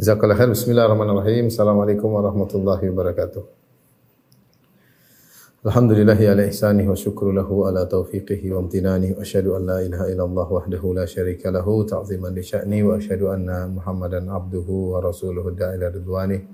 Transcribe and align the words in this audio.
Jazakallah 0.00 0.32
khair. 0.32 0.48
Bismillahirrahmanirrahim. 0.48 1.52
Assalamualaikum 1.52 2.08
warahmatullahi 2.08 2.88
wabarakatuh. 2.88 3.44
Alhamdulillahi 5.60 6.24
ala 6.24 6.48
ihsanih 6.48 6.88
wa 6.88 6.96
syukru 6.96 7.36
lahu 7.36 7.68
ala 7.68 7.84
taufiqihi 7.84 8.48
wa 8.48 8.64
amtinani 8.64 9.12
wa 9.12 9.20
asyhadu 9.20 9.60
an 9.60 9.68
la 9.68 9.84
ilaha 9.84 10.08
illallah 10.08 10.48
wahdahu 10.48 10.96
la 10.96 11.04
syarika 11.04 11.52
lahu 11.52 11.84
ta'ziman 11.84 12.32
li 12.32 12.40
sya'ni 12.40 12.80
wa 12.80 12.96
asyhadu 12.96 13.28
anna 13.28 13.68
Muhammadan 13.68 14.32
abduhu 14.32 14.96
wa 14.96 15.04
rasuluhu 15.04 15.52
da'ila 15.52 15.92
ridwani. 15.92 16.48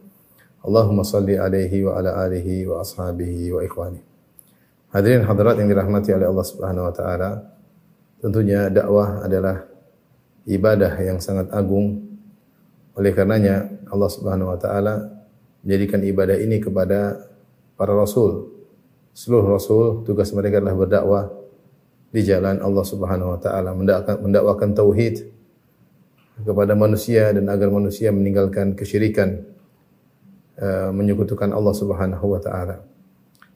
Allahumma 0.66 1.06
salli 1.06 1.38
alaihi 1.38 1.86
wa 1.86 2.02
ala 2.02 2.26
alihi 2.26 2.66
wa 2.66 2.82
ashabihi 2.82 3.54
wa 3.54 3.62
ikhwani. 3.62 4.02
Hadirin 4.90 5.22
hadirat 5.22 5.54
yang 5.62 5.70
dirahmati 5.70 6.10
oleh 6.18 6.26
Allah 6.26 6.46
Subhanahu 6.50 6.90
wa 6.90 6.94
taala. 6.98 7.30
Tentunya 8.18 8.74
dakwah 8.74 9.22
adalah 9.22 9.70
ibadah 10.50 10.98
yang 10.98 11.22
sangat 11.22 11.46
agung 11.54 12.05
oleh 12.96 13.12
karenanya 13.12 13.68
Allah 13.92 14.10
Subhanahu 14.10 14.56
wa 14.56 14.58
taala 14.58 15.12
menjadikan 15.60 16.00
ibadah 16.00 16.36
ini 16.40 16.58
kepada 16.58 17.20
para 17.76 17.92
rasul. 17.92 18.56
Seluruh 19.12 19.56
rasul 19.56 20.04
tugas 20.04 20.32
mereka 20.32 20.60
adalah 20.60 20.76
berdakwah 20.76 21.24
di 22.08 22.24
jalan 22.24 22.60
Allah 22.64 22.84
Subhanahu 22.84 23.36
wa 23.36 23.40
taala, 23.40 23.76
mendakwakan, 23.76 24.16
mendakwakan 24.24 24.70
tauhid 24.72 25.28
kepada 26.40 26.72
manusia 26.76 27.32
dan 27.32 27.48
agar 27.48 27.68
manusia 27.72 28.12
meninggalkan 28.12 28.76
kesyirikan 28.76 29.44
uh, 30.60 30.92
menyekutukan 30.92 31.52
Allah 31.52 31.74
Subhanahu 31.76 32.26
wa 32.32 32.40
taala. 32.40 32.80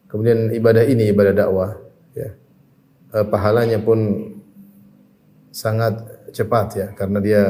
Kemudian 0.09 0.53
ibadah 0.53 0.84
ini 0.84 1.09
ibadah 1.12 1.33
dakwah 1.33 1.70
ya. 2.12 2.37
Uh, 3.11 3.25
pahalanya 3.27 3.81
pun 3.81 4.33
sangat 5.51 5.98
cepat 6.31 6.67
ya 6.79 6.86
karena 6.95 7.19
dia 7.19 7.42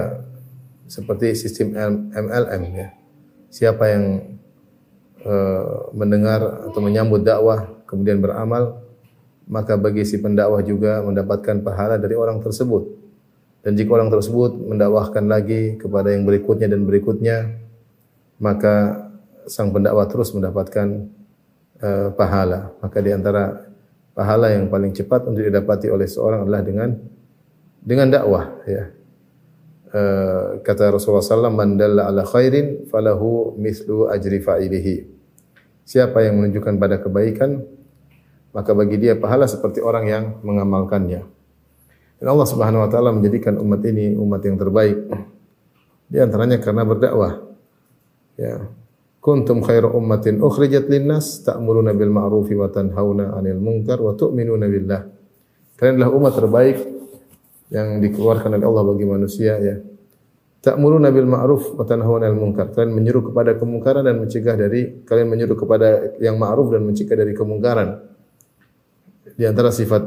seperti 0.91 1.38
sistem 1.38 1.78
MLM 2.10 2.62
ya. 2.74 2.88
Siapa 3.46 3.84
yang 3.86 4.05
uh, 5.22 5.94
mendengar 5.94 6.66
atau 6.66 6.80
menyambut 6.83 7.22
dakwah 7.22 7.70
kemudian 7.86 8.19
beramal 8.19 8.83
maka 9.50 9.78
bagi 9.78 10.06
si 10.06 10.18
pendakwah 10.18 10.62
juga 10.62 11.02
mendapatkan 11.02 11.62
pahala 11.62 11.98
dari 11.98 12.14
orang 12.14 12.42
tersebut. 12.42 12.98
Dan 13.66 13.74
jika 13.74 13.98
orang 13.98 14.11
tersebut 14.11 14.56
mendakwahkan 14.56 15.27
lagi 15.27 15.78
kepada 15.78 16.14
yang 16.14 16.27
berikutnya 16.27 16.70
dan 16.70 16.86
berikutnya 16.86 17.36
maka 18.41 19.06
sang 19.50 19.74
pendakwah 19.74 20.06
terus 20.06 20.34
mendapatkan 20.34 21.06
uh, 21.83 22.08
pahala. 22.14 22.74
Maka 22.78 22.98
di 23.02 23.11
antara 23.11 23.70
pahala 24.14 24.55
yang 24.55 24.70
paling 24.70 24.91
cepat 24.94 25.27
untuk 25.27 25.42
didapati 25.42 25.86
oleh 25.91 26.06
seorang 26.06 26.46
adalah 26.46 26.62
dengan 26.62 26.98
dengan 27.83 28.06
dakwah 28.11 28.44
ya 28.66 29.00
Uh, 29.91 30.62
kata 30.62 30.94
Rasulullah 30.94 31.19
SAW, 31.19 31.50
man 31.50 31.74
dalla 31.74 32.06
ala 32.06 32.22
khairin 32.22 32.86
falahu 32.86 33.58
mislu 33.58 34.06
ajri 34.06 34.38
fa'ilihi. 34.38 34.96
Siapa 35.83 36.22
yang 36.22 36.38
menunjukkan 36.38 36.78
pada 36.78 37.02
kebaikan, 37.02 37.66
maka 38.55 38.70
bagi 38.70 39.02
dia 39.02 39.18
pahala 39.18 39.50
seperti 39.50 39.83
orang 39.83 40.05
yang 40.06 40.24
mengamalkannya. 40.46 41.27
Dan 42.22 42.27
Allah 42.30 42.46
Subhanahu 42.46 42.86
wa 42.86 42.91
taala 42.92 43.11
menjadikan 43.11 43.58
umat 43.58 43.83
ini 43.83 44.14
umat 44.14 44.44
yang 44.46 44.55
terbaik. 44.61 45.11
Di 46.06 46.22
antaranya 46.22 46.62
karena 46.62 46.86
berdakwah. 46.86 47.42
Ya. 48.38 48.70
Kuntum 49.18 49.61
khairu 49.64 49.91
ummatin 49.91 50.38
ukhrijat 50.38 50.86
linnas 50.86 51.42
ta'muruna 51.42 51.92
bil 51.92 52.14
ma'rufi 52.14 52.55
wa 52.55 52.70
tanhauna 52.70 53.34
'anil 53.34 53.58
munkar 53.58 53.98
wa 53.98 54.14
tu'minuna 54.14 54.70
billah. 54.70 55.02
Kalian 55.80 55.98
adalah 55.98 56.12
umat 56.14 56.33
terbaik 56.36 56.77
yang 57.71 58.03
dikeluarkan 58.03 58.59
oleh 58.59 58.67
Allah 58.67 58.85
bagi 58.85 59.07
manusia 59.07 59.55
ya. 59.63 59.79
Ta'muruna 60.61 61.09
bil 61.09 61.25
ma'ruf 61.25 61.73
wa 61.73 61.89
tanhauna 61.89 62.29
'anil 62.29 62.36
munkar. 62.36 62.69
Kalian 62.77 62.92
menyuruh 62.92 63.33
kepada 63.33 63.57
kemungkaran 63.57 64.05
dan 64.05 64.20
mencegah 64.20 64.61
dari 64.61 65.01
kalian 65.08 65.33
menyuruh 65.33 65.57
kepada 65.57 66.20
yang 66.20 66.36
ma'ruf 66.36 66.69
dan 66.69 66.85
mencegah 66.85 67.17
dari 67.17 67.33
kemungkaran. 67.33 67.97
Di 69.41 69.48
antara 69.48 69.73
sifat 69.73 70.03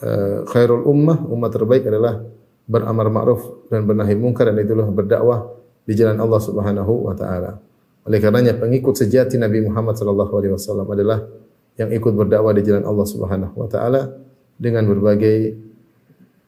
uh, 0.00 0.48
khairul 0.48 0.88
ummah, 0.88 1.20
umat 1.28 1.52
terbaik 1.52 1.84
adalah 1.84 2.24
beramar 2.64 3.12
ma'ruf 3.12 3.68
dan 3.68 3.84
bernahi 3.84 4.16
munkar 4.16 4.48
dan 4.48 4.56
itulah 4.56 4.88
berdakwah 4.88 5.52
di 5.84 5.92
jalan 5.92 6.16
Allah 6.16 6.40
Subhanahu 6.40 7.10
wa 7.10 7.12
taala. 7.12 7.60
Oleh 8.08 8.18
karenanya 8.24 8.56
pengikut 8.56 8.96
sejati 8.96 9.36
Nabi 9.36 9.60
Muhammad 9.68 10.00
sallallahu 10.00 10.32
alaihi 10.32 10.56
wasallam 10.56 10.88
adalah 10.88 11.28
yang 11.76 11.92
ikut 11.92 12.12
berdakwah 12.16 12.56
di 12.56 12.64
jalan 12.64 12.88
Allah 12.88 13.04
Subhanahu 13.04 13.52
wa 13.52 13.68
taala 13.68 14.16
dengan 14.56 14.88
berbagai 14.88 15.68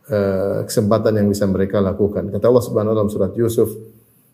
uh, 0.09 0.67
kesempatan 0.67 1.19
yang 1.21 1.29
bisa 1.31 1.47
mereka 1.47 1.79
lakukan. 1.79 2.33
Kata 2.33 2.45
Allah 2.49 2.65
Subhanahu 2.65 2.93
wa 2.95 2.97
taala 2.99 3.13
surat 3.13 3.33
Yusuf, 3.39 3.71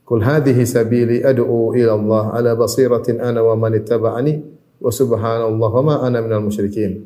"Qul 0.07 0.25
hadhihi 0.25 0.63
sabili 0.65 1.17
ad'u 1.21 1.75
ila 1.77 1.93
Allah 1.99 2.25
ala 2.39 2.51
basiratin 2.57 3.21
ana 3.21 3.45
wa 3.45 3.59
man 3.59 3.77
ittaba'ani 3.77 4.33
wa 4.79 4.89
subhanallah 4.89 5.71
wa 5.73 5.83
ma 5.85 5.95
ana 6.05 6.23
minal 6.25 6.47
musyrikin." 6.47 7.05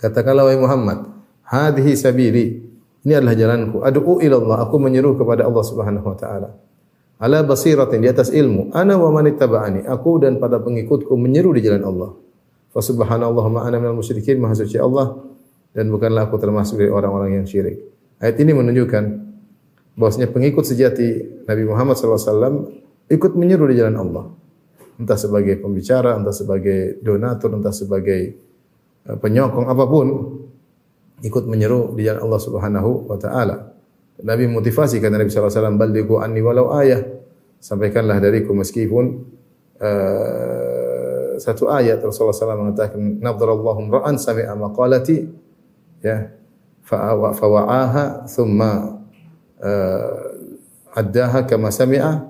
Katakanlah 0.00 0.48
wahai 0.50 0.58
Muhammad, 0.58 0.98
hadhihi 1.46 1.92
sabili. 1.94 2.64
Ini 3.06 3.22
adalah 3.22 3.38
jalanku. 3.38 3.86
Ad'u 3.86 4.18
ila 4.18 4.36
Allah, 4.42 4.56
aku 4.66 4.76
menyeru 4.82 5.14
kepada 5.14 5.46
Allah 5.46 5.62
Subhanahu 5.62 6.06
wa 6.10 6.18
taala. 6.18 6.50
Ala 7.16 7.40
basiratin 7.46 8.02
di 8.02 8.08
atas 8.12 8.28
ilmu. 8.28 8.76
Ana 8.76 9.00
wa 9.00 9.08
man. 9.08 9.30
Aku 9.30 10.20
dan 10.20 10.36
pada 10.36 10.60
pengikutku 10.60 11.16
menyeru 11.16 11.56
di 11.56 11.64
jalan 11.64 11.86
Allah. 11.86 12.10
Fa 12.76 12.84
subhanallah 12.84 13.44
ma 13.48 13.64
ana 13.64 13.80
minal 13.80 13.96
musyrikin. 13.96 14.36
Maha 14.36 14.52
suci 14.58 14.76
Allah 14.76 15.16
dan 15.76 15.92
bukanlah 15.92 16.32
aku 16.32 16.40
termasuk 16.40 16.80
dari 16.80 16.88
orang-orang 16.88 17.36
yang 17.36 17.44
syirik. 17.44 17.84
Ayat 18.16 18.40
ini 18.40 18.56
menunjukkan 18.56 19.04
bahwasanya 19.92 20.32
pengikut 20.32 20.64
sejati 20.64 21.44
Nabi 21.44 21.68
Muhammad 21.68 22.00
SAW 22.00 22.72
ikut 23.12 23.32
menyeru 23.36 23.68
di 23.68 23.76
jalan 23.76 24.00
Allah. 24.00 24.32
Entah 24.96 25.20
sebagai 25.20 25.60
pembicara, 25.60 26.16
entah 26.16 26.32
sebagai 26.32 26.96
donatur, 27.04 27.52
entah 27.52 27.76
sebagai 27.76 28.40
eh, 29.04 29.16
penyokong 29.20 29.68
apa 29.68 29.84
pun 29.84 30.06
ikut 31.20 31.44
menyeru 31.44 31.92
di 31.92 32.08
jalan 32.08 32.24
Allah 32.24 32.40
Subhanahu 32.40 33.12
wa 33.12 33.20
taala. 33.20 33.76
Nabi 34.24 34.48
motivasi 34.48 34.96
kata 34.96 35.20
Nabi 35.20 35.28
sallallahu 35.28 35.52
alaihi 35.52 35.60
wasallam 35.60 35.76
balighu 35.76 36.14
anni 36.24 36.40
walau 36.40 36.72
ayah. 36.80 37.04
Sampaikanlah 37.60 38.16
dariku 38.16 38.56
meskipun 38.56 39.04
uh, 39.80 41.36
satu 41.36 41.68
ayat 41.68 42.00
Rasulullah 42.00 42.36
SAW 42.36 42.62
mengatakan 42.68 43.20
nadarallahu 43.20 43.80
ra'an 43.92 44.16
sami'a 44.20 44.56
maqalati 44.56 45.24
ya. 46.06 46.30
Fawa'aha 46.86 48.30
thumma 48.30 49.02
uh, 49.58 50.22
addaha 50.94 51.42
kama 51.42 51.74
sami'a 51.74 52.22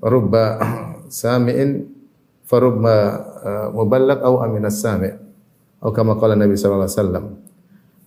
rubba 0.00 0.56
sami'in 1.12 1.84
farubba 2.48 2.96
uh, 3.44 3.68
muballaq 3.76 4.24
au 4.24 4.40
aminas 4.40 4.80
sami' 4.80 5.12
atau 5.84 5.92
kama 5.92 6.16
qala 6.16 6.32
Nabi 6.32 6.56
sallallahu 6.56 6.88
alaihi 6.88 6.96
wasallam. 6.96 7.24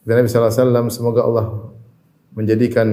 Nabi 0.01 0.25
sallallahu 0.25 0.49
alaihi 0.49 0.61
wasallam 0.65 0.85
semoga 0.89 1.21
Allah 1.21 1.45
menjadikan 2.33 2.87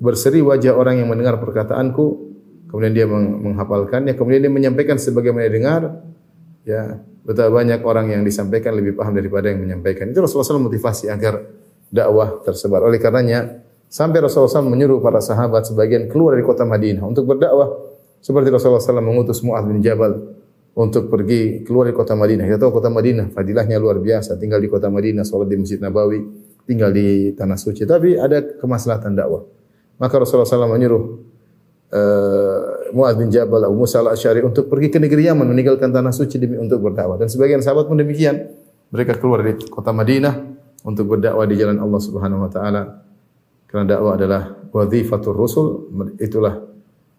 berseri 0.00 0.40
wajah 0.40 0.72
orang 0.72 1.04
yang 1.04 1.08
mendengar 1.10 1.36
perkataanku 1.36 2.28
kemudian 2.70 2.94
dia 2.94 3.06
menghafalkannya 3.08 4.14
kemudian 4.14 4.46
dia 4.46 4.52
menyampaikan 4.52 4.96
sebagaimana 5.00 5.48
dengar 5.50 5.82
ya 6.62 7.02
Betapa 7.28 7.60
banyak 7.60 7.84
orang 7.84 8.08
yang 8.08 8.24
disampaikan 8.24 8.72
lebih 8.72 8.96
paham 8.96 9.12
daripada 9.12 9.52
yang 9.52 9.60
menyampaikan. 9.60 10.08
Itu 10.08 10.24
Rasulullah 10.24 10.48
SAW 10.48 10.64
motivasi 10.64 11.12
agar 11.12 11.44
dakwah 11.92 12.40
tersebar. 12.40 12.80
Oleh 12.88 12.96
karenanya, 12.96 13.68
sampai 13.84 14.24
Rasulullah 14.24 14.48
SAW 14.48 14.72
menyuruh 14.72 15.04
para 15.04 15.20
sahabat 15.20 15.68
sebagian 15.68 16.08
keluar 16.08 16.40
dari 16.40 16.44
kota 16.48 16.64
Madinah 16.64 17.04
untuk 17.04 17.28
berdakwah. 17.28 17.84
Seperti 18.24 18.48
Rasulullah 18.48 18.80
SAW 18.80 19.04
mengutus 19.04 19.44
Mu'ad 19.44 19.68
bin 19.68 19.84
Jabal 19.84 20.16
untuk 20.72 21.12
pergi 21.12 21.68
keluar 21.68 21.92
dari 21.92 21.96
kota 22.00 22.16
Madinah. 22.16 22.48
Kita 22.48 22.64
tahu 22.64 22.80
kota 22.80 22.88
Madinah, 22.88 23.28
fadilahnya 23.28 23.76
luar 23.76 24.00
biasa. 24.00 24.40
Tinggal 24.40 24.64
di 24.64 24.68
kota 24.72 24.88
Madinah, 24.88 25.28
sholat 25.28 25.52
di 25.52 25.60
Masjid 25.60 25.76
Nabawi, 25.84 26.24
tinggal 26.64 26.96
di 26.96 27.36
tanah 27.36 27.60
suci. 27.60 27.84
Tapi 27.84 28.16
ada 28.16 28.40
kemaslahatan 28.56 29.12
dakwah. 29.12 29.44
Maka 30.00 30.14
Rasulullah 30.16 30.48
SAW 30.48 30.70
menyuruh 30.70 31.02
uh, 31.92 32.62
Muaz 32.92 33.14
bin 33.18 33.28
Jabal, 33.28 33.66
Abu 33.66 33.76
Musa 33.84 34.00
al-Asy'ari 34.00 34.40
untuk 34.44 34.68
pergi 34.70 34.88
ke 34.92 34.98
negeri 35.00 35.28
Yaman 35.28 35.48
meninggalkan 35.48 35.92
tanah 35.92 36.12
suci 36.12 36.40
demi 36.40 36.56
untuk 36.56 36.80
berdakwah. 36.80 37.20
Dan 37.20 37.28
sebagian 37.28 37.60
sahabat 37.60 37.88
pun 37.88 37.98
demikian. 37.98 38.48
Mereka 38.88 39.20
keluar 39.20 39.44
dari 39.44 39.60
kota 39.68 39.92
Madinah 39.92 40.34
untuk 40.84 41.12
berdakwah 41.12 41.44
di 41.44 41.60
jalan 41.60 41.76
Allah 41.76 42.00
Subhanahu 42.00 42.40
wa 42.48 42.50
taala. 42.50 42.82
Karena 43.68 43.84
dakwah 43.84 44.16
adalah 44.16 44.42
wazifatur 44.72 45.36
rusul, 45.36 45.92
itulah 46.16 46.64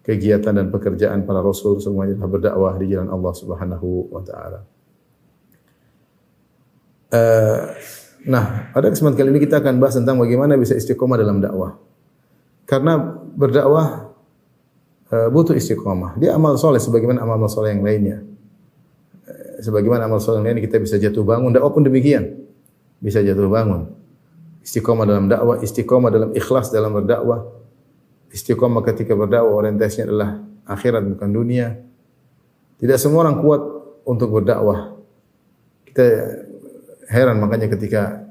kegiatan 0.02 0.50
dan 0.50 0.74
pekerjaan 0.74 1.30
para 1.30 1.46
rasul 1.46 1.78
semuanya 1.78 2.18
adalah 2.18 2.32
berdakwah 2.34 2.74
di 2.82 2.86
jalan 2.90 3.10
Allah 3.14 3.34
Subhanahu 3.38 3.88
wa 4.10 4.22
taala. 4.26 4.60
Uh, 7.10 7.62
nah, 8.26 8.74
pada 8.74 8.90
kesempatan 8.90 9.18
kali 9.18 9.30
ini 9.38 9.42
kita 9.46 9.62
akan 9.62 9.78
bahas 9.78 10.02
tentang 10.02 10.18
bagaimana 10.18 10.58
bisa 10.58 10.74
istiqomah 10.74 11.22
dalam 11.22 11.38
dakwah. 11.38 11.78
Karena 12.66 12.98
berdakwah 13.38 14.09
Eh, 14.09 14.09
butuh 15.10 15.58
istiqomah. 15.58 16.22
Dia 16.22 16.38
amal 16.38 16.54
soleh 16.62 16.78
sebagaimana 16.78 17.26
amal 17.26 17.50
soleh 17.50 17.74
yang 17.74 17.82
lainnya. 17.82 18.22
Eh, 19.26 19.66
sebagaimana 19.66 20.06
amal 20.06 20.22
soleh 20.22 20.46
yang 20.46 20.54
lainnya 20.54 20.64
kita 20.70 20.78
bisa 20.78 21.02
jatuh 21.02 21.26
bangun. 21.26 21.50
Dakwah 21.50 21.74
pun 21.74 21.82
demikian. 21.82 22.46
Bisa 23.02 23.26
jatuh 23.26 23.50
bangun. 23.50 23.90
Istiqomah 24.62 25.06
dalam 25.08 25.26
dakwah, 25.26 25.58
istiqomah 25.66 26.10
dalam 26.14 26.30
ikhlas 26.38 26.70
dalam 26.70 26.94
berdakwah. 26.94 27.42
Istiqomah 28.30 28.86
ketika 28.86 29.18
berdakwah 29.18 29.66
orientasinya 29.66 30.06
adalah 30.06 30.30
akhirat 30.70 31.02
bukan 31.18 31.30
dunia. 31.34 31.68
Tidak 32.78 32.98
semua 33.02 33.26
orang 33.26 33.42
kuat 33.42 33.62
untuk 34.06 34.30
berdakwah. 34.30 34.94
Kita 35.90 36.06
heran 37.10 37.42
makanya 37.42 37.66
ketika 37.66 38.30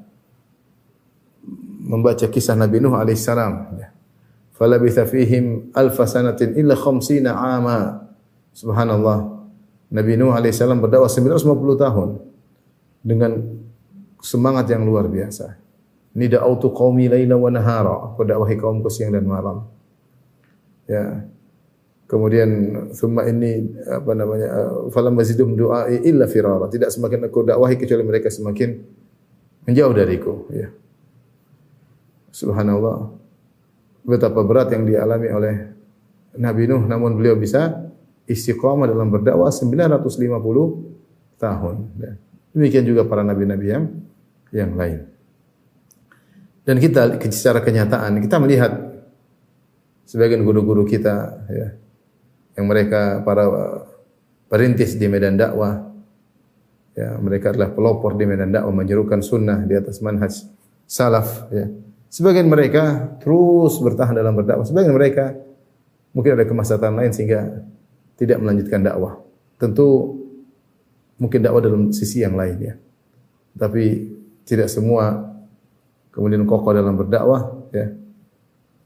membaca 1.82 2.28
kisah 2.30 2.54
Nabi 2.54 2.78
Nuh 2.78 2.94
alaihissalam. 2.94 3.52
Ya. 3.82 3.88
Falabitha 4.58 5.06
fihim 5.06 5.70
alfa 5.70 6.02
sanatin 6.02 6.58
illa 6.58 6.74
khamsina 6.74 7.30
ama. 7.30 8.10
Subhanallah. 8.50 9.38
Nabi 9.94 10.18
Nuh 10.18 10.34
alaihissalam 10.34 10.82
berdakwah 10.82 11.06
950 11.06 11.78
tahun 11.78 12.08
dengan 13.06 13.32
semangat 14.18 14.66
yang 14.74 14.82
luar 14.82 15.06
biasa. 15.06 15.54
Ini 16.18 16.26
da'autu 16.34 16.74
qaumi 16.74 17.06
laila 17.06 17.38
wa 17.38 17.54
nahara. 17.54 17.94
Aku 18.10 18.26
dakwahi 18.26 18.58
kaumku 18.58 18.90
siang 18.90 19.14
dan 19.14 19.30
malam. 19.30 19.62
Ya. 20.90 21.22
Kemudian 22.08 22.48
thumma 22.96 23.28
ini 23.28 23.68
apa 23.84 24.16
namanya 24.16 24.48
falam 24.90 25.14
mazidum 25.14 25.54
du'ai 25.54 26.02
illa 26.02 26.26
firara. 26.26 26.66
Tidak 26.66 26.90
semakin 26.90 27.30
aku 27.30 27.46
dakwahi 27.46 27.78
kecuali 27.78 28.02
mereka 28.02 28.32
semakin 28.32 28.74
menjauh 29.68 29.92
dariku, 29.92 30.48
ya. 30.50 30.72
Subhanallah. 32.32 33.17
Betapa 34.06 34.40
berat 34.46 34.72
yang 34.72 34.86
dialami 34.86 35.28
oleh 35.30 35.54
Nabi 36.38 36.70
Nuh 36.70 36.86
namun 36.86 37.18
beliau 37.18 37.34
bisa 37.34 37.88
istiqamah 38.28 38.86
dalam 38.86 39.08
berdakwah 39.08 39.48
950 39.48 41.40
tahun. 41.40 41.76
Ya. 41.98 42.12
Demikian 42.52 42.84
juga 42.84 43.08
para 43.08 43.24
nabi-nabi 43.24 43.66
yang 43.72 43.84
yang 44.52 44.72
lain. 44.76 45.08
Dan 46.68 46.76
kita 46.76 47.16
secara 47.32 47.64
kenyataan 47.64 48.20
kita 48.20 48.36
melihat 48.36 48.72
sebagian 50.04 50.44
guru-guru 50.44 50.84
kita 50.84 51.44
ya, 51.48 51.68
yang 52.60 52.68
mereka 52.68 53.24
para 53.24 53.48
perintis 54.52 54.96
di 54.96 55.08
medan 55.08 55.40
dakwah 55.40 55.88
ya 56.92 57.16
mereka 57.20 57.54
adalah 57.56 57.72
pelopor 57.72 58.16
di 58.20 58.24
medan 58.28 58.52
dakwah 58.52 58.72
menyerukan 58.72 59.20
sunnah 59.24 59.64
di 59.64 59.76
atas 59.76 60.00
manhaj 60.04 60.44
salaf 60.84 61.48
ya 61.52 61.68
sebagian 62.08 62.48
mereka 62.48 63.16
terus 63.20 63.76
bertahan 63.80 64.16
dalam 64.16 64.34
berdakwah. 64.36 64.64
Sebagian 64.64 64.96
mereka 64.96 65.36
mungkin 66.12 66.36
ada 66.36 66.44
kemaslahatan 66.48 66.94
lain 66.98 67.12
sehingga 67.12 67.62
tidak 68.18 68.40
melanjutkan 68.42 68.82
dakwah. 68.82 69.20
Tentu 69.60 70.18
mungkin 71.20 71.40
dakwah 71.44 71.62
dalam 71.62 71.94
sisi 71.94 72.24
yang 72.24 72.34
lain 72.34 72.56
ya. 72.58 72.74
Tapi 73.58 74.14
tidak 74.48 74.72
semua 74.72 75.34
kemudian 76.10 76.42
kokoh 76.48 76.72
dalam 76.74 76.96
berdakwah 76.96 77.68
ya. 77.70 77.94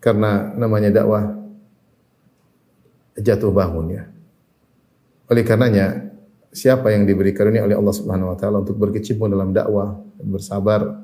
Karena 0.02 0.50
namanya 0.58 0.90
dakwah 0.90 1.38
jatuh 3.16 3.52
bangun 3.54 3.86
ya. 3.94 4.02
Oleh 5.30 5.46
karenanya 5.46 6.12
siapa 6.52 6.92
yang 6.92 7.08
diberi 7.08 7.32
karunia 7.32 7.64
oleh 7.64 7.76
Allah 7.78 7.94
Subhanahu 7.96 8.34
wa 8.34 8.36
taala 8.36 8.60
untuk 8.60 8.76
berkecimpung 8.76 9.32
dalam 9.32 9.54
dakwah, 9.56 9.96
bersabar, 10.20 11.01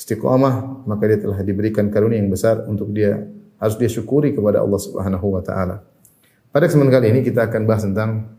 istiqamah, 0.00 0.88
maka 0.88 1.02
dia 1.04 1.20
telah 1.20 1.44
diberikan 1.44 1.92
karunia 1.92 2.16
yang 2.16 2.32
besar 2.32 2.64
untuk 2.64 2.88
dia 2.88 3.20
harus 3.60 3.76
dia 3.76 3.92
syukuri 3.92 4.32
kepada 4.32 4.64
Allah 4.64 4.80
Subhanahu 4.80 5.36
wa 5.36 5.44
taala. 5.44 5.84
Pada 6.48 6.64
kesempatan 6.64 6.88
kali 6.88 7.06
ini 7.12 7.20
kita 7.20 7.44
akan 7.44 7.62
bahas 7.68 7.84
tentang 7.84 8.32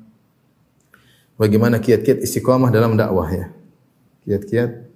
bagaimana 1.37 1.77
kiat-kiat 1.77 2.25
istiqamah 2.25 2.73
dalam 2.73 2.97
dakwah 2.97 3.29
ya. 3.29 3.53
Kiat-kiat 4.25 4.89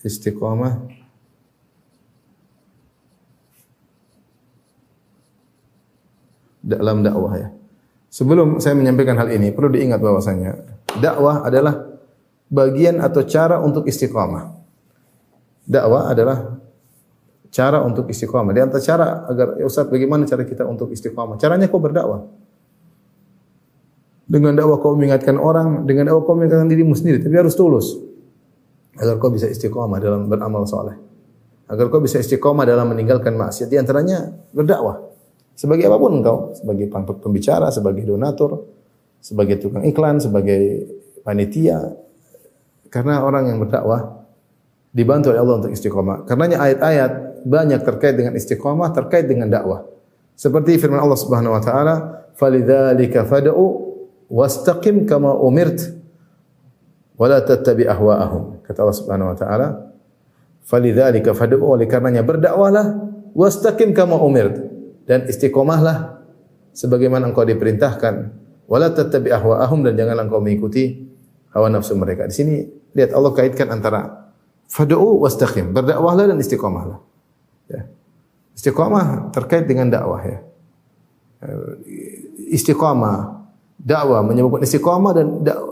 istiqamah 0.00 0.88
dalam 6.64 7.04
dakwah 7.04 7.34
ya. 7.36 7.48
Sebelum 8.08 8.64
saya 8.64 8.72
menyampaikan 8.72 9.20
hal 9.20 9.28
ini, 9.28 9.52
perlu 9.52 9.76
diingat 9.76 10.00
bahwasanya 10.00 10.56
dakwah 11.04 11.44
adalah 11.44 11.95
bagian 12.50 13.02
atau 13.02 13.22
cara 13.26 13.58
untuk 13.62 13.86
istiqamah. 13.86 14.54
Dakwah 15.66 16.14
adalah 16.14 16.62
cara 17.50 17.82
untuk 17.82 18.06
istiqamah. 18.06 18.52
Di 18.54 18.60
antara 18.62 18.82
cara 18.82 19.06
agar 19.26 19.58
ya 19.58 19.66
Ustaz 19.66 19.90
bagaimana 19.90 20.28
cara 20.28 20.46
kita 20.46 20.62
untuk 20.62 20.94
istiqamah? 20.94 21.40
Caranya 21.40 21.66
kau 21.66 21.82
berdakwah. 21.82 22.26
Dengan 24.26 24.58
dakwah 24.58 24.82
kau 24.82 24.98
mengingatkan 24.98 25.38
orang, 25.38 25.86
dengan 25.86 26.10
dakwah 26.10 26.26
kau 26.26 26.34
mengingatkan 26.34 26.66
dirimu 26.66 26.98
sendiri, 26.98 27.22
tapi 27.22 27.34
harus 27.38 27.54
tulus. 27.54 27.94
Agar 28.98 29.22
kau 29.22 29.30
bisa 29.30 29.46
istiqamah 29.46 29.98
dalam 30.02 30.26
beramal 30.26 30.66
soleh. 30.66 30.98
Agar 31.66 31.90
kau 31.90 31.98
bisa 31.98 32.22
istiqamah 32.22 32.66
dalam 32.66 32.90
meninggalkan 32.90 33.34
maksiat. 33.34 33.70
Di 33.70 33.78
antaranya 33.78 34.30
berdakwah. 34.54 35.02
Sebagai 35.56 35.88
apa 35.88 35.96
pun 35.96 36.20
engkau, 36.20 36.52
sebagai 36.52 36.86
pembicara, 37.22 37.72
sebagai 37.72 38.04
donatur, 38.04 38.68
sebagai 39.24 39.56
tukang 39.56 39.82
iklan, 39.88 40.20
sebagai 40.20 40.84
panitia. 41.24 42.05
Karena 42.88 43.22
orang 43.22 43.50
yang 43.50 43.58
berdakwah 43.62 44.26
dibantu 44.96 45.32
oleh 45.32 45.40
Allah 45.44 45.56
untuk 45.60 45.72
istiqomah. 45.72 46.24
Karenanya 46.24 46.58
ayat-ayat 46.64 47.12
banyak 47.44 47.80
terkait 47.84 48.14
dengan 48.16 48.32
istiqomah, 48.32 48.90
terkait 48.96 49.28
dengan 49.28 49.52
dakwah. 49.52 49.84
Seperti 50.32 50.80
firman 50.80 51.00
Allah 51.00 51.20
Subhanahu 51.20 51.52
wa 51.56 51.62
taala, 51.62 51.94
"Falidzalika 52.36 53.28
fad'u 53.28 53.64
wastaqim 54.32 55.04
kama 55.04 55.36
umirt 55.36 55.92
wa 57.16 57.26
la 57.28 57.44
tattabi 57.44 57.84
ahwa'ahum." 57.84 58.64
Kata 58.64 58.84
Allah 58.84 58.96
Subhanahu 58.96 59.32
wa 59.32 59.36
taala, 59.36 59.66
"Falidzalika 60.64 61.32
fad'u" 61.36 61.60
oleh 61.64 61.84
karenanya 61.88 62.24
berdakwahlah 62.24 62.96
wastaqim 63.36 63.92
kama 63.92 64.16
umirt 64.16 64.56
dan 65.04 65.28
istiqomahlah 65.28 66.24
sebagaimana 66.72 67.28
engkau 67.30 67.44
diperintahkan 67.44 68.32
wala 68.66 68.90
tattabi 68.90 69.30
ahwaahum 69.30 69.86
dan 69.86 69.94
janganlah 69.94 70.24
engkau 70.26 70.42
mengikuti 70.42 71.05
hawa 71.56 71.72
nafsu 71.72 71.96
mereka. 71.96 72.28
Di 72.28 72.36
sini 72.36 72.54
lihat 72.92 73.16
Allah 73.16 73.32
kaitkan 73.32 73.72
antara 73.72 74.28
fad'u 74.68 75.24
wastaqim, 75.24 75.72
berdakwahlah 75.72 76.28
dan 76.28 76.36
istiqomahlah. 76.36 77.00
Ya. 77.72 77.88
Istiqomah 78.52 79.32
terkait 79.32 79.64
dengan 79.64 79.88
dakwah 79.88 80.20
ya. 80.20 80.38
Istiqomah, 82.52 83.16
dakwah 83.80 84.20
menyebabkan 84.20 84.64
istiqomah 84.64 85.12
dan 85.16 85.26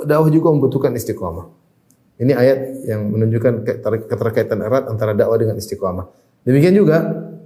dakwah 0.09 0.29
juga 0.33 0.49
membutuhkan 0.53 0.97
istiqomah. 0.97 1.53
Ini 2.15 2.33
ayat 2.33 2.59
yang 2.87 3.11
menunjukkan 3.11 3.53
keterkaitan 4.07 4.63
erat 4.63 4.87
antara 4.87 5.13
dakwah 5.13 5.37
dengan 5.37 5.59
istiqomah. 5.59 6.07
Demikian 6.45 6.77
juga 6.77 6.99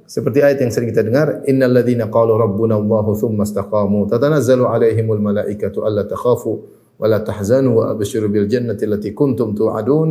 seperti 0.08 0.40
ayat 0.40 0.58
yang 0.64 0.72
sering 0.72 0.88
kita 0.88 1.04
dengar, 1.04 1.44
innal 1.44 1.72
ladzina 1.72 2.08
qalu 2.08 2.36
rabbuna 2.36 2.80
Allahu 2.80 3.12
tsumma 3.12 3.44
istaqamu 3.44 4.08
tatanazzalu 4.08 4.64
alaihimul 4.64 5.20
malaikatu 5.20 5.84
alla 5.84 6.04
takhafu 6.08 6.77
ولا 6.98 7.18
تحزنوا 7.22 7.72
وأبشروا 7.74 8.28
بالجنة 8.28 8.78
التي 8.82 9.10
كنتم 9.14 9.54
توعدون. 9.54 10.08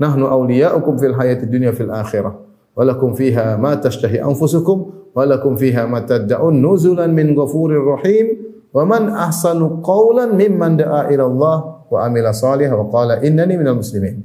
نحن 0.00 0.20
أولياؤكم 0.22 0.94
في 0.96 1.06
الحياة 1.06 1.42
الدنيا 1.42 1.70
في 1.74 1.82
الآخرة. 1.82 2.30
ولكم 2.76 3.10
فيها 3.12 3.58
ما 3.58 3.74
تشتهي 3.74 4.22
أنفسكم 4.24 4.76
ولكم 5.14 5.52
فيها 5.56 5.86
ما 5.90 6.00
تدعون 6.06 6.54
نزلا 6.62 7.06
من 7.06 7.38
غفور 7.38 7.70
رحيم. 7.86 8.26
ومن 8.70 9.02
أحسن 9.10 9.82
قولا 9.82 10.30
ممن 10.30 10.70
دعا 10.78 11.10
إلى 11.10 11.24
الله 11.26 11.56
وعمل 11.90 12.26
صالحا 12.34 12.74
وقال 12.74 13.10
إنني 13.26 13.54
من 13.58 13.66
المسلمين. 13.66 14.16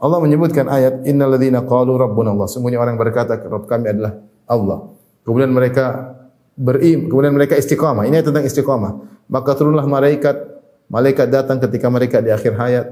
Allah 0.00 0.16
menyebutkan 0.22 0.64
ayat 0.64 1.04
innalladzina 1.04 1.60
qalu 1.68 1.98
rabbuna 2.00 2.32
Allah. 2.32 2.48
Semuanya 2.48 2.80
orang 2.80 2.96
berkata 2.96 3.36
rabb 3.36 3.68
kami 3.68 3.92
adalah 3.92 4.16
Allah. 4.48 4.96
Kemudian 5.28 5.52
mereka 5.52 6.16
berim 6.56 7.12
kemudian 7.12 7.36
mereka 7.36 7.58
istiqamah. 7.58 8.08
Ini 8.08 8.24
tentang 8.24 8.40
istiqamah. 8.40 8.92
Maka 9.28 9.52
turunlah 9.58 9.84
malaikat 9.84 10.49
malaikat 10.90 11.30
datang 11.30 11.62
ketika 11.62 11.86
mereka 11.88 12.18
di 12.20 12.34
akhir 12.34 12.52
hayat. 12.58 12.86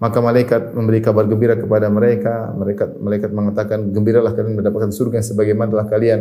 Maka 0.00 0.16
malaikat 0.24 0.72
memberi 0.72 1.04
kabar 1.04 1.28
gembira 1.28 1.60
kepada 1.60 1.92
mereka. 1.92 2.56
Malaikat 2.56 2.96
malaikat 2.96 3.30
mengatakan, 3.36 3.78
"Gembiralah 3.92 4.32
kalian 4.32 4.56
mendapatkan 4.56 4.88
surga 4.88 5.20
yang 5.20 5.28
sebagaimana 5.28 5.68
telah 5.68 5.86
kalian 5.92 6.20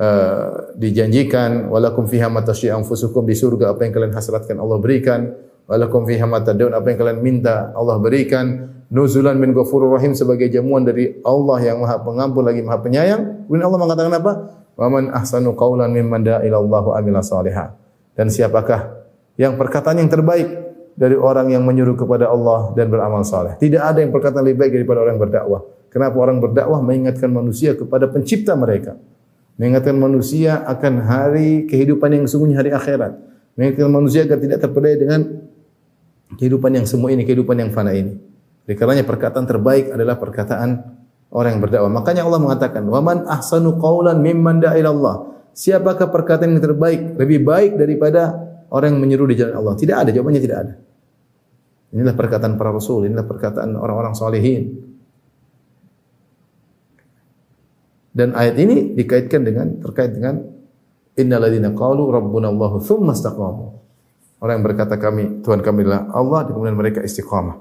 uh, 0.00 0.72
dijanjikan. 0.80 1.68
Walakum 1.68 2.08
fiha 2.08 2.32
ma 2.32 2.40
anfusukum 2.40 3.28
di 3.28 3.36
surga 3.36 3.76
apa 3.76 3.84
yang 3.84 3.92
kalian 3.92 4.12
hasratkan 4.16 4.56
Allah 4.56 4.80
berikan. 4.80 5.28
Walakum 5.68 6.08
fiha 6.08 6.24
ma 6.24 6.40
apa 6.40 6.86
yang 6.88 6.96
kalian 6.96 7.20
minta 7.20 7.68
Allah 7.76 8.00
berikan 8.00 8.76
nuzulan 8.86 9.34
min 9.34 9.50
ghafurur 9.50 9.98
rahim 9.98 10.14
sebagai 10.14 10.46
jamuan 10.46 10.86
dari 10.86 11.18
Allah 11.26 11.58
yang 11.62 11.82
Maha 11.82 11.98
Pengampun 12.06 12.42
lagi 12.46 12.62
Maha 12.62 12.78
Penyayang. 12.82 13.22
Kemudian 13.46 13.66
Allah 13.66 13.80
mengatakan 13.82 14.12
apa? 14.14 14.32
Wa 14.76 14.86
man 14.92 15.10
ahsanu 15.10 15.56
qaulan 15.56 15.90
mimman 15.90 16.22
da'a 16.22 16.44
wa 16.46 16.94
amila 16.94 17.24
salihah. 17.24 17.74
Dan 18.14 18.30
siapakah 18.30 19.05
yang 19.36 19.56
perkataan 19.60 20.00
yang 20.00 20.08
terbaik 20.08 20.48
dari 20.96 21.12
orang 21.12 21.52
yang 21.52 21.62
menyuruh 21.62 21.94
kepada 21.94 22.32
Allah 22.32 22.72
dan 22.72 22.88
beramal 22.88 23.20
saleh. 23.22 23.54
Tidak 23.60 23.80
ada 23.80 24.00
yang 24.00 24.10
perkataan 24.10 24.42
lebih 24.42 24.64
baik 24.64 24.72
daripada 24.80 24.98
orang 25.04 25.20
yang 25.20 25.22
berdakwah. 25.28 25.60
Kenapa 25.92 26.16
orang 26.20 26.40
berdakwah 26.40 26.80
mengingatkan 26.80 27.28
manusia 27.28 27.76
kepada 27.76 28.08
pencipta 28.08 28.56
mereka? 28.56 28.96
Mengingatkan 29.60 29.96
manusia 29.96 30.64
akan 30.64 31.04
hari 31.04 31.68
kehidupan 31.68 32.16
yang 32.16 32.24
sungguhnya 32.24 32.60
hari 32.60 32.72
akhirat. 32.72 33.12
Mengingatkan 33.56 33.92
manusia 33.92 34.24
agar 34.24 34.40
tidak 34.40 34.58
terpedaya 34.64 34.96
dengan 34.96 35.20
kehidupan 36.36 36.72
yang 36.76 36.84
semua 36.88 37.12
ini, 37.12 37.24
kehidupan 37.24 37.56
yang 37.60 37.70
fana 37.72 37.92
ini. 37.92 38.16
Oleh 38.66 38.76
karenanya 38.76 39.04
perkataan 39.06 39.46
terbaik 39.46 39.94
adalah 39.94 40.16
perkataan 40.18 40.70
orang 41.30 41.56
yang 41.56 41.62
berdakwah. 41.62 41.92
Makanya 41.92 42.26
Allah 42.26 42.40
mengatakan, 42.40 42.82
"Wa 42.88 43.00
man 43.04 43.24
ahsanu 43.28 43.78
qawlan 43.78 44.18
mimman 44.20 44.60
da'a 44.60 44.80
Allah." 44.80 45.32
Siapakah 45.56 46.12
perkataan 46.12 46.52
yang 46.52 46.60
terbaik, 46.60 47.16
lebih 47.16 47.40
baik 47.40 47.80
daripada 47.80 48.45
orang 48.70 48.96
yang 48.96 49.00
menyeru 49.02 49.24
di 49.30 49.36
jalan 49.38 49.54
Allah? 49.58 49.74
Tidak 49.74 49.96
ada, 49.96 50.10
jawabannya 50.10 50.42
tidak 50.42 50.58
ada. 50.62 50.74
Inilah 51.94 52.14
perkataan 52.18 52.58
para 52.58 52.74
rasul, 52.74 53.06
inilah 53.06 53.24
perkataan 53.24 53.72
orang-orang 53.78 54.12
salihin. 54.12 54.84
Dan 58.16 58.32
ayat 58.32 58.56
ini 58.56 58.96
dikaitkan 58.96 59.44
dengan 59.44 59.76
terkait 59.80 60.16
dengan 60.16 60.40
innalladzina 61.20 61.72
qalu 61.76 62.08
rabbuna 62.08 62.48
Allah 62.48 62.80
tsumma 62.80 63.12
istaqamu. 63.12 63.66
Orang 64.40 64.60
yang 64.60 64.64
berkata 64.64 64.96
kami 65.00 65.40
Tuhan 65.44 65.60
kami 65.64 65.84
adalah 65.84 66.08
Allah 66.12 66.48
dan 66.48 66.52
kemudian 66.56 66.76
mereka 66.76 67.00
istiqamah. 67.04 67.56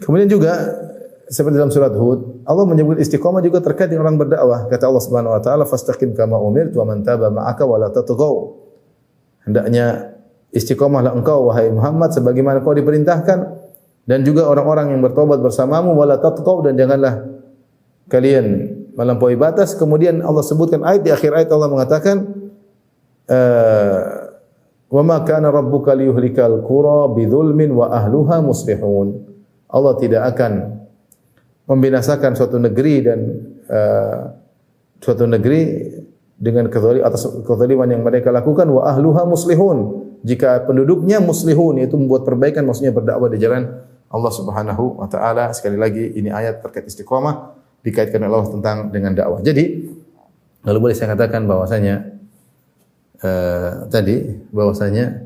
Kemudian 0.00 0.28
juga 0.28 0.52
seperti 1.28 1.56
dalam 1.56 1.72
surat 1.72 1.92
Hud, 1.96 2.44
Allah 2.44 2.64
menyebut 2.68 3.00
istiqamah 3.00 3.40
juga 3.40 3.64
terkait 3.64 3.88
dengan 3.88 4.08
orang 4.08 4.20
berdakwah. 4.20 4.68
Kata 4.68 4.84
Allah 4.88 5.04
Subhanahu 5.04 5.32
wa 5.32 5.40
taala, 5.40 5.64
"Fastaqim 5.64 6.12
kama 6.12 6.36
umirtu 6.36 6.80
wa 6.80 6.92
man 6.92 7.00
taba 7.00 7.32
ma'aka 7.32 7.64
wa 7.64 7.76
la 7.80 7.88
tatghaw." 7.88 8.63
Hendaknya 9.44 10.16
istiqamahlah 10.50 11.12
engkau 11.12 11.52
wahai 11.52 11.68
Muhammad 11.68 12.16
sebagaimana 12.16 12.64
kau 12.64 12.72
diperintahkan 12.72 13.38
dan 14.04 14.18
juga 14.24 14.48
orang-orang 14.48 14.96
yang 14.96 15.00
bertobat 15.00 15.40
bersamamu 15.40 15.96
wala 15.96 16.20
tatqaw 16.20 16.64
dan 16.64 16.76
janganlah 16.76 17.24
kalian 18.08 18.72
melampaui 18.96 19.36
batas. 19.36 19.76
Kemudian 19.76 20.20
Allah 20.20 20.44
sebutkan 20.44 20.84
ayat 20.84 21.02
di 21.04 21.10
akhir 21.12 21.30
ayat 21.32 21.48
Allah 21.52 21.68
mengatakan 21.72 22.16
eh, 23.28 24.00
wa 24.92 25.02
ma 25.02 25.24
kana 25.24 25.50
rabbuka 25.50 25.96
liyuhlikal 25.96 26.62
qura 26.62 27.10
bidzulmin 27.12 27.72
wa 27.72 27.90
ahluha 27.90 28.44
muslihun. 28.44 29.24
Allah 29.74 29.98
tidak 29.98 30.22
akan 30.36 30.84
membinasakan 31.66 32.36
suatu 32.36 32.60
negeri 32.60 32.94
dan 33.00 33.18
uh, 33.68 34.20
suatu 35.00 35.24
negeri 35.24 35.60
dengan 36.44 36.68
kezalim 36.68 37.00
atas 37.00 37.24
kezaliman 37.48 37.88
yang 37.88 38.04
mereka 38.04 38.28
lakukan 38.28 38.68
wa 38.68 38.84
ahluha 38.84 39.24
muslihun 39.24 40.04
jika 40.20 40.68
penduduknya 40.68 41.24
muslihun 41.24 41.80
yaitu 41.80 41.96
membuat 41.96 42.28
perbaikan 42.28 42.68
maksudnya 42.68 42.92
berdakwah 42.92 43.32
di 43.32 43.40
jalan 43.40 43.80
Allah 44.12 44.32
Subhanahu 44.32 45.00
wa 45.00 45.08
taala 45.08 45.56
sekali 45.56 45.80
lagi 45.80 46.12
ini 46.12 46.28
ayat 46.28 46.60
terkait 46.60 46.84
istiqomah 46.84 47.56
dikaitkan 47.80 48.20
oleh 48.20 48.36
Allah 48.36 48.52
tentang 48.52 48.76
dengan 48.92 49.16
dakwah. 49.16 49.40
Jadi 49.40 49.88
lalu 50.68 50.78
boleh 50.80 50.96
saya 50.96 51.16
katakan 51.16 51.48
bahwasanya 51.48 52.12
uh, 53.24 53.88
tadi 53.88 54.44
bahwasanya 54.52 55.24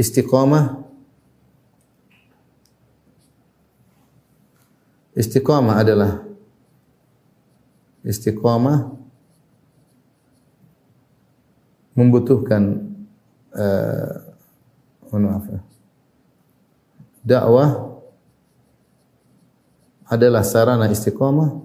istiqomah 0.00 0.84
Istiqamah 5.14 5.78
adalah 5.78 6.26
istiqamah 8.02 8.90
membutuhkan 11.94 12.90
uh, 13.54 14.34
maaf 15.14 15.46
ya. 15.46 15.60
Dakwah 17.24 17.70
adalah 20.10 20.42
sarana 20.42 20.90
istiqamah. 20.90 21.64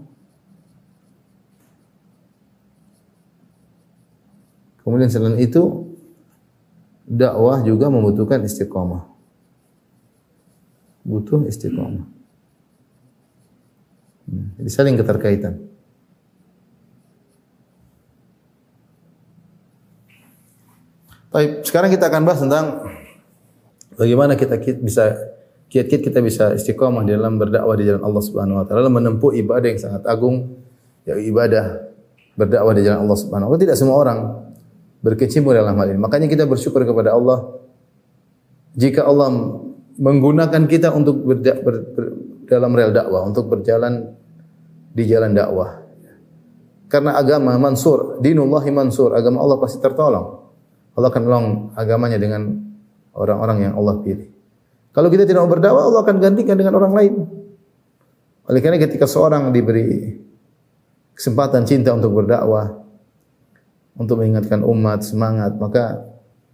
Kemudian 4.85 5.09
selain 5.09 5.37
itu 5.37 5.93
dakwah 7.05 7.61
juga 7.61 7.89
membutuhkan 7.89 8.41
istiqamah. 8.45 9.05
Butuh 11.05 11.45
istiqamah. 11.49 12.05
Jadi 14.61 14.69
saling 14.69 14.97
keterkaitan. 14.97 15.68
Baik, 21.29 21.61
sekarang 21.61 21.93
kita 21.93 22.09
akan 22.09 22.21
bahas 22.25 22.41
tentang 22.41 22.65
bagaimana 23.93 24.33
kita 24.33 24.57
bisa 24.81 25.13
kiat-kiat 25.69 26.01
kita 26.01 26.19
bisa 26.25 26.57
istiqomah 26.57 27.05
dalam 27.05 27.37
berdakwah 27.37 27.77
di 27.77 27.85
jalan 27.85 28.01
Allah 28.01 28.23
Subhanahu 28.25 28.57
wa 28.57 28.65
taala 28.65 28.89
menempuh 28.89 29.37
ibadah 29.37 29.69
yang 29.69 29.77
sangat 29.77 30.09
agung 30.09 30.57
yaitu 31.05 31.29
ibadah 31.29 31.85
berdakwah 32.33 32.73
di 32.73 32.81
jalan 32.81 33.05
Allah 33.05 33.17
Subhanahu 33.21 33.53
wa 33.53 33.61
taala. 33.61 33.65
Tidak 33.69 33.77
semua 33.77 33.95
orang 34.01 34.19
berkecimpung 35.05 35.53
dalam 35.53 35.77
hal 35.77 35.93
ini. 35.93 36.01
Makanya 36.01 36.25
kita 36.25 36.49
bersyukur 36.49 36.81
kepada 36.81 37.13
Allah 37.13 37.61
jika 38.73 39.05
Allah 39.05 39.29
menggunakan 40.01 40.65
kita 40.65 40.89
untuk 40.97 41.21
ber, 41.29 41.45
ber, 41.45 41.75
ber, 41.93 42.05
dalam 42.49 42.73
rel 42.73 42.89
dakwah, 42.89 43.21
untuk 43.29 43.45
berjalan 43.53 44.17
di 44.97 45.05
jalan 45.05 45.37
dakwah. 45.37 45.77
Karena 46.89 47.21
agama 47.21 47.53
mansur, 47.61 48.17
dinullahi 48.17 48.73
mansur, 48.73 49.13
agama 49.13 49.45
Allah 49.45 49.61
pasti 49.61 49.77
tertolong. 49.77 50.38
Allah 50.97 51.09
akan 51.09 51.21
menolong 51.25 51.47
agamanya 51.77 52.17
dengan 52.17 52.59
orang-orang 53.13 53.69
yang 53.69 53.73
Allah 53.77 53.99
pilih. 54.01 54.29
Kalau 54.89 55.07
kita 55.13 55.23
tidak 55.27 55.45
mau 55.45 55.51
berdakwah, 55.51 55.85
Allah 55.85 56.01
akan 56.01 56.15
gantikan 56.17 56.57
dengan 56.57 56.73
orang 56.77 56.93
lain. 56.93 57.13
Oleh 58.49 58.59
karena 58.65 58.81
ketika 58.81 59.05
seorang 59.05 59.53
diberi 59.53 60.17
kesempatan 61.13 61.67
cinta 61.69 61.93
untuk 61.93 62.17
berdakwah, 62.17 62.81
untuk 63.93 64.23
mengingatkan 64.23 64.65
umat 64.65 65.05
semangat, 65.05 65.53
maka 65.61 66.01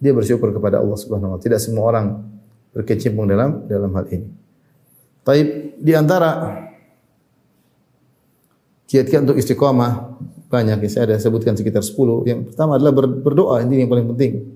dia 0.01 0.11
bersyukur 0.11 0.51
kepada 0.51 0.83
Allah 0.83 0.97
Subhanahu 0.99 1.31
wa 1.31 1.37
taala. 1.39 1.45
Tidak 1.45 1.59
semua 1.61 1.83
orang 1.87 2.05
berkecimpung 2.75 3.29
dalam 3.29 3.63
dalam 3.71 3.93
hal 3.95 4.05
ini. 4.11 4.27
Taib 5.23 5.79
di 5.79 5.93
antara 5.95 6.59
kiat-kiat 8.91 9.31
untuk 9.31 9.39
istiqomah 9.39 10.19
banyak 10.55 10.79
ya. 10.87 10.89
Saya 10.89 11.03
ada 11.11 11.15
sebutkan 11.19 11.59
sekitar 11.59 11.83
10. 11.83 12.23
Yang 12.23 12.39
pertama 12.51 12.79
adalah 12.79 12.95
berdoa, 12.95 13.59
ini 13.67 13.83
yang 13.83 13.91
paling 13.91 14.07
penting. 14.15 14.55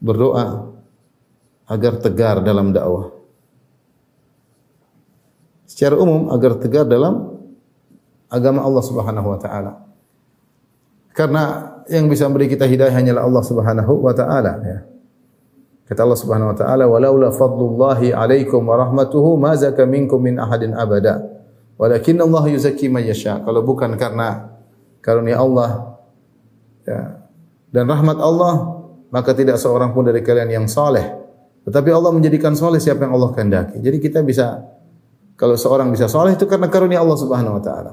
Berdoa 0.00 0.72
agar 1.68 1.92
tegar 2.00 2.40
dalam 2.40 2.72
dakwah. 2.72 3.12
Secara 5.68 5.94
umum 6.00 6.32
agar 6.32 6.56
tegar 6.56 6.88
dalam 6.88 7.36
agama 8.32 8.64
Allah 8.64 8.82
Subhanahu 8.82 9.28
wa 9.28 9.38
taala. 9.38 9.72
Karena 11.14 11.76
yang 11.90 12.08
bisa 12.08 12.26
memberi 12.26 12.48
kita 12.48 12.64
hidayah 12.64 12.94
hanyalah 12.94 13.22
Allah 13.22 13.42
Subhanahu 13.44 13.92
wa 14.02 14.14
taala 14.16 14.52
ya. 14.62 14.78
Kata 15.90 16.06
Allah 16.06 16.18
Subhanahu 16.18 16.54
wa 16.54 16.56
taala, 16.56 16.84
"Walaula 16.86 17.34
fadlullahi 17.34 18.14
'alaikum 18.14 18.62
wa 18.62 18.78
rahmatuhu 18.78 19.34
ma 19.34 19.58
zaka 19.58 19.82
minkum 19.86 20.22
min 20.22 20.38
ahadin 20.38 20.70
abada." 20.70 21.22
Walakin 21.74 22.22
Allah 22.22 22.44
yuzakki 22.46 22.86
man 22.86 23.02
yasha. 23.02 23.42
Kalau 23.42 23.66
bukan 23.66 23.98
karena 23.98 24.59
karunia 25.00 25.40
Allah 25.40 26.00
ya, 26.84 27.00
dan 27.70 27.84
rahmat 27.86 28.18
Allah, 28.18 28.54
maka 29.10 29.34
tidak 29.34 29.58
seorang 29.58 29.92
pun 29.92 30.06
dari 30.06 30.20
kalian 30.22 30.62
yang 30.62 30.66
saleh. 30.66 31.06
Tetapi 31.66 31.90
Allah 31.92 32.10
menjadikan 32.14 32.56
saleh 32.56 32.80
siapa 32.80 33.04
yang 33.04 33.14
Allah 33.14 33.30
kehendaki. 33.36 33.78
Jadi 33.84 33.98
kita 34.00 34.24
bisa 34.24 34.64
kalau 35.36 35.56
seorang 35.56 35.88
bisa 35.92 36.08
saleh 36.08 36.36
itu 36.36 36.44
karena 36.44 36.68
karunia 36.68 37.00
Allah 37.00 37.18
Subhanahu 37.20 37.56
wa 37.60 37.62
taala. 37.62 37.92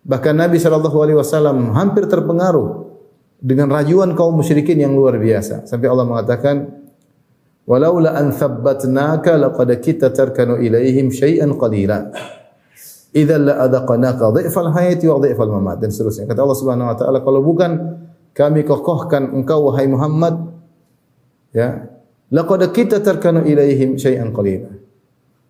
Bahkan 0.00 0.34
Nabi 0.36 0.56
sallallahu 0.56 0.98
alaihi 1.04 1.18
wasallam 1.20 1.76
hampir 1.76 2.08
terpengaruh 2.08 2.88
dengan 3.40 3.68
rajuan 3.72 4.16
kaum 4.16 4.36
musyrikin 4.36 4.80
yang 4.80 4.96
luar 4.96 5.16
biasa. 5.20 5.68
Sampai 5.68 5.88
Allah 5.92 6.08
mengatakan, 6.08 6.56
"Walaula 7.68 8.16
an 8.16 8.32
thabbatnaka 8.32 9.36
laqad 9.36 9.68
kita 9.80 10.12
tarkanu 10.12 10.60
ilaihim 10.60 11.12
syai'an 11.12 11.52
qalila." 11.56 12.08
Idzal 13.10 13.42
la 13.42 13.54
adaqnaka 13.66 14.30
dhifal 14.38 14.70
hayati 14.70 15.04
wa 15.10 15.18
dhifal 15.18 15.50
mamat 15.50 15.82
dan 15.82 15.90
seterusnya. 15.90 16.30
Kata 16.30 16.40
Allah 16.46 16.58
Subhanahu 16.58 16.88
wa 16.90 16.96
taala, 16.96 17.18
kalau 17.22 17.40
bukan 17.42 17.70
kami 18.34 18.62
kokohkan 18.62 19.34
engkau 19.34 19.70
wahai 19.70 19.90
Muhammad 19.90 20.54
ya, 21.50 21.90
laqad 22.30 22.70
kita 22.70 23.02
terkanu 23.02 23.42
ilaihim 23.42 23.98
syai'an 23.98 24.30
qalila. 24.30 24.70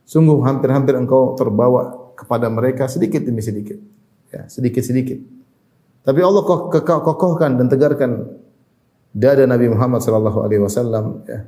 Sungguh 0.08 0.40
hampir-hampir 0.42 0.96
engkau 0.96 1.38
terbawa 1.38 2.12
kepada 2.16 2.50
mereka 2.50 2.90
sedikit 2.90 3.22
demi 3.22 3.44
sedikit. 3.44 3.78
Ya, 4.30 4.46
sedikit-sedikit. 4.46 5.18
Tapi 6.00 6.20
Allah 6.24 6.42
kokohkan 6.82 7.60
dan 7.60 7.68
tegarkan 7.68 8.40
dada 9.12 9.44
Nabi 9.44 9.68
Muhammad 9.68 10.00
sallallahu 10.00 10.38
alaihi 10.42 10.62
wasallam 10.62 11.22
ya. 11.28 11.44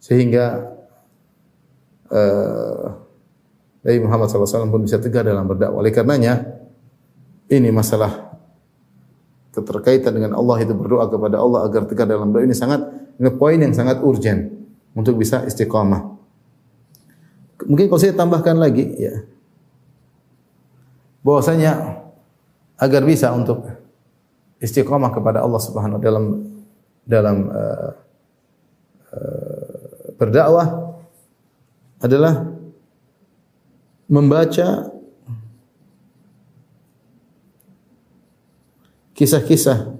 Sehingga 0.00 0.72
uh, 2.08 3.09
Nabi 3.80 3.98
Muhammad 4.04 4.28
SAW 4.28 4.68
pun 4.68 4.84
bisa 4.84 5.00
tegar 5.00 5.24
dalam 5.24 5.48
berdakwah. 5.48 5.80
Oleh 5.80 5.92
karenanya, 5.92 6.44
ini 7.48 7.72
masalah 7.72 8.36
keterkaitan 9.50 10.14
dengan 10.14 10.36
Allah 10.36 10.62
itu 10.62 10.76
berdoa 10.76 11.08
kepada 11.10 11.40
Allah 11.40 11.66
agar 11.66 11.88
tegar 11.88 12.06
dalam 12.06 12.30
berdakwah 12.30 12.46
ini 12.46 12.56
sangat 12.56 12.80
ini 13.18 13.30
poin 13.34 13.58
yang 13.58 13.74
sangat 13.74 13.98
urgent 14.04 14.52
untuk 14.92 15.16
bisa 15.16 15.42
istiqamah. 15.48 16.06
Mungkin 17.66 17.88
kalau 17.88 18.00
saya 18.00 18.16
tambahkan 18.16 18.56
lagi 18.56 18.84
ya. 18.96 19.24
Bahwasanya 21.20 22.00
agar 22.80 23.02
bisa 23.04 23.28
untuk 23.36 23.68
istiqamah 24.60 25.12
kepada 25.12 25.44
Allah 25.44 25.60
Subhanahu 25.60 26.00
dalam 26.00 26.24
dalam 27.04 27.36
uh, 27.52 27.90
uh, 29.12 30.04
berdakwah 30.16 30.96
adalah 32.00 32.59
membaca 34.10 34.90
kisah-kisah 39.14 39.94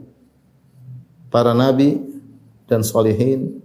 para 1.30 1.54
nabi 1.54 2.02
dan 2.66 2.82
solehin 2.82 3.62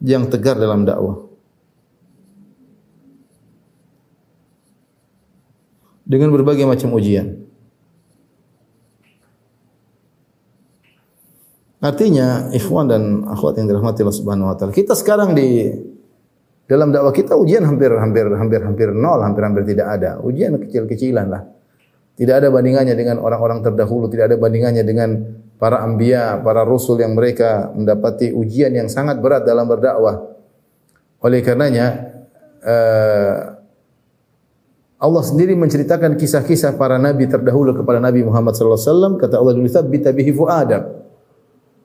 yang 0.00 0.24
tegar 0.32 0.56
dalam 0.56 0.88
dakwah. 0.88 1.28
Dengan 6.08 6.32
berbagai 6.32 6.64
macam 6.64 6.96
ujian. 6.96 7.44
Artinya, 11.84 12.48
ikhwan 12.56 12.88
dan 12.88 13.28
akhwat 13.28 13.60
yang 13.60 13.68
dirahmati 13.68 14.00
Allah 14.00 14.16
Subhanahu 14.16 14.48
wa 14.48 14.56
taala, 14.56 14.72
kita 14.72 14.96
sekarang 14.96 15.36
di 15.36 15.76
dalam 16.68 16.92
dakwah 16.92 17.16
kita 17.16 17.32
ujian 17.32 17.64
hampir 17.64 17.88
hampir 17.96 18.28
hampir 18.28 18.60
hampir 18.60 18.88
nol, 18.92 19.24
hampir 19.24 19.40
hampir 19.40 19.64
tidak 19.64 19.88
ada. 19.96 20.20
Ujian 20.20 20.60
kecil-kecilan 20.60 21.26
lah. 21.32 21.42
Tidak 22.12 22.34
ada 22.34 22.52
bandingannya 22.52 22.92
dengan 22.92 23.24
orang-orang 23.24 23.64
terdahulu, 23.64 24.12
tidak 24.12 24.34
ada 24.34 24.36
bandingannya 24.36 24.84
dengan 24.84 25.16
para 25.56 25.80
anbiya, 25.80 26.44
para 26.44 26.68
rasul 26.68 27.00
yang 27.00 27.16
mereka 27.16 27.72
mendapati 27.72 28.36
ujian 28.36 28.74
yang 28.76 28.92
sangat 28.92 29.16
berat 29.16 29.48
dalam 29.48 29.64
berdakwah. 29.64 30.28
Oleh 31.24 31.40
karenanya 31.40 31.86
uh, 32.60 33.36
Allah 34.98 35.22
sendiri 35.22 35.54
menceritakan 35.54 36.18
kisah-kisah 36.18 36.74
para 36.74 36.98
nabi 36.98 37.30
terdahulu 37.30 37.70
kepada 37.70 38.02
Nabi 38.02 38.26
Muhammad 38.26 38.58
sallallahu 38.58 38.82
alaihi 38.82 38.92
wasallam 38.92 39.12
kata 39.14 39.34
Allah 39.38 39.54
dulu 39.54 39.68
tsabbita 39.70 40.10
bihi 40.10 40.30
fuadam 40.34 40.98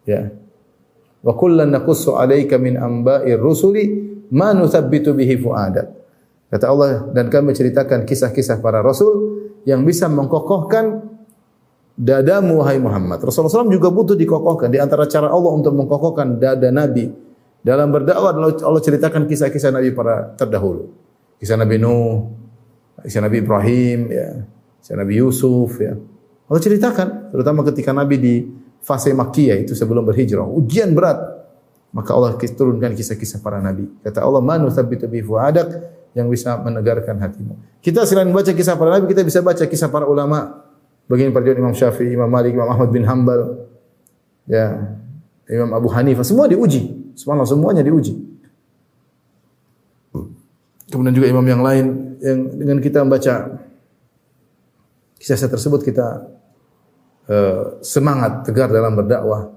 Ya. 0.04 0.36
Wa 1.24 1.32
kullan 1.40 1.72
naqussu 1.72 2.20
'alaika 2.20 2.60
min 2.60 2.76
amba'ir 2.76 3.40
rusuli 3.40 4.13
ma 4.34 4.52
nuthabbitu 4.52 5.14
bihi 5.14 5.38
fu'adak. 5.38 5.88
Kata 6.50 6.66
Allah 6.70 7.10
dan 7.14 7.30
kami 7.30 7.54
ceritakan 7.54 8.06
kisah-kisah 8.06 8.62
para 8.62 8.82
rasul 8.82 9.42
yang 9.66 9.82
bisa 9.86 10.10
mengkokohkan 10.10 11.02
dadamu 11.98 12.62
wahai 12.62 12.78
Muhammad. 12.82 13.22
Rasulullah 13.22 13.66
SAW 13.66 13.74
juga 13.74 13.90
butuh 13.94 14.18
dikokohkan. 14.18 14.70
Di 14.70 14.82
antara 14.82 15.06
cara 15.10 15.30
Allah 15.30 15.52
untuk 15.54 15.74
mengkokohkan 15.74 16.38
dada 16.38 16.70
Nabi 16.70 17.10
dalam 17.64 17.90
berdakwah 17.90 18.34
Allah 18.38 18.82
ceritakan 18.84 19.26
kisah-kisah 19.26 19.74
Nabi 19.74 19.94
para 19.94 20.34
terdahulu. 20.38 20.94
Kisah 21.42 21.58
Nabi 21.58 21.76
Nuh, 21.82 22.30
kisah 23.02 23.22
Nabi 23.24 23.38
Ibrahim, 23.42 24.00
ya, 24.14 24.30
kisah 24.84 24.96
Nabi 25.00 25.14
Yusuf, 25.20 25.80
ya. 25.82 25.96
Allah 26.48 26.62
ceritakan, 26.62 27.34
terutama 27.34 27.66
ketika 27.66 27.96
Nabi 27.96 28.16
di 28.20 28.36
fase 28.84 29.16
Makkiyah 29.16 29.64
itu 29.64 29.74
sebelum 29.74 30.04
berhijrah. 30.04 30.44
Ujian 30.44 30.92
berat. 30.92 31.43
Maka 31.94 32.10
Allah 32.18 32.34
turunkan 32.36 32.98
kisah-kisah 32.98 33.40
para 33.40 33.62
nabi. 33.62 33.86
Kata 34.02 34.26
Allah, 34.26 34.42
"Man 34.42 34.66
nuthabbitu 34.66 35.06
bi 35.06 35.22
fuadak" 35.22 35.70
yang 36.18 36.30
bisa 36.30 36.58
menegarkan 36.62 37.22
hatimu. 37.22 37.58
Kita 37.82 38.06
selain 38.06 38.30
baca 38.34 38.50
kisah 38.50 38.78
para 38.78 38.98
nabi, 38.98 39.14
kita 39.14 39.22
bisa 39.22 39.46
baca 39.46 39.64
kisah 39.66 39.90
para 39.94 40.10
ulama. 40.10 40.66
Bagian 41.06 41.30
perjuangan 41.30 41.70
Imam 41.70 41.76
Syafi'i, 41.76 42.16
Imam 42.16 42.30
Malik, 42.32 42.58
Imam 42.58 42.70
Ahmad 42.70 42.90
bin 42.90 43.04
Hambal, 43.04 43.70
ya, 44.48 44.94
Imam 45.52 45.70
Abu 45.76 45.92
Hanifah, 45.92 46.26
semua 46.26 46.50
diuji. 46.50 47.14
Subhanallah, 47.14 47.50
semuanya 47.50 47.84
diuji. 47.86 48.18
Kemudian 50.90 51.14
juga 51.14 51.28
imam 51.30 51.46
yang 51.46 51.62
lain 51.62 51.86
yang 52.22 52.40
dengan 52.54 52.78
kita 52.80 53.02
membaca 53.02 53.66
kisah 55.18 55.50
tersebut 55.50 55.82
kita 55.82 56.34
Eh, 57.24 57.64
semangat 57.80 58.44
tegar 58.44 58.68
dalam 58.68 59.00
berdakwah. 59.00 59.53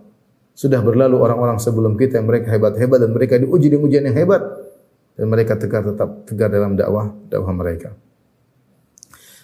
Sudah 0.57 0.81
berlalu 0.81 1.21
orang-orang 1.21 1.61
sebelum 1.61 2.01
kita 2.01 2.17
yang 2.17 2.33
mereka 2.33 2.49
hebat-hebat 2.49 2.97
dan 3.05 3.13
mereka 3.13 3.37
diuji 3.37 3.69
dengan 3.69 3.93
ujian 3.93 4.09
yang 4.09 4.17
hebat 4.17 4.41
dan 5.13 5.29
mereka 5.29 5.61
tegar 5.61 5.85
tetap 5.85 6.25
tegar 6.25 6.49
dalam 6.49 6.73
dakwah 6.73 7.13
dakwah 7.29 7.53
mereka. 7.53 7.93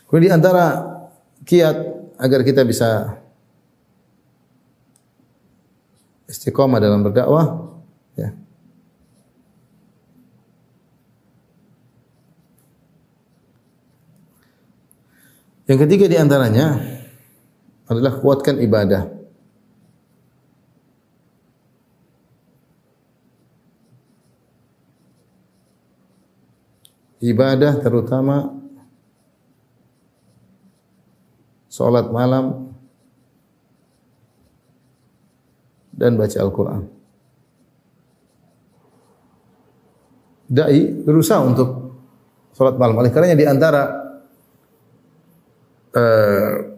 Kemudian 0.08 0.32
di 0.32 0.36
antara 0.40 0.64
kiat 1.44 1.76
agar 2.16 2.40
kita 2.40 2.64
bisa 2.64 3.20
istiqomah 6.32 6.80
dalam 6.80 7.04
berdakwah 7.04 7.76
ya. 8.16 8.32
Yang 15.68 15.78
ketiga 15.88 16.08
di 16.08 16.16
antaranya 16.16 16.80
adalah 17.84 18.16
kuatkan 18.16 18.56
ibadah. 18.64 19.21
Ibadah 27.22 27.78
terutama 27.78 28.50
salat 31.70 32.10
malam 32.10 32.74
dan 35.94 36.18
baca 36.18 36.38
Al-Quran. 36.42 36.82
Dai 40.50 40.82
berusaha 41.06 41.40
untuk 41.46 41.70
salat 42.52 42.74
malam. 42.76 42.98
Oleh 42.98 43.14
karenanya 43.14 43.38
di 43.38 43.46
antara 43.46 43.82
uh, 45.94 46.72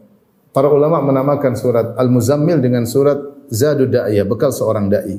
Para 0.54 0.70
ulama 0.70 1.02
menamakan 1.02 1.59
surat 1.59 1.98
Al-Muzammil 1.98 2.62
dengan 2.62 2.87
surat 2.87 3.18
Zadud 3.50 3.90
Da'iyah, 3.90 4.22
bekal 4.22 4.54
seorang 4.54 4.87
dai. 4.87 5.18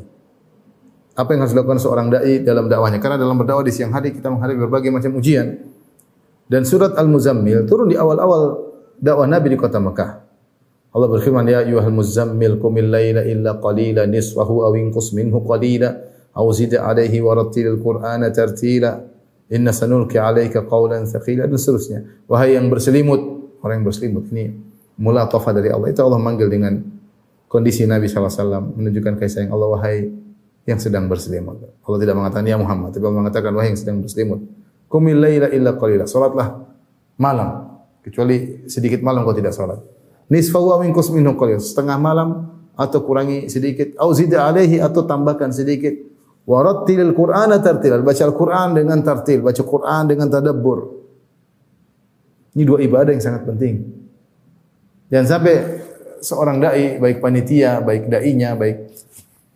Apa 1.15 1.32
yang 1.32 1.47
harus 1.47 1.56
dilakukan 1.56 1.80
seorang 1.80 2.12
dai 2.12 2.43
dalam 2.43 2.67
dakwahnya? 2.67 2.99
Karena 2.99 3.15
dalam 3.15 3.39
berdakwah 3.39 3.63
di 3.63 3.71
siang 3.71 3.95
hari 3.95 4.12
kita 4.12 4.28
menghadapi 4.28 4.60
berbagai 4.67 4.91
macam 4.91 5.15
ujian. 5.15 5.63
Dan 6.45 6.67
surat 6.67 6.91
Al-Muzammil 6.99 7.63
turun 7.63 7.88
di 7.88 7.95
awal-awal 7.95 8.60
dakwah 8.99 9.23
Nabi 9.23 9.56
di 9.56 9.58
kota 9.58 9.80
Mekah. 9.80 10.12
Allah 10.95 11.08
berfirman, 11.12 11.47
"Ya 11.47 11.63
ayyuhal 11.63 11.91
muzammil 11.91 12.60
qumil 12.60 12.88
laila 12.88 13.23
illa 13.23 13.60
qalila 13.60 14.08
nisfahu 14.08 14.63
aw 14.63 14.71
inqus 14.75 15.12
minhu 15.15 15.43
qalila 15.43 15.91
aw 16.36 16.45
zid 16.56 16.75
'alaihi 16.75 17.19
wa 17.19 17.36
rattilil 17.36 17.80
qur'ana 17.80 18.32
tartila 18.32 19.04
inna 19.51 19.75
sanulqi 19.75 20.19
'alaika 20.19 20.67
qawlan 20.67 21.08
thaqila." 21.08 21.47
Dan 21.47 21.60
seterusnya. 21.60 22.28
Wahai 22.28 22.60
yang 22.60 22.67
berselimut, 22.67 23.19
orang 23.63 23.84
yang 23.84 23.88
berselimut 23.88 24.32
ini 24.32 24.56
mulatafah 24.99 25.51
dari 25.51 25.71
Allah. 25.71 25.91
Itu 25.91 26.04
Allah 26.04 26.19
manggil 26.19 26.47
dengan 26.47 26.80
kondisi 27.51 27.84
Nabi 27.88 28.08
SAW 28.08 28.75
menunjukkan 28.75 29.19
kasih 29.19 29.32
sayang 29.47 29.51
Allah 29.56 29.69
wahai 29.75 30.25
yang 30.65 30.82
sedang 30.82 31.06
berselimut. 31.06 31.62
Allah 31.86 31.99
tidak 32.01 32.15
mengatakan 32.17 32.45
ya 32.49 32.58
Muhammad, 32.58 32.89
tapi 32.89 33.06
Allah 33.06 33.21
mengatakan 33.21 33.51
wahai 33.54 33.69
yang 33.73 33.80
sedang 33.80 34.01
berselimut. 34.01 34.41
Qumil 34.89 35.17
laila 35.17 35.47
illa 35.54 35.78
qalila. 35.78 36.10
Salatlah 36.10 36.65
malam 37.21 37.80
kecuali 38.01 38.65
sedikit 38.65 39.01
malam 39.06 39.21
kau 39.25 39.34
tidak 39.38 39.54
salat. 39.54 39.78
Nisfahu 40.30 40.73
wa 40.73 40.78
minqus 40.82 41.13
minhu 41.13 41.38
qalil. 41.38 41.62
Setengah 41.62 42.01
malam 42.01 42.49
atau 42.73 42.99
kurangi 43.06 43.47
sedikit 43.47 43.93
au 44.01 44.10
zid 44.12 44.34
alaihi 44.34 44.82
atau 44.82 45.06
tambahkan 45.06 45.54
sedikit. 45.54 45.93
Wa 46.45 46.62
rattilil 46.62 47.13
Qur'ana 47.13 47.62
tartil. 47.62 48.01
Baca 48.06 48.23
Al-Qur'an 48.25 48.78
dengan 48.78 49.01
tartil, 49.01 49.41
baca 49.41 49.62
Qur'an 49.65 50.06
dengan 50.06 50.30
tadabbur. 50.30 51.06
Ini 52.54 52.63
dua 52.63 52.80
ibadah 52.82 53.12
yang 53.12 53.21
sangat 53.21 53.49
penting. 53.49 53.86
Jangan 55.10 55.28
sampai 55.28 55.56
seorang 56.21 56.58
dai, 56.58 56.97
baik 56.97 57.21
panitia, 57.21 57.82
baik 57.82 58.10
dainya, 58.10 58.58
baik 58.58 58.78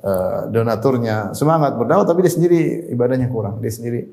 uh, 0.04 0.48
donaturnya 0.52 1.32
semangat 1.36 1.76
berdakwah 1.76 2.06
tapi 2.08 2.26
dia 2.26 2.34
sendiri 2.34 2.92
ibadahnya 2.92 3.28
kurang. 3.32 3.60
Dia 3.64 3.72
sendiri 3.72 4.08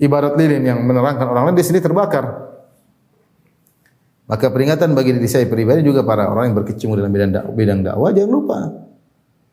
ibarat 0.00 0.34
lilin 0.34 0.62
yang 0.64 0.78
menerangkan 0.82 1.26
orang 1.28 1.50
lain 1.50 1.56
dia 1.56 1.66
sendiri 1.66 1.84
terbakar. 1.84 2.52
Maka 4.24 4.48
peringatan 4.48 4.96
bagi 4.96 5.12
diri 5.12 5.28
saya 5.28 5.44
pribadi 5.44 5.84
juga 5.84 6.00
para 6.00 6.32
orang 6.32 6.48
yang 6.48 6.56
berkecimpung 6.56 6.96
dalam 6.96 7.12
bidang 7.12 7.32
dakwah, 7.32 7.52
bidang 7.52 7.80
dakwah 7.84 8.08
jangan 8.08 8.32
lupa 8.32 8.58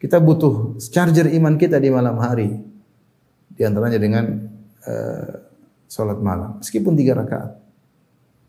kita 0.01 0.17
butuh 0.17 0.81
charger 0.81 1.29
iman 1.37 1.59
kita 1.61 1.77
di 1.77 1.93
malam 1.93 2.17
hari. 2.17 2.49
Di 3.51 3.67
antaranya 3.67 3.99
dengan 4.01 4.25
uh, 4.87 6.15
malam 6.23 6.63
meskipun 6.63 6.95
tiga 6.95 7.19
rakaat 7.19 7.51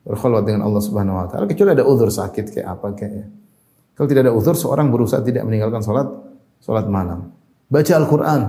berkhulwat 0.06 0.46
dengan 0.46 0.62
Allah 0.62 0.82
Subhanahu 0.82 1.18
wa 1.18 1.26
taala 1.26 1.44
kecuali 1.50 1.74
ada 1.74 1.82
uzur 1.82 2.08
sakit 2.08 2.54
kayak 2.54 2.68
apa 2.70 2.86
kayak 2.94 3.12
ya. 3.12 3.26
Kalau 3.98 4.06
tidak 4.08 4.30
ada 4.30 4.32
uzur 4.32 4.54
seorang 4.56 4.88
berusaha 4.88 5.20
tidak 5.20 5.42
meninggalkan 5.44 5.82
salat 5.82 6.06
salat 6.62 6.86
malam. 6.86 7.34
Baca 7.66 7.92
Al-Qur'an. 7.98 8.42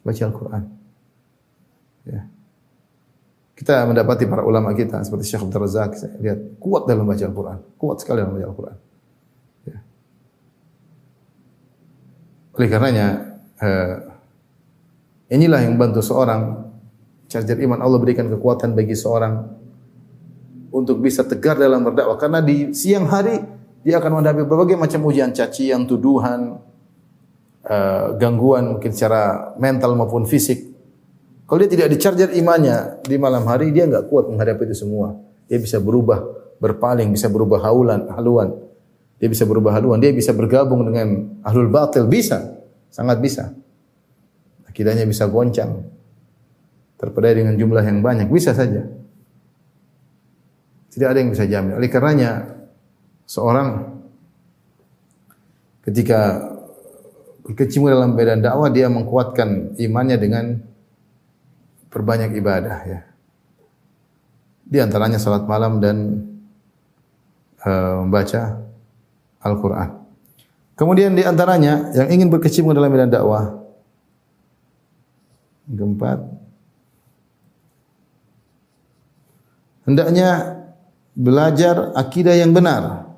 Baca 0.00 0.22
Al-Qur'an. 0.24 0.62
Ya. 2.08 2.24
Kita 3.52 3.84
mendapati 3.84 4.24
para 4.24 4.46
ulama 4.46 4.72
kita 4.72 5.04
seperti 5.04 5.28
Syekh 5.28 5.44
Abdul 5.44 5.60
Razak 5.68 5.90
saya 5.98 6.16
lihat 6.24 6.56
kuat 6.56 6.88
dalam 6.88 7.04
baca 7.04 7.20
Al-Qur'an, 7.20 7.58
kuat 7.76 8.00
sekali 8.00 8.24
dalam 8.24 8.32
baca 8.32 8.46
Al-Qur'an. 8.48 8.76
Ya. 9.68 9.78
Oleh 12.56 12.68
karenanya 12.72 13.06
eh, 13.60 13.94
inilah 15.36 15.60
yang 15.60 15.76
bantu 15.76 16.00
seorang 16.00 16.64
charger 17.28 17.60
iman 17.60 17.84
Allah 17.84 18.00
berikan 18.00 18.24
kekuatan 18.32 18.72
bagi 18.72 18.96
seorang 18.96 19.44
untuk 20.72 21.04
bisa 21.04 21.26
tegar 21.28 21.60
dalam 21.60 21.84
berdakwah 21.84 22.16
karena 22.16 22.40
di 22.40 22.72
siang 22.72 23.04
hari 23.04 23.36
dia 23.84 24.00
akan 24.00 24.20
menghadapi 24.20 24.42
berbagai 24.48 24.76
macam 24.80 25.00
ujian 25.08 25.32
cacian, 25.32 25.84
tuduhan, 25.84 26.60
uh, 27.66 28.14
gangguan 28.14 28.76
mungkin 28.76 28.90
secara 28.94 29.54
mental 29.58 29.98
maupun 29.98 30.28
fisik. 30.28 30.68
Kalau 31.48 31.58
dia 31.64 31.70
tidak 31.72 31.88
dicharger 31.96 32.30
imannya 32.36 33.00
di 33.08 33.16
malam 33.16 33.48
hari 33.48 33.72
dia 33.72 33.88
nggak 33.88 34.06
kuat 34.12 34.28
menghadapi 34.28 34.68
itu 34.68 34.84
semua. 34.84 35.16
Dia 35.48 35.56
bisa 35.56 35.80
berubah 35.80 36.20
berpaling, 36.60 37.08
bisa 37.14 37.30
berubah 37.32 37.64
haulan, 37.64 38.10
haluan. 38.12 38.52
Dia 39.18 39.26
bisa 39.26 39.48
berubah 39.48 39.74
haluan, 39.74 39.98
dia 39.98 40.14
bisa 40.14 40.30
bergabung 40.30 40.86
dengan 40.86 41.40
ahlul 41.42 41.72
batil, 41.72 42.06
bisa. 42.06 42.54
Sangat 42.92 43.18
bisa. 43.18 43.50
Akidahnya 44.68 45.08
bisa 45.08 45.26
goncang. 45.26 45.88
Terpedaya 46.98 47.34
dengan 47.42 47.54
jumlah 47.58 47.82
yang 47.82 47.98
banyak, 48.02 48.30
bisa 48.30 48.54
saja. 48.54 48.86
Tidak 50.92 51.08
ada 51.08 51.18
yang 51.18 51.30
bisa 51.30 51.46
jamin. 51.46 51.78
Oleh 51.78 51.90
karenanya 51.90 52.58
seorang 53.26 53.98
ketika 55.82 56.47
berkecimpung 57.48 57.88
dalam 57.88 58.12
medan 58.12 58.44
dakwah 58.44 58.68
dia 58.68 58.92
mengkuatkan 58.92 59.80
imannya 59.80 60.20
dengan 60.20 60.44
perbanyak 61.88 62.36
ibadah 62.36 62.78
ya. 62.84 63.00
Di 64.68 64.84
antaranya 64.84 65.16
salat 65.16 65.48
malam 65.48 65.80
dan 65.80 66.28
uh, 67.64 68.04
membaca 68.04 68.60
Al-Qur'an. 69.40 69.96
Kemudian 70.76 71.16
di 71.16 71.24
antaranya 71.24 71.88
yang 71.96 72.12
ingin 72.12 72.28
berkecimpung 72.28 72.76
dalam 72.76 72.92
medan 72.92 73.08
dakwah 73.08 73.56
keempat 75.68 76.24
hendaknya 79.88 80.28
belajar 81.16 81.96
akidah 81.96 82.36
yang 82.36 82.52
benar. 82.52 83.08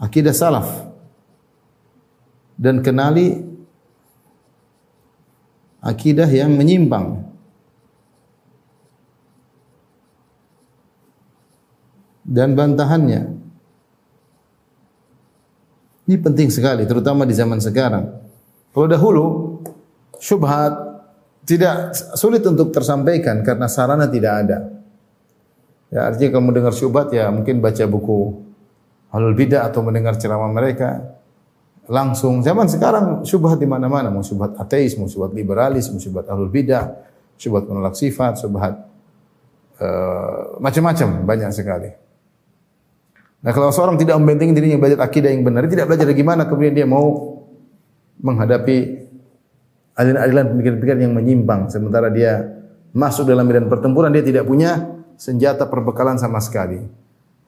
Akidah 0.00 0.34
salaf 0.34 0.91
dan 2.62 2.78
kenali 2.78 3.42
akidah 5.82 6.30
yang 6.30 6.54
menyimpang. 6.54 7.26
Dan 12.22 12.54
bantahannya. 12.54 13.34
Ini 16.06 16.16
penting 16.22 16.54
sekali, 16.54 16.86
terutama 16.86 17.26
di 17.26 17.34
zaman 17.34 17.58
sekarang. 17.58 18.14
Kalau 18.70 18.86
dahulu, 18.86 19.24
syubhat 20.22 20.70
tidak 21.42 21.98
sulit 22.14 22.46
untuk 22.46 22.70
tersampaikan 22.70 23.42
karena 23.42 23.66
sarana 23.66 24.06
tidak 24.06 24.32
ada. 24.46 24.58
Ya, 25.90 26.08
artinya 26.08 26.38
kalau 26.38 26.46
mendengar 26.46 26.72
syubhat 26.72 27.10
ya 27.10 27.28
mungkin 27.28 27.58
baca 27.58 27.84
buku 27.84 28.38
halul 29.12 29.36
bidah 29.36 29.68
atau 29.68 29.84
mendengar 29.84 30.16
ceramah 30.16 30.48
mereka 30.48 31.20
langsung. 31.90 32.42
Zaman 32.42 32.70
sekarang 32.70 33.26
syubhat 33.26 33.58
di 33.58 33.66
mana-mana, 33.66 34.10
mau 34.12 34.22
syubhat 34.22 34.58
ateis, 34.58 34.94
mau 34.98 35.10
syubhat 35.10 35.34
liberalis, 35.34 35.90
mau 35.90 35.98
syubhat 35.98 36.30
ahlul 36.30 36.50
bidah, 36.52 36.94
syubhat 37.38 37.66
menolak 37.66 37.98
sifat, 37.98 38.38
syubhat 38.38 38.74
uh, 39.82 40.58
macam-macam, 40.62 41.26
banyak 41.26 41.50
sekali. 41.50 41.90
Nah, 43.42 43.50
kalau 43.50 43.74
seorang 43.74 43.98
tidak 43.98 44.22
membentengi 44.22 44.54
dirinya 44.54 44.78
belajar 44.78 45.02
akidah 45.02 45.30
yang 45.34 45.42
benar, 45.42 45.66
tidak 45.66 45.90
belajar 45.90 46.06
bagaimana 46.06 46.46
kemudian 46.46 46.78
dia 46.78 46.86
mau 46.86 47.38
menghadapi 48.22 48.76
aliran-aliran 49.98 50.54
pemikiran-pemikiran 50.54 51.00
yang 51.02 51.12
menyimpang 51.12 51.66
sementara 51.68 52.08
dia 52.08 52.62
masuk 52.94 53.26
dalam 53.26 53.44
medan 53.44 53.66
pertempuran 53.66 54.14
dia 54.14 54.22
tidak 54.22 54.46
punya 54.46 55.02
senjata 55.18 55.66
perbekalan 55.66 56.22
sama 56.22 56.38
sekali. 56.38 56.80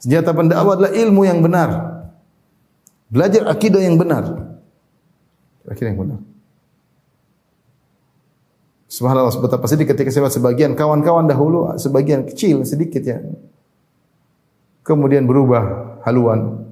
Senjata 0.02 0.34
pendakwah 0.34 0.76
adalah 0.76 0.92
ilmu 0.92 1.22
yang 1.24 1.40
benar. 1.40 1.70
Belajar 3.08 3.46
akidah 3.48 3.80
yang 3.80 4.00
benar. 4.00 4.24
Akidah 5.68 5.92
yang 5.92 6.00
benar. 6.00 6.20
Subhanallah, 8.88 9.34
betapa 9.42 9.66
sedih 9.66 9.90
ketika 9.90 10.06
saya 10.12 10.30
sebagian 10.30 10.78
kawan-kawan 10.78 11.26
dahulu, 11.26 11.74
sebagian 11.74 12.22
kecil, 12.30 12.62
sedikit 12.62 13.02
ya. 13.02 13.18
Kemudian 14.86 15.26
berubah 15.26 15.98
haluan. 16.06 16.70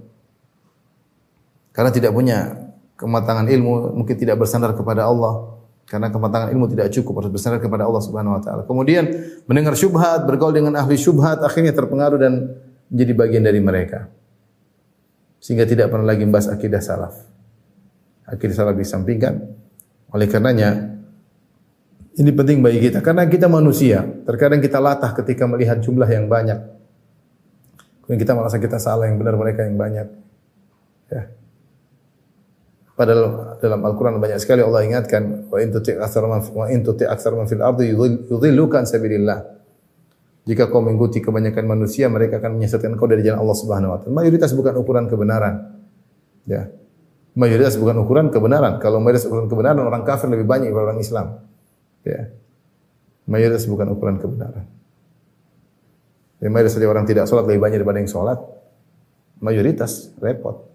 Karena 1.73 1.91
tidak 1.91 2.13
punya 2.15 2.69
kematangan 2.95 3.49
ilmu, 3.49 3.97
mungkin 3.97 4.15
tidak 4.15 4.39
bersandar 4.39 4.77
kepada 4.77 5.09
Allah. 5.09 5.51
Karena 5.89 6.15
kematangan 6.15 6.55
ilmu 6.55 6.71
tidak 6.71 6.95
cukup, 6.95 7.25
harus 7.25 7.33
bersandar 7.35 7.59
kepada 7.59 7.91
Allah 7.91 8.03
Subhanahu 8.05 8.39
wa 8.39 8.43
taala. 8.45 8.63
Kemudian 8.71 9.09
mendengar 9.51 9.75
syubhat, 9.75 10.23
bergaul 10.29 10.55
dengan 10.55 10.79
ahli 10.79 10.95
syubhat, 10.95 11.43
akhirnya 11.43 11.75
terpengaruh 11.75 12.23
dan 12.23 12.55
menjadi 12.87 13.13
bagian 13.19 13.43
dari 13.43 13.59
mereka 13.59 14.07
sehingga 15.43 15.67
tidak 15.67 15.91
pernah 15.91 16.07
lagi 16.07 16.23
membahas 16.23 16.55
akidah 16.55 16.79
salaf. 16.79 17.19
Akidah 18.31 18.55
salaf 18.55 18.79
disampingkan. 18.79 19.43
Oleh 20.15 20.31
karenanya 20.31 21.03
ini 22.15 22.31
penting 22.31 22.63
bagi 22.63 22.79
kita 22.79 23.03
karena 23.03 23.27
kita 23.27 23.51
manusia. 23.51 24.07
Terkadang 24.23 24.63
kita 24.63 24.79
latah 24.79 25.11
ketika 25.19 25.51
melihat 25.51 25.83
jumlah 25.83 26.07
yang 26.07 26.31
banyak. 26.31 26.63
Kemudian 28.07 28.19
kita 28.23 28.39
merasa 28.39 28.63
kita 28.63 28.79
salah 28.79 29.11
yang 29.11 29.19
benar 29.19 29.35
mereka 29.35 29.67
yang 29.67 29.75
banyak. 29.75 30.07
Ya. 31.11 31.23
Padahal 32.93 33.57
dalam 33.59 33.81
Al-Quran 33.83 34.21
banyak 34.23 34.39
sekali 34.39 34.63
Allah 34.63 34.85
ingatkan 34.85 35.49
wa 35.51 35.59
in 35.59 35.73
tuti' 35.73 35.97
aktsara 35.97 36.29
man 36.29 36.45
wa 36.45 36.69
in 36.69 36.85
tuti' 36.87 37.09
aktsara 37.09 37.35
man 37.35 37.49
fil 37.51 37.65
ardi 37.65 37.91
sabilillah. 38.87 39.62
Jika 40.43 40.67
kau 40.67 40.83
mengikuti 40.83 41.23
kebanyakan 41.23 41.65
manusia, 41.71 42.11
mereka 42.11 42.43
akan 42.43 42.59
menyesatkan 42.59 42.99
kau 42.99 43.07
dari 43.07 43.23
jalan 43.23 43.47
Allah 43.47 43.57
Subhanahu 43.57 43.91
wa 43.95 43.99
taala. 44.03 44.15
Mayoritas 44.19 44.51
bukan 44.59 44.75
ukuran 44.75 45.07
kebenaran. 45.07 45.79
Ya. 46.51 46.67
Mayoritas 47.39 47.79
bukan 47.79 48.03
ukuran 48.03 48.27
kebenaran. 48.35 48.83
Kalau 48.83 48.99
mayoritas 48.99 49.31
ukuran 49.31 49.47
kebenaran, 49.47 49.87
orang 49.87 50.03
kafir 50.03 50.27
lebih 50.27 50.45
banyak 50.45 50.75
daripada 50.75 50.87
orang 50.91 51.01
Islam. 51.01 51.27
Ya. 52.03 52.35
Mayoritas 53.31 53.71
bukan 53.71 53.87
ukuran 53.95 54.19
kebenaran. 54.19 54.67
Ya, 56.43 56.51
mayoritas 56.51 56.75
dari 56.75 56.91
orang 56.91 57.07
tidak 57.07 57.31
sholat 57.31 57.47
lebih 57.47 57.63
banyak 57.63 57.79
daripada 57.79 58.03
yang 58.03 58.11
sholat. 58.11 58.43
Mayoritas 59.39 60.11
repot. 60.19 60.67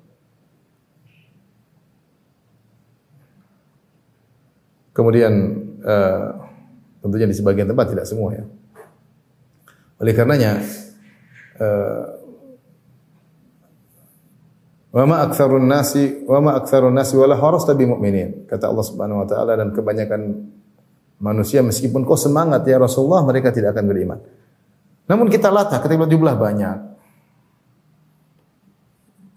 Kemudian 4.95 5.33
uh, 5.83 6.47
tentunya 7.03 7.27
di 7.27 7.35
sebagian 7.35 7.67
tempat 7.67 7.91
tidak 7.91 8.07
semua 8.07 8.31
ya. 8.33 8.47
Oleh 9.97 10.13
karenanya 10.13 10.61
uh, 11.57 12.17
Wa 14.97 15.05
ma 15.05 15.21
aktsarun 15.21 15.67
nasi 15.69 16.25
wa 16.25 16.41
ma 16.41 16.51
aktsarun 16.57 16.89
nasi 16.89 17.13
wala 17.13 17.37
harasta 17.37 17.77
bi 17.77 17.85
mu'minin. 17.85 18.49
Kata 18.49 18.71
Allah 18.71 18.81
Subhanahu 18.81 19.21
wa 19.21 19.27
taala 19.29 19.53
dan 19.53 19.69
kebanyakan 19.69 20.21
manusia 21.21 21.61
meskipun 21.61 22.01
kau 22.01 22.17
semangat 22.17 22.65
ya 22.65 22.81
Rasulullah 22.81 23.21
mereka 23.21 23.53
tidak 23.53 23.77
akan 23.77 23.85
beriman. 23.85 24.19
Namun 25.05 25.29
kita 25.29 25.53
latah 25.53 25.83
ketika 25.85 26.09
jumlah 26.09 26.33
banyak. 26.33 26.77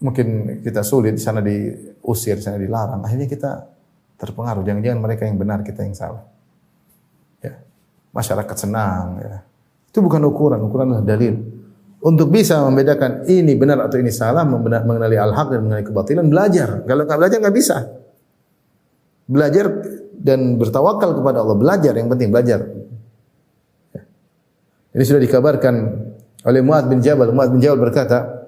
Mungkin 0.01 0.27
kita 0.65 0.81
sulit 0.81 1.13
di 1.13 1.21
sana 1.21 1.45
diusir, 1.45 2.41
di 2.41 2.45
sana 2.47 2.57
dilarang. 2.57 3.05
Akhirnya 3.05 3.29
kita 3.29 3.69
terpengaruh. 4.17 4.65
Jangan-jangan 4.65 4.97
mereka 4.97 5.29
yang 5.29 5.37
benar, 5.37 5.61
kita 5.61 5.85
yang 5.85 5.93
salah. 5.93 6.25
Ya. 7.45 7.61
Masyarakat 8.17 8.57
senang 8.57 9.21
ya. 9.21 9.45
Itu 9.91 9.99
bukan 10.07 10.23
ukuran, 10.23 10.63
ukuran 10.63 10.95
adalah 10.95 11.07
dalil. 11.07 11.35
Untuk 12.01 12.33
bisa 12.33 12.65
membedakan 12.65 13.29
ini 13.29 13.59
benar 13.59 13.85
atau 13.85 14.01
ini 14.01 14.09
salah, 14.09 14.47
mengenali 14.49 15.21
al-haq 15.21 15.53
dan 15.53 15.61
mengenali 15.67 15.85
kebatilan, 15.85 16.25
belajar. 16.31 16.87
Kalau 16.89 17.03
nggak 17.05 17.19
belajar 17.19 17.39
nggak 17.43 17.57
bisa. 17.59 17.77
Belajar 19.29 19.67
dan 20.17 20.57
bertawakal 20.57 21.13
kepada 21.13 21.45
Allah. 21.45 21.57
Belajar, 21.59 21.93
yang 21.93 22.09
penting 22.09 22.33
belajar. 22.33 22.65
Ini 24.91 25.03
sudah 25.07 25.23
dikabarkan 25.23 25.75
oleh 26.47 26.61
Muad 26.65 26.89
bin 26.89 27.05
Jabal. 27.05 27.31
Muad 27.37 27.53
bin 27.53 27.61
Jabal 27.61 27.85
berkata, 27.85 28.41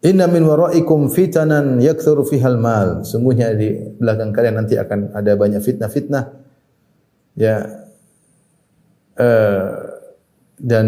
Inna 0.00 0.28
min 0.28 0.44
waraikum 0.44 1.12
fitanan 1.12 1.76
yakthuru 1.80 2.24
fihal 2.24 2.56
mal. 2.56 3.04
Sungguhnya 3.04 3.52
di 3.52 3.96
belakang 4.00 4.32
kalian 4.32 4.60
nanti 4.64 4.76
akan 4.76 5.12
ada 5.12 5.32
banyak 5.36 5.60
fitnah-fitnah. 5.60 6.24
Ya, 7.36 7.79
Eh, 9.20 9.68
dan 10.60 10.86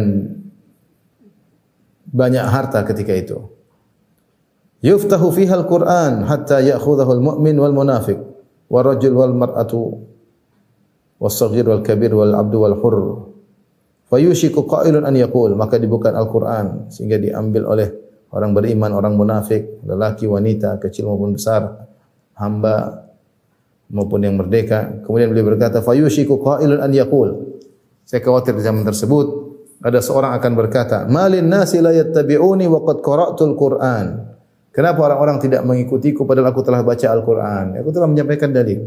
banyak 2.09 2.45
harta 2.49 2.81
ketika 2.88 3.12
itu. 3.12 3.38
Yuftahu 4.81 5.29
fiha 5.33 5.53
al-Qur'an 5.53 6.25
hatta 6.25 6.64
ya'khudhahu 6.64 7.12
al-mu'min 7.21 7.57
wal 7.61 7.77
munafiq 7.77 8.18
wa 8.73 8.81
rajul 8.81 9.12
wal 9.12 9.37
mar'atu 9.37 9.81
was 11.21 11.37
saghir 11.37 11.68
wal 11.68 11.85
kabir 11.85 12.12
wal 12.16 12.33
abdu 12.33 12.57
wal 12.57 12.77
hur. 12.81 12.97
Fayushiku 14.09 14.64
qailun 14.64 15.05
an 15.05 15.16
yaqul 15.16 15.57
maka 15.57 15.81
dibuka 15.81 16.12
Al-Qur'an 16.12 16.92
sehingga 16.92 17.16
diambil 17.16 17.64
oleh 17.64 17.88
orang 18.33 18.53
beriman, 18.53 18.92
orang 18.97 19.16
munafik, 19.16 19.81
lelaki, 19.85 20.29
wanita, 20.29 20.81
kecil 20.81 21.09
maupun 21.09 21.37
besar, 21.37 21.88
hamba 22.37 23.09
maupun 23.92 24.25
yang 24.25 24.37
merdeka. 24.40 25.05
Kemudian 25.05 25.33
beliau 25.33 25.53
berkata, 25.53 25.85
"Fayushiku 25.85 26.40
qailun 26.40 26.81
an 26.81 26.92
yaqul." 26.92 27.52
Saya 28.12 28.20
khawatir 28.20 28.53
di 28.53 28.61
zaman 28.61 28.85
tersebut 28.85 29.27
ada 29.81 30.05
seorang 30.05 30.37
akan 30.37 30.53
berkata, 30.53 31.09
"Malin 31.09 31.48
nasi 31.48 31.81
la 31.81 31.96
yattabi'uni 31.96 32.68
wa 32.68 32.85
qad 32.85 33.01
qara'tul 33.01 33.57
Qur'an." 33.57 34.37
Kenapa 34.68 35.01
orang-orang 35.09 35.40
tidak 35.40 35.64
mengikutiku 35.64 36.29
padahal 36.29 36.53
aku 36.53 36.61
telah 36.61 36.85
baca 36.85 37.09
Al-Qur'an? 37.09 37.81
Aku 37.81 37.88
telah 37.88 38.05
menyampaikan 38.05 38.53
dalil. 38.53 38.85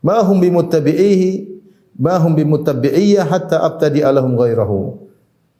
Ma 0.00 0.24
hum 0.24 0.40
bimuttabi'ihi 0.40 1.52
bahum 2.00 2.32
bimuttabi'iyah 2.32 3.28
hatta 3.28 3.60
abtadi 3.60 4.00
alahum 4.00 4.40
ghairahu. 4.40 5.04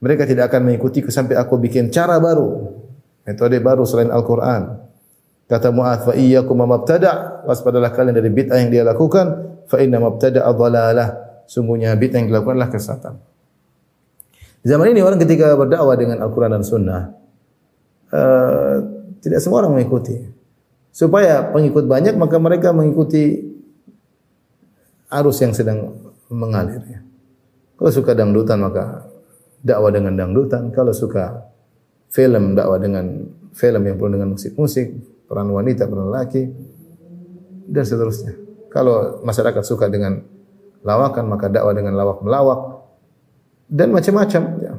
Mereka 0.01 0.25
tidak 0.25 0.49
akan 0.49 0.73
mengikutiku 0.73 1.13
sampai 1.13 1.37
aku 1.37 1.61
bikin 1.61 1.93
cara 1.93 2.17
baru, 2.17 2.81
metode 3.29 3.61
baru 3.61 3.85
selain 3.85 4.09
Al-Qur'an. 4.09 4.89
Kata 5.45 5.69
Mu'adz, 5.69 6.09
"Fa 6.09 6.13
iyyakum 6.17 6.65
mabtada', 6.65 7.45
waspadalah 7.45 7.93
kalian 7.93 8.17
dari 8.17 8.33
bid'ah 8.33 8.57
yang 8.57 8.73
dia 8.73 8.85
lakukan, 8.89 9.57
fa 9.69 9.85
inna 9.85 10.01
mabtada'a 10.01 10.49
dhalalah." 10.49 11.26
Sungguhnya 11.47 11.95
bid'ah 11.95 12.23
yang 12.23 12.29
dilakukan 12.31 12.59
adalah 12.59 12.71
kesesatan. 12.71 13.15
Di 14.63 14.67
zaman 14.67 14.91
ini 14.91 15.01
orang 15.03 15.23
ketika 15.23 15.55
berdakwah 15.55 15.95
dengan 15.95 16.19
Al-Qur'an 16.27 16.51
dan 16.59 16.67
Sunnah, 16.67 17.15
uh, 18.11 18.75
tidak 19.23 19.39
semua 19.39 19.63
orang 19.63 19.79
mengikuti. 19.79 20.19
Supaya 20.91 21.55
pengikut 21.55 21.87
banyak, 21.87 22.19
maka 22.19 22.37
mereka 22.43 22.75
mengikuti 22.75 23.47
arus 25.07 25.39
yang 25.39 25.55
sedang 25.55 25.95
mengalir. 26.27 26.83
Ya. 26.91 27.01
Kalau 27.77 27.91
suka 27.93 28.17
dangdutan 28.17 28.59
maka 28.59 29.07
dakwah 29.63 29.93
dengan 29.93 30.17
dangdutan. 30.17 30.73
Kalau 30.73 30.91
suka 30.91 31.47
film 32.11 32.57
dakwah 32.57 32.81
dengan 32.81 33.29
film 33.53 33.83
yang 33.85 33.97
penuh 34.01 34.13
dengan 34.19 34.35
musik-musik, 34.35 34.87
peran 35.29 35.51
wanita, 35.53 35.87
peran 35.87 36.11
laki, 36.11 36.43
dan 37.69 37.85
seterusnya. 37.85 38.35
Kalau 38.73 39.21
masyarakat 39.25 39.63
suka 39.65 39.89
dengan 39.89 40.23
lawakan 40.83 41.25
maka 41.31 41.47
dakwah 41.49 41.73
dengan 41.73 41.95
lawak 41.97 42.21
melawak 42.21 42.61
dan 43.71 43.91
macam-macam. 43.91 44.43
Ya. 44.63 44.75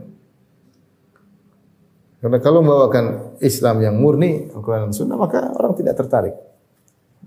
Karena 2.18 2.38
kalau 2.42 2.66
membawakan 2.66 3.38
Islam 3.46 3.78
yang 3.84 3.96
murni, 4.02 4.50
Al-Quran 4.50 4.90
dan 4.90 4.94
Sunnah, 4.96 5.18
maka 5.22 5.54
orang 5.54 5.78
tidak 5.78 6.02
tertarik. 6.02 6.36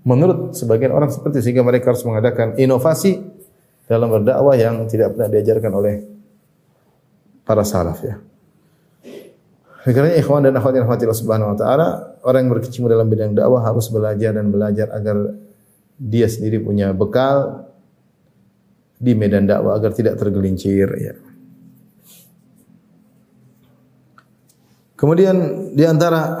Menurut 0.03 0.57
sebagian 0.57 0.91
orang 0.91 1.13
seperti 1.13 1.39
sehingga 1.39 1.63
mereka 1.63 1.93
harus 1.93 2.03
mengadakan 2.03 2.57
inovasi 2.59 3.21
dalam 3.87 4.11
berdakwah 4.11 4.57
yang 4.57 4.83
tidak 4.89 5.15
pernah 5.15 5.29
diajarkan 5.31 5.71
oleh 5.71 5.95
para 7.47 7.63
salaf 7.63 8.03
ya. 8.03 8.19
Karena 9.81 10.13
ikhwan 10.13 10.45
dan 10.45 10.53
akhwat 10.53 10.77
yang 10.77 10.85
Allah 10.85 11.17
Subhanahu 11.17 11.49
wa 11.53 11.57
taala, 11.57 11.87
orang 12.21 12.45
yang 12.45 12.51
berkecimpung 12.53 12.91
dalam 12.91 13.09
bidang 13.09 13.33
dakwah 13.33 13.65
harus 13.65 13.89
belajar 13.89 14.37
dan 14.37 14.53
belajar 14.53 14.93
agar 14.93 15.33
dia 15.97 16.29
sendiri 16.29 16.61
punya 16.61 16.93
bekal 16.93 17.65
di 19.01 19.17
medan 19.17 19.49
dakwah 19.49 19.81
agar 19.81 19.97
tidak 19.97 20.21
tergelincir 20.21 20.85
ya. 21.01 21.17
Kemudian 24.93 25.33
di 25.73 25.81
antara 25.81 26.37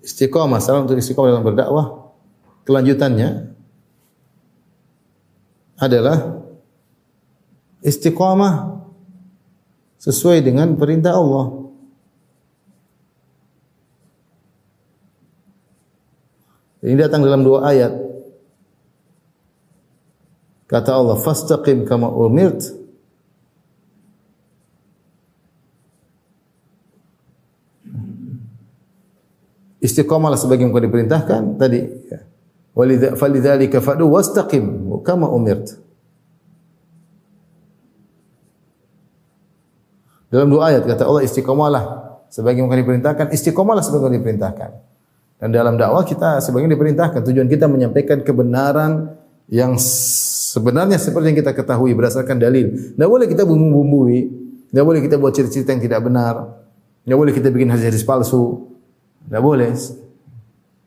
istiqomah, 0.00 0.56
salam 0.56 0.88
untuk 0.88 0.96
istiqomah 0.96 1.28
dalam 1.28 1.44
berdakwah, 1.44 2.16
kelanjutannya 2.64 3.52
adalah 5.76 6.40
istiqomah 7.84 8.80
sesuai 10.00 10.40
dengan 10.40 10.72
perintah 10.80 11.12
Allah. 11.20 11.68
Ini 16.86 16.96
datang 16.96 17.20
dalam 17.20 17.42
dua 17.44 17.68
ayat. 17.68 18.05
Kata 20.66 20.98
Allah, 20.98 21.14
"Fastaqim 21.18 21.86
kama 21.86 22.10
umirt." 22.10 22.74
Istiqamalah 29.78 30.34
sebagaimana 30.34 30.82
diperintahkan 30.82 31.62
tadi 31.62 31.78
ya. 32.10 32.18
Walidzalika 32.74 33.78
fadu 33.78 34.10
wastaqim 34.10 34.90
kama 35.06 35.30
umirt. 35.30 35.78
Dalam 40.26 40.50
dua 40.50 40.74
ayat 40.74 40.84
kata 40.84 41.06
Allah 41.06 41.22
istiqomalah 41.22 41.84
sebagaimana 42.28 42.76
diperintahkan, 42.82 43.30
istiqomalah 43.30 43.80
sebagaimana 43.80 44.18
diperintahkan. 44.18 44.70
Dan 45.38 45.48
dalam 45.54 45.78
dakwah 45.78 46.02
kita 46.02 46.42
sebagaimana 46.42 46.74
diperintahkan, 46.74 47.20
tujuan 47.22 47.46
kita 47.46 47.70
menyampaikan 47.70 48.26
kebenaran 48.26 49.14
yang 49.46 49.78
sebenarnya 50.56 50.96
seperti 50.96 51.36
yang 51.36 51.38
kita 51.44 51.52
ketahui 51.52 51.92
berdasarkan 51.92 52.40
dalil. 52.40 52.96
Tidak 52.96 53.04
boleh 53.04 53.28
kita 53.28 53.44
bumbu-bumbui, 53.44 54.18
tidak 54.72 54.84
boleh 54.88 55.00
kita 55.04 55.20
buat 55.20 55.36
cerita-cerita 55.36 55.76
yang 55.76 55.82
tidak 55.84 56.00
benar, 56.00 56.34
tidak 57.04 57.16
boleh 57.20 57.32
kita 57.36 57.52
bikin 57.52 57.68
hadis-hadis 57.68 58.00
palsu, 58.08 58.72
tidak 59.28 59.42
boleh. 59.44 59.76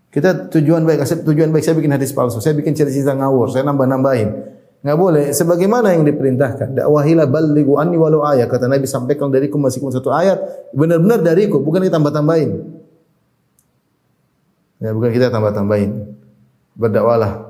Kita 0.10 0.49
tujuan 0.49 0.89
baik, 0.89 1.05
tujuan 1.05 1.53
baik 1.53 1.62
saya 1.62 1.77
bikin 1.77 1.93
hadis 1.93 2.10
palsu, 2.10 2.41
saya 2.41 2.58
bikin 2.58 2.73
cerita-cerita 2.73 3.13
ngawur, 3.13 3.53
saya 3.53 3.62
nambah-nambahin. 3.69 4.58
Enggak 4.79 4.97
boleh 4.97 5.25
sebagaimana 5.36 5.91
yang 5.93 6.08
diperintahkan. 6.08 6.71
Dakwahilah 6.71 7.27
balighu 7.27 7.75
anni 7.77 7.99
walau 7.99 8.23
ayat. 8.23 8.47
Kata 8.47 8.71
Nabi 8.71 8.88
sampaikan 8.88 9.27
dariku 9.27 9.60
masih 9.60 9.84
satu 9.91 10.10
ayat, 10.10 10.39
benar-benar 10.71 11.19
dariku, 11.21 11.62
bukan 11.62 11.84
kita 11.84 11.99
tambah-tambahin. 11.99 12.79
Ya, 14.79 14.95
bukan 14.95 15.12
kita 15.12 15.27
tambah-tambahin. 15.29 16.15
Berdakwalah 16.79 17.48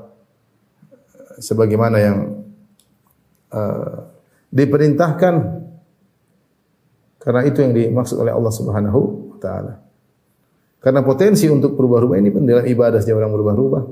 sebagaimana 1.40 1.98
yang 1.98 2.18
uh, 3.56 4.12
diperintahkan 4.54 5.34
karena 7.20 7.42
itu 7.44 7.60
yang 7.60 7.74
dimaksud 7.76 8.16
oleh 8.20 8.32
Allah 8.32 8.54
Subhanahu 8.54 9.00
wa 9.36 9.38
taala. 9.42 9.74
Karena 10.80 11.04
potensi 11.04 11.44
untuk 11.52 11.76
berubah-ubah 11.76 12.16
ini 12.16 12.30
pun 12.32 12.48
ibadah 12.48 13.04
sejak 13.04 13.20
orang 13.20 13.36
berubah-ubah. 13.36 13.84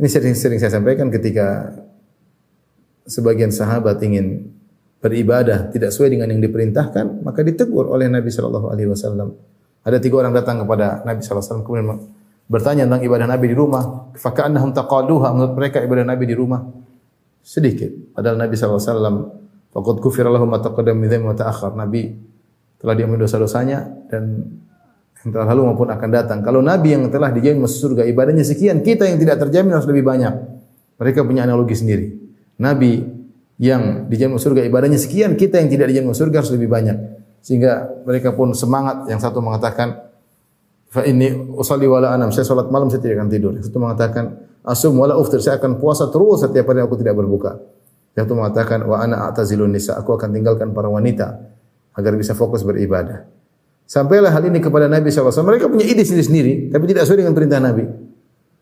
Ini 0.00 0.08
sering-sering 0.08 0.56
saya 0.56 0.80
sampaikan 0.80 1.12
ketika 1.12 1.76
sebagian 3.04 3.52
sahabat 3.52 4.00
ingin 4.00 4.56
beribadah 5.00 5.68
tidak 5.68 5.92
sesuai 5.92 6.16
dengan 6.16 6.32
yang 6.32 6.40
diperintahkan, 6.40 7.20
maka 7.20 7.44
ditegur 7.44 7.84
oleh 7.88 8.08
Nabi 8.08 8.32
Shallallahu 8.32 8.72
Alaihi 8.72 8.88
Wasallam. 8.88 9.36
Ada 9.84 10.00
tiga 10.00 10.24
orang 10.24 10.32
datang 10.32 10.64
kepada 10.64 11.04
Nabi 11.04 11.20
Shallallahu 11.20 11.36
Alaihi 11.36 11.52
Wasallam 11.52 11.64
kemudian 11.64 12.15
bertanya 12.46 12.86
tentang 12.86 13.02
ibadah 13.02 13.26
Nabi 13.26 13.52
di 13.52 13.56
rumah. 13.56 14.14
Faka'annahum 14.16 14.72
taqaluha 14.72 15.34
menurut 15.34 15.54
mereka 15.54 15.82
ibadah 15.82 16.06
Nabi 16.06 16.24
di 16.26 16.34
rumah 16.34 16.62
sedikit. 17.42 18.16
Padahal 18.16 18.38
Nabi 18.38 18.54
Wasallam 18.58 19.16
Fakat 19.76 20.00
kufir 20.00 20.24
lahum 20.24 20.48
ma 20.48 20.56
taqaddam 20.56 20.96
min 20.96 21.12
wa. 21.20 21.36
Nabi 21.76 22.08
telah 22.80 22.96
diampuni 22.96 23.20
dosa-dosanya 23.20 24.08
dan 24.08 24.40
yang 25.20 25.28
telah 25.36 25.52
lalu 25.52 25.68
maupun 25.68 25.92
akan 25.92 26.08
datang. 26.08 26.40
Kalau 26.40 26.64
Nabi 26.64 26.96
yang 26.96 27.12
telah 27.12 27.28
dijamin 27.28 27.68
masuk 27.68 27.92
surga 27.92 28.08
ibadahnya 28.08 28.40
sekian, 28.40 28.80
kita 28.80 29.04
yang 29.04 29.20
tidak 29.20 29.36
terjamin 29.36 29.76
harus 29.76 29.84
lebih 29.84 30.08
banyak. 30.08 30.32
Mereka 30.96 31.28
punya 31.28 31.44
analogi 31.44 31.76
sendiri. 31.76 32.08
Nabi 32.56 33.04
yang 33.60 34.08
dijamin 34.08 34.40
masuk 34.40 34.56
surga 34.56 34.64
ibadahnya 34.64 34.96
sekian, 34.96 35.36
kita 35.36 35.60
yang 35.60 35.68
tidak 35.68 35.92
dijamin 35.92 36.08
masuk 36.08 36.24
surga 36.24 36.36
harus 36.40 36.52
lebih 36.56 36.68
banyak. 36.72 36.96
Sehingga 37.44 38.00
mereka 38.08 38.32
pun 38.32 38.56
semangat. 38.56 39.12
Yang 39.12 39.28
satu 39.28 39.44
mengatakan, 39.44 40.05
fa 40.90 41.02
ini 41.06 41.32
usalli 41.54 41.86
wala 41.86 42.14
anam. 42.14 42.30
Saya 42.30 42.46
salat 42.46 42.70
malam 42.70 42.90
saya 42.90 43.02
tidak 43.02 43.22
akan 43.22 43.28
tidur. 43.30 43.52
Yang 43.54 43.70
satu 43.70 43.78
mengatakan, 43.82 44.24
asum 44.66 44.94
wala 44.98 45.18
uftir. 45.18 45.42
Saya 45.42 45.58
akan 45.58 45.78
puasa 45.82 46.08
terus 46.10 46.42
setiap 46.42 46.70
hari 46.70 46.82
aku 46.82 46.96
tidak 46.98 47.14
berbuka. 47.18 47.58
Yang 48.16 48.30
satu 48.30 48.34
mengatakan, 48.38 48.78
wa 48.88 48.96
ana 49.02 49.28
a'tazilun 49.28 49.70
nisa. 49.70 49.98
Aku 50.00 50.16
akan 50.16 50.32
tinggalkan 50.32 50.72
para 50.72 50.88
wanita 50.88 51.36
agar 51.96 52.12
bisa 52.16 52.32
fokus 52.36 52.64
beribadah. 52.64 53.28
Sampailah 53.86 54.34
hal 54.34 54.42
ini 54.50 54.58
kepada 54.58 54.90
Nabi 54.90 55.14
SAW. 55.14 55.30
Mereka 55.46 55.70
punya 55.70 55.86
ide 55.86 56.02
sendiri-sendiri, 56.02 56.74
tapi 56.74 56.90
tidak 56.90 57.06
sesuai 57.06 57.22
dengan 57.22 57.34
perintah 57.38 57.62
Nabi. 57.62 57.86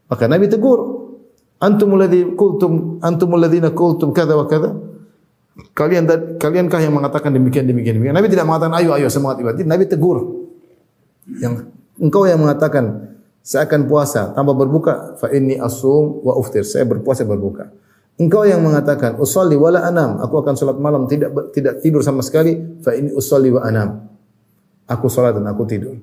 Maka 0.04 0.28
Nabi 0.28 0.52
tegur, 0.52 0.78
antum 1.64 1.96
alladhi 1.96 2.28
qultum 2.36 3.00
antum 3.00 3.32
alladhina 3.32 3.72
qultum 3.72 4.12
kadza 4.12 4.36
wa 4.36 4.44
kadza. 4.44 4.76
Kalian 5.72 6.04
kalienkah 6.36 6.80
yang 6.82 6.92
mengatakan 6.92 7.30
demikian 7.30 7.64
demikian 7.64 7.96
demikian. 7.96 8.14
Nabi 8.14 8.28
tidak 8.28 8.44
mengatakan 8.44 8.74
ayo 8.84 8.90
ayo 8.98 9.08
semangat 9.08 9.40
ibadah. 9.40 9.64
Nabi 9.64 9.84
tegur. 9.88 10.44
Yang 11.24 11.72
engkau 11.98 12.26
yang 12.26 12.42
mengatakan 12.42 13.14
saya 13.44 13.68
akan 13.68 13.84
puasa 13.84 14.32
tanpa 14.32 14.56
berbuka 14.56 15.20
fa 15.20 15.28
inni 15.28 15.60
asum 15.60 16.24
wa 16.24 16.32
uftir. 16.40 16.64
Saya 16.64 16.88
berpuasa 16.88 17.28
berbuka. 17.28 17.68
Engkau 18.16 18.46
yang 18.46 18.64
mengatakan 18.64 19.18
usolli 19.18 19.58
wala 19.58 19.84
anam, 19.84 20.22
aku 20.22 20.38
akan 20.40 20.54
salat 20.54 20.78
malam 20.78 21.04
tidak 21.10 21.34
tidak 21.52 21.82
tidur 21.84 22.00
sama 22.00 22.22
sekali, 22.22 22.56
fa 22.80 22.94
ini 22.96 23.12
usolli 23.12 23.50
wa 23.52 23.60
anam. 23.66 24.06
Aku 24.88 25.12
salat 25.12 25.36
dan 25.36 25.44
aku 25.50 25.66
tidur. 25.68 25.98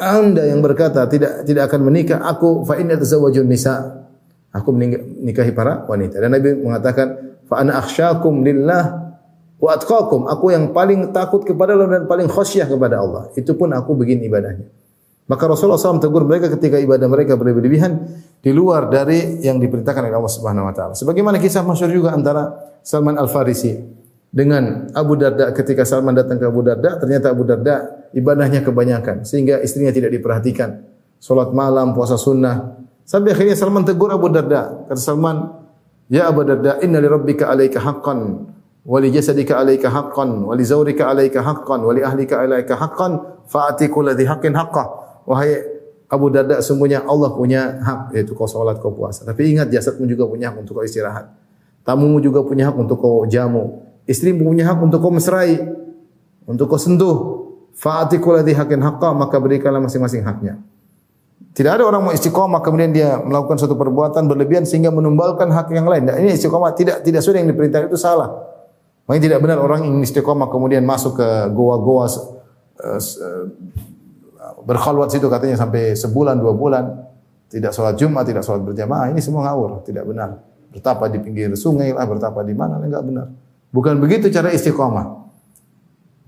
Anda 0.00 0.48
yang 0.48 0.64
berkata 0.64 1.04
tidak 1.10 1.44
tidak 1.44 1.68
akan 1.68 1.92
menikah, 1.92 2.24
aku 2.24 2.64
fa 2.64 2.80
ini 2.80 2.96
atazawwajun 2.96 3.44
nisa. 3.44 4.06
Aku 4.52 4.68
menikahi 4.72 5.52
para 5.56 5.88
wanita. 5.88 6.20
Dan 6.20 6.36
Nabi 6.36 6.52
mengatakan 6.56 7.40
fa 7.48 7.64
ana 7.64 7.80
akhsyakum 7.80 8.44
lillah 8.44 9.12
wa 9.60 9.70
atqakum. 9.72 10.28
Aku 10.28 10.52
yang 10.52 10.72
paling 10.76 11.12
takut 11.12 11.44
kepada 11.44 11.72
Allah 11.72 12.00
dan 12.00 12.04
paling 12.04 12.28
khasyah 12.28 12.68
kepada 12.68 13.00
Allah. 13.00 13.32
Itu 13.36 13.56
pun 13.56 13.72
aku 13.72 13.96
begini 13.96 14.28
ibadahnya. 14.28 14.81
Maka 15.32 15.48
Rasulullah 15.48 15.80
SAW 15.80 15.96
tegur 15.96 16.28
mereka 16.28 16.52
ketika 16.52 16.76
ibadah 16.76 17.08
mereka 17.08 17.40
berlebihan 17.40 18.04
di 18.44 18.52
luar 18.52 18.92
dari 18.92 19.40
yang 19.40 19.56
diperintahkan 19.56 20.12
oleh 20.12 20.18
Allah 20.20 20.28
Subhanahu 20.28 20.68
wa 20.68 20.74
taala. 20.76 20.92
Sebagaimana 20.92 21.40
kisah 21.40 21.64
masyhur 21.64 21.88
juga 21.88 22.12
antara 22.12 22.52
Salman 22.84 23.16
Al-Farisi 23.16 23.80
dengan 24.28 24.92
Abu 24.92 25.16
Darda 25.16 25.56
ketika 25.56 25.88
Salman 25.88 26.12
datang 26.12 26.36
ke 26.36 26.44
Abu 26.44 26.60
Darda, 26.60 27.00
ternyata 27.00 27.32
Abu 27.32 27.48
Darda 27.48 28.04
ibadahnya 28.12 28.60
kebanyakan 28.60 29.24
sehingga 29.24 29.56
istrinya 29.64 29.88
tidak 29.88 30.12
diperhatikan. 30.12 30.84
Salat 31.16 31.56
malam, 31.56 31.96
puasa 31.96 32.20
sunnah. 32.20 32.76
Sampai 33.08 33.32
akhirnya 33.32 33.56
Salman 33.56 33.88
tegur 33.88 34.12
Abu 34.12 34.28
Darda. 34.28 34.84
Kata 34.84 35.00
Salman, 35.00 35.48
Ya 36.12 36.28
Abu 36.28 36.44
Darda, 36.44 36.76
inna 36.84 37.00
li 37.00 37.08
rabbika 37.08 37.48
alaika 37.48 37.80
haqqan 37.80 38.52
wa 38.84 38.98
li 39.00 39.08
jasadika 39.08 39.64
alaika 39.64 39.88
haqqan 39.88 40.44
wa 40.44 40.52
li 40.52 40.60
zawrika 40.60 41.08
alaika 41.08 41.40
haqqan 41.40 41.80
wa 41.80 41.92
li 41.96 42.04
ahlika 42.04 42.76
haqqan 42.76 43.46
fa'ati 43.48 43.88
haqqin 44.28 44.52
haqqah. 44.52 45.01
Wahai 45.24 45.62
Abu 46.12 46.28
Darda, 46.28 46.60
sungguhnya 46.60 47.00
Allah 47.08 47.32
punya 47.32 47.80
hak 47.80 48.12
yaitu 48.12 48.36
kau 48.36 48.44
salat, 48.44 48.76
kau 48.82 48.92
puasa. 48.92 49.24
Tapi 49.24 49.56
ingat 49.56 49.72
jasadmu 49.72 50.04
juga 50.04 50.28
punya 50.28 50.52
hak 50.52 50.60
untuk 50.60 50.76
kau 50.76 50.84
istirahat. 50.84 51.32
Tamumu 51.82 52.20
juga 52.20 52.44
punya 52.44 52.68
hak 52.68 52.76
untuk 52.76 53.00
kau 53.00 53.24
jamu. 53.24 53.80
Istrimu 54.04 54.44
punya 54.44 54.68
hak 54.68 54.78
untuk 54.82 55.00
kau 55.00 55.08
mesrai, 55.08 55.56
untuk 56.44 56.68
kau 56.68 56.76
sentuh. 56.76 57.40
Fa'ati 57.72 58.20
kulli 58.20 58.52
haqqin 58.52 58.84
haqqah, 58.84 59.16
maka 59.16 59.40
berikanlah 59.40 59.80
masing-masing 59.80 60.20
haknya. 60.20 60.60
Tidak 61.52 61.68
ada 61.68 61.84
orang 61.84 62.08
mau 62.08 62.12
istiqomah 62.12 62.64
kemudian 62.64 62.92
dia 62.96 63.20
melakukan 63.20 63.60
suatu 63.60 63.76
perbuatan 63.76 64.24
berlebihan 64.24 64.64
sehingga 64.64 64.88
menumbalkan 64.88 65.52
hak 65.52 65.68
yang 65.72 65.84
lain. 65.84 66.08
Nah, 66.08 66.16
ini 66.16 66.36
istiqomah 66.36 66.72
tidak 66.72 67.04
tidak 67.04 67.20
sesuai 67.24 67.44
yang 67.44 67.48
diperintahkan 67.52 67.88
itu 67.92 68.00
salah. 68.00 68.32
Makanya 69.04 69.22
tidak 69.32 69.38
benar 69.44 69.58
orang 69.60 69.84
ingin 69.84 70.00
istiqomah 70.04 70.48
kemudian 70.48 70.84
masuk 70.84 71.20
ke 71.20 71.28
goa-goa 71.52 72.08
berkhalwat 74.64 75.12
situ 75.12 75.26
katanya 75.26 75.58
sampai 75.58 75.94
sebulan 75.94 76.38
dua 76.38 76.52
bulan 76.54 76.84
tidak 77.52 77.76
sholat 77.76 78.00
Jumat, 78.00 78.24
tidak 78.24 78.42
sholat 78.48 78.64
berjamaah. 78.64 79.12
Ini 79.12 79.20
semua 79.20 79.44
ngawur, 79.44 79.84
tidak 79.84 80.08
benar. 80.08 80.40
Bertapa 80.72 81.12
di 81.12 81.20
pinggir 81.20 81.52
sungai 81.52 81.92
lah, 81.92 82.08
bertapa 82.08 82.40
di 82.40 82.56
mana, 82.56 82.80
enggak 82.80 83.04
benar. 83.04 83.26
Bukan 83.68 84.00
begitu 84.00 84.32
cara 84.32 84.48
istiqomah. 84.48 85.20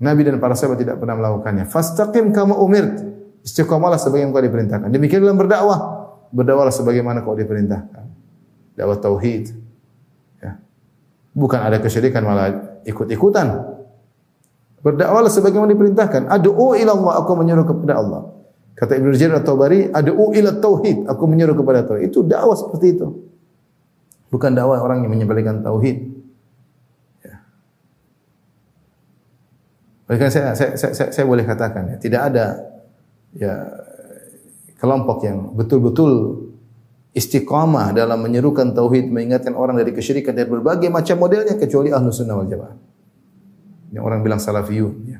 Nabi 0.05 0.21
dan 0.21 0.37
para 0.37 0.53
sahabat 0.53 0.77
tidak 0.77 1.01
pernah 1.01 1.17
melakukannya. 1.17 1.65
Fastaqim 1.65 2.29
kama 2.29 2.53
umirt. 2.61 3.01
Istiqamalah 3.41 3.97
sebagaimana 3.97 4.33
kau 4.33 4.43
diperintahkan. 4.45 4.89
Demikian 4.93 5.25
dalam 5.25 5.37
berdakwah. 5.37 5.79
Berdakwahlah 6.29 6.73
sebagaimana 6.73 7.25
kau 7.25 7.33
diperintahkan. 7.33 8.05
Dakwah 8.77 8.97
tauhid. 9.01 9.53
Ya. 10.41 10.61
Bukan 11.33 11.57
ada 11.57 11.81
kesyirikan 11.81 12.21
malah 12.21 12.81
ikut-ikutan. 12.85 13.74
Berdakwahlah 14.85 15.33
sebagaimana 15.33 15.73
diperintahkan. 15.73 16.29
Adu'u 16.29 16.77
ila 16.77 16.93
Allah, 16.93 17.13
aku 17.25 17.31
menyuruh 17.33 17.65
kepada 17.65 17.97
Allah. 17.97 18.29
Kata 18.77 18.93
Ibnu 18.93 19.17
Jarir 19.17 19.41
At-Tabari, 19.41 19.89
adu'u 19.89 20.29
ila 20.29 20.61
tauhid, 20.61 21.09
aku 21.09 21.23
menyuruh 21.25 21.57
kepada 21.57 21.89
tauhid. 21.89 22.13
Itu 22.13 22.21
dakwah 22.21 22.53
seperti 22.53 22.93
itu. 22.93 23.07
Bukan 24.29 24.53
dakwah 24.53 24.77
orang 24.85 25.01
yang 25.01 25.09
menyembelihkan 25.09 25.65
tauhid. 25.65 26.05
Ya. 27.25 27.35
Bahkan 30.05 30.29
saya, 30.29 30.53
saya, 30.53 30.77
saya, 30.77 30.93
saya, 30.93 31.09
saya 31.09 31.25
boleh 31.25 31.49
katakan 31.49 31.89
ya, 31.89 31.97
tidak 31.97 32.21
ada 32.29 32.45
ya 33.33 33.53
kelompok 34.77 35.25
yang 35.25 35.49
betul-betul 35.57 36.45
istiqamah 37.17 37.89
dalam 37.95 38.21
menyerukan 38.21 38.75
tauhid, 38.75 39.09
mengingatkan 39.09 39.57
orang 39.57 39.81
dari 39.81 39.95
kesyirikan 39.95 40.37
dan 40.37 40.45
berbagai 40.45 40.93
macam 40.93 41.15
modelnya 41.15 41.57
kecuali 41.57 41.89
ahlu 41.89 42.13
sunnah 42.13 42.37
wal 42.37 42.45
jamaah. 42.45 42.94
Yang 43.95 44.03
orang 44.03 44.19
bilang 44.19 44.43
salafiyun. 44.43 44.93
Ya. 45.07 45.19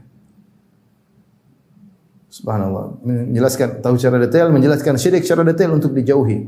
Subhanallah. 2.27 2.99
Menjelaskan 3.07 3.79
tahu 3.79 3.95
secara 3.95 4.19
detail, 4.19 4.51
menjelaskan 4.51 4.99
syirik 4.99 5.23
secara 5.23 5.47
detail 5.47 5.71
untuk 5.71 5.95
dijauhi. 5.95 6.43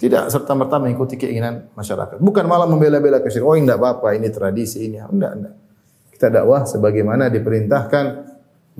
Tidak 0.00 0.26
serta 0.32 0.58
merta 0.58 0.82
mengikuti 0.82 1.14
keinginan 1.14 1.70
masyarakat. 1.78 2.18
Bukan 2.18 2.44
malah 2.50 2.66
membela-bela 2.66 3.22
kesyirikan. 3.22 3.46
Oh, 3.46 3.54
enggak 3.54 3.78
apa-apa, 3.78 4.16
ini 4.18 4.32
tradisi 4.32 4.90
ini. 4.90 4.98
Enggak, 4.98 5.32
enggak. 5.38 5.54
Kita 6.16 6.26
dakwah 6.32 6.66
sebagaimana 6.66 7.30
diperintahkan 7.30 8.30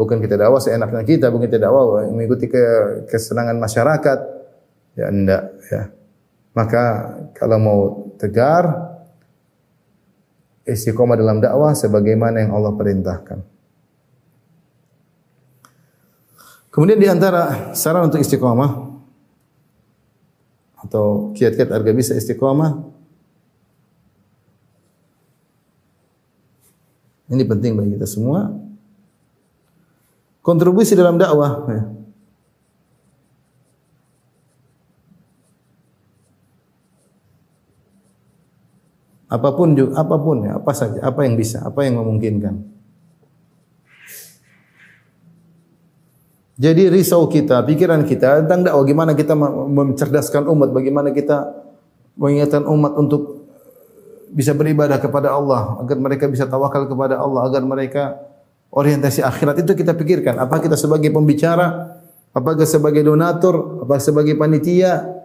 Bukan 0.01 0.17
kita 0.17 0.41
dakwah 0.41 0.57
seenaknya 0.65 1.05
kita, 1.05 1.29
bukan 1.29 1.45
kita 1.45 1.61
dakwah 1.61 2.09
mengikuti 2.09 2.49
ke 2.49 2.65
kesenangan 3.05 3.61
masyarakat. 3.61 4.19
Ya 4.97 5.13
enggak, 5.13 5.45
ya. 5.69 5.83
Maka 6.57 6.85
kalau 7.37 7.59
mau 7.61 7.81
tegar 8.17 8.90
istiqomah 10.73 11.19
dalam 11.19 11.43
dakwah 11.43 11.75
sebagaimana 11.75 12.47
yang 12.47 12.53
Allah 12.55 12.73
perintahkan. 12.75 13.39
Kemudian 16.71 17.03
di 17.03 17.11
antara 17.11 17.75
saran 17.75 18.07
untuk 18.07 18.23
istiqomah 18.23 18.95
atau 20.87 21.35
kiat-kiat 21.35 21.69
agar 21.69 21.93
bisa 21.93 22.15
istiqomah 22.15 22.79
ini 27.31 27.43
penting 27.43 27.75
bagi 27.75 27.99
kita 27.99 28.07
semua 28.07 28.55
kontribusi 30.41 30.97
dalam 30.97 31.21
dakwah. 31.21 31.53
Ya. 31.69 31.83
Apa 39.31 39.55
pun 39.55 39.79
juga, 39.79 40.03
apa 40.03 40.17
pun 40.19 40.43
ya, 40.43 40.59
apa 40.59 40.75
saja, 40.75 40.99
apa 41.07 41.23
yang 41.23 41.39
bisa, 41.39 41.63
apa 41.63 41.87
yang 41.87 42.03
memungkinkan. 42.03 42.67
Jadi 46.61 46.93
risau 46.93 47.25
kita, 47.31 47.65
pikiran 47.65 48.05
kita 48.05 48.45
tentang 48.45 48.67
dakwah, 48.67 48.85
bagaimana 48.85 49.17
kita 49.17 49.33
mencerdaskan 49.71 50.45
umat, 50.51 50.75
bagaimana 50.75 51.09
kita 51.15 51.57
mengingatkan 52.19 52.69
umat 52.69 52.99
untuk 53.01 53.49
bisa 54.35 54.53
beribadah 54.53 55.01
kepada 55.01 55.33
Allah, 55.33 55.79
agar 55.81 55.97
mereka 55.97 56.29
bisa 56.29 56.45
tawakal 56.45 56.85
kepada 56.85 57.17
Allah, 57.17 57.49
agar 57.49 57.63
mereka 57.65 58.19
orientasi 58.75 59.25
akhirat. 59.25 59.63
Itu 59.63 59.73
kita 59.79 59.95
pikirkan. 59.95 60.37
Apa 60.43 60.61
kita 60.61 60.75
sebagai 60.77 61.09
pembicara, 61.15 61.97
apakah 62.35 62.67
sebagai 62.67 63.07
donatur, 63.07 63.87
apakah 63.87 64.03
sebagai 64.03 64.37
panitia, 64.37 65.20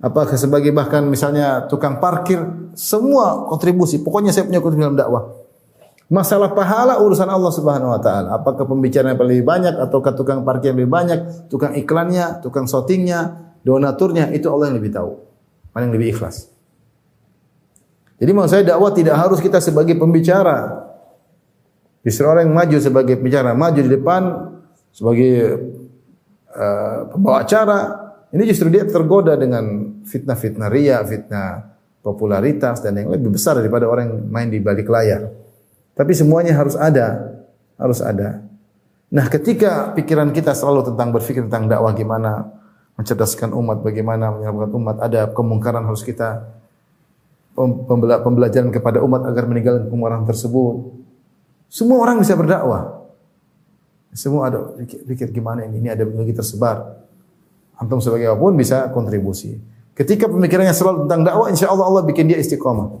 apakah 0.00 0.34
sebagai 0.38 0.70
bahkan 0.74 1.04
misalnya 1.06 1.66
tukang 1.66 1.98
parkir, 2.02 2.42
semua 2.74 3.46
kontribusi. 3.50 4.02
Pokoknya 4.02 4.34
saya 4.34 4.48
punya 4.48 4.62
kontribusi 4.62 4.86
dalam 4.88 4.98
dakwah. 4.98 5.24
Masalah 6.12 6.52
pahala 6.52 7.00
urusan 7.00 7.26
Allah 7.26 7.52
Subhanahu 7.52 7.90
wa 7.94 8.00
taala. 8.00 8.28
Apakah 8.36 8.68
pembicaraan 8.68 9.16
yang 9.16 9.24
lebih 9.24 9.46
banyak 9.46 9.74
ataukah 9.76 10.12
tukang 10.12 10.44
parkir 10.44 10.72
yang 10.72 10.84
lebih 10.84 10.92
banyak, 10.92 11.20
tukang 11.48 11.72
iklannya, 11.74 12.44
tukang 12.44 12.68
shootingnya, 12.68 13.52
donaturnya 13.64 14.30
itu 14.30 14.46
Allah 14.52 14.70
yang 14.70 14.76
lebih 14.78 14.92
tahu. 14.92 15.10
Yang 15.74 15.92
lebih 15.96 16.08
ikhlas. 16.14 16.36
Jadi 18.20 18.30
maksud 18.30 18.50
saya 18.52 18.62
dakwah 18.62 18.94
tidak 18.94 19.16
harus 19.18 19.42
kita 19.42 19.58
sebagai 19.58 19.98
pembicara, 19.98 20.84
Justru 22.04 22.28
orang 22.28 22.52
yang 22.52 22.54
maju 22.54 22.76
sebagai 22.76 23.16
pembicara, 23.16 23.56
maju 23.56 23.80
di 23.80 23.88
depan 23.88 24.22
sebagai 24.92 25.32
uh, 26.52 27.08
pembawa 27.08 27.40
acara, 27.40 28.03
ini 28.34 28.42
justru 28.50 28.66
dia 28.66 28.82
tergoda 28.82 29.38
dengan 29.38 29.94
fitnah-fitnah 30.02 30.66
ria, 30.66 30.98
fitnah 31.06 31.78
popularitas 32.02 32.82
dan 32.82 32.98
yang 32.98 33.14
lebih 33.14 33.32
besar 33.32 33.56
daripada 33.56 33.86
orang 33.86 34.10
yang 34.10 34.18
main 34.26 34.48
di 34.50 34.58
balik 34.58 34.90
layar. 34.90 35.30
Tapi 35.94 36.12
semuanya 36.12 36.58
harus 36.58 36.74
ada, 36.74 37.38
harus 37.78 38.02
ada. 38.02 38.42
Nah, 39.14 39.30
ketika 39.30 39.94
pikiran 39.94 40.34
kita 40.34 40.50
selalu 40.50 40.90
tentang 40.90 41.14
berpikir 41.14 41.46
tentang 41.46 41.70
dakwah 41.70 41.94
gimana 41.94 42.50
mencerdaskan 42.98 43.54
umat, 43.54 43.86
bagaimana 43.86 44.34
menyelamatkan 44.34 44.74
umat, 44.74 44.96
ada 44.98 45.30
kemungkaran 45.30 45.86
harus 45.86 46.02
kita 46.02 46.50
pembelajaran 48.26 48.74
kepada 48.74 48.98
umat 49.06 49.30
agar 49.30 49.46
meninggalkan 49.46 49.86
kemungkaran 49.86 50.26
tersebut. 50.26 50.90
Semua 51.70 52.02
orang 52.02 52.18
bisa 52.18 52.34
berdakwah. 52.34 53.06
Semua 54.14 54.50
ada 54.50 54.74
pikir, 55.06 55.30
gimana 55.30 55.62
ini, 55.66 55.78
ini 55.82 55.88
ada 55.90 56.02
lagi 56.02 56.34
tersebar. 56.34 57.03
Antum 57.74 57.98
sebagai 57.98 58.30
apa 58.30 58.38
pun 58.38 58.54
bisa 58.54 58.90
kontribusi. 58.94 59.58
Ketika 59.94 60.26
pemikirannya 60.26 60.74
selalu 60.74 61.06
tentang 61.06 61.22
dakwah, 61.22 61.46
insya 61.50 61.70
Allah 61.70 61.86
Allah 61.86 62.02
bikin 62.02 62.26
dia 62.26 62.38
istiqomah. 62.38 62.98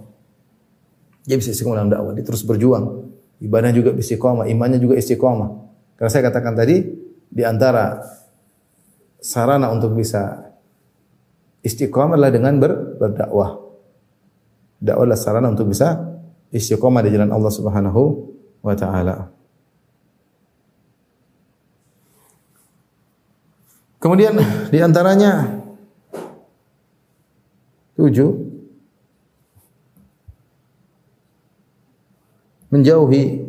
Dia 1.26 1.38
bisa 1.38 1.50
istiqomah 1.50 1.82
dalam 1.82 1.90
dakwah, 1.90 2.12
dia 2.14 2.22
terus 2.26 2.46
berjuang. 2.46 3.10
Ibadah 3.42 3.70
juga 3.74 3.90
istiqomah, 3.94 4.46
imannya 4.46 4.78
juga 4.78 4.94
istiqomah. 4.94 5.50
Karena 5.98 6.10
saya 6.10 6.22
katakan 6.30 6.54
tadi, 6.54 6.86
di 7.34 7.42
antara 7.42 7.98
sarana 9.18 9.74
untuk 9.74 9.98
bisa 9.98 10.54
istiqomah 11.66 12.14
adalah 12.14 12.30
dengan 12.30 12.54
ber, 12.62 12.72
berdakwah. 12.98 13.58
Dakwah 14.78 15.02
adalah 15.02 15.18
sarana 15.18 15.50
untuk 15.50 15.70
bisa 15.70 15.98
istiqomah 16.54 17.02
di 17.02 17.10
jalan 17.10 17.34
Allah 17.34 17.50
Subhanahu 17.50 18.02
wa 18.62 18.74
taala. 18.78 19.34
Kemudian 24.04 24.36
di 24.68 24.84
antaranya 24.84 25.64
tujuh 27.96 28.36
menjauhi 32.68 33.48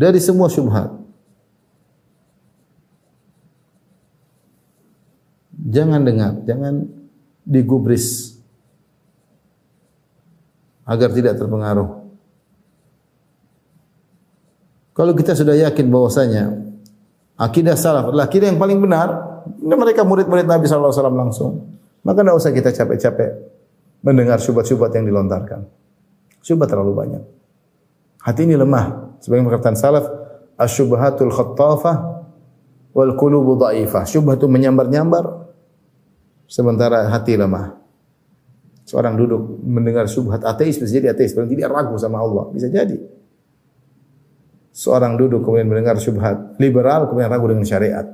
dari 0.00 0.16
semua 0.16 0.48
syubhat. 0.48 0.96
Jangan 5.60 6.00
dengar, 6.08 6.40
jangan 6.48 6.88
digubris 7.44 8.40
agar 10.88 11.12
tidak 11.12 11.36
terpengaruh. 11.36 11.99
Kalau 14.90 15.12
kita 15.14 15.38
sudah 15.38 15.54
yakin 15.54 15.86
bahwasanya 15.86 16.50
akidah 17.38 17.78
salaf 17.78 18.10
adalah 18.10 18.26
akidah 18.26 18.50
yang 18.50 18.60
paling 18.60 18.82
benar, 18.82 19.08
mereka 19.62 20.02
murid-murid 20.02 20.44
Nabi 20.44 20.66
SAW 20.66 20.92
langsung. 21.14 21.78
Maka 22.02 22.24
tidak 22.24 22.36
usah 22.36 22.50
kita 22.52 22.70
capek-capek 22.72 23.30
mendengar 24.00 24.40
syubhat-syubhat 24.40 24.90
yang 24.96 25.04
dilontarkan. 25.08 25.68
Syubhat 26.40 26.72
terlalu 26.72 26.92
banyak. 26.96 27.22
Hati 28.24 28.48
ini 28.48 28.56
lemah. 28.56 29.16
Sebagai 29.20 29.44
perkataan 29.52 29.76
salaf, 29.76 30.04
asyubhatul 30.56 31.32
khattafah 31.32 31.96
wal 32.96 33.12
qulubu 33.16 33.60
dha'ifah. 33.60 34.08
Syubhat 34.08 34.40
itu 34.40 34.48
menyambar-nyambar 34.48 35.52
sementara 36.48 37.08
hati 37.12 37.36
lemah. 37.36 37.76
Seorang 38.88 39.14
duduk 39.14 39.60
mendengar 39.62 40.10
syubhat 40.10 40.42
ateis 40.42 40.80
bisa 40.80 40.90
jadi 40.90 41.14
ateis, 41.14 41.30
berarti 41.36 41.54
dia 41.54 41.70
ragu 41.70 41.94
sama 42.00 42.18
Allah, 42.18 42.50
bisa 42.50 42.66
jadi. 42.66 43.19
Seorang 44.70 45.18
duduk 45.18 45.42
kemudian 45.42 45.66
mendengar 45.66 45.98
syubhat 45.98 46.54
liberal 46.62 47.10
kemudian 47.10 47.30
ragu 47.30 47.46
dengan 47.50 47.66
syariat. 47.66 48.06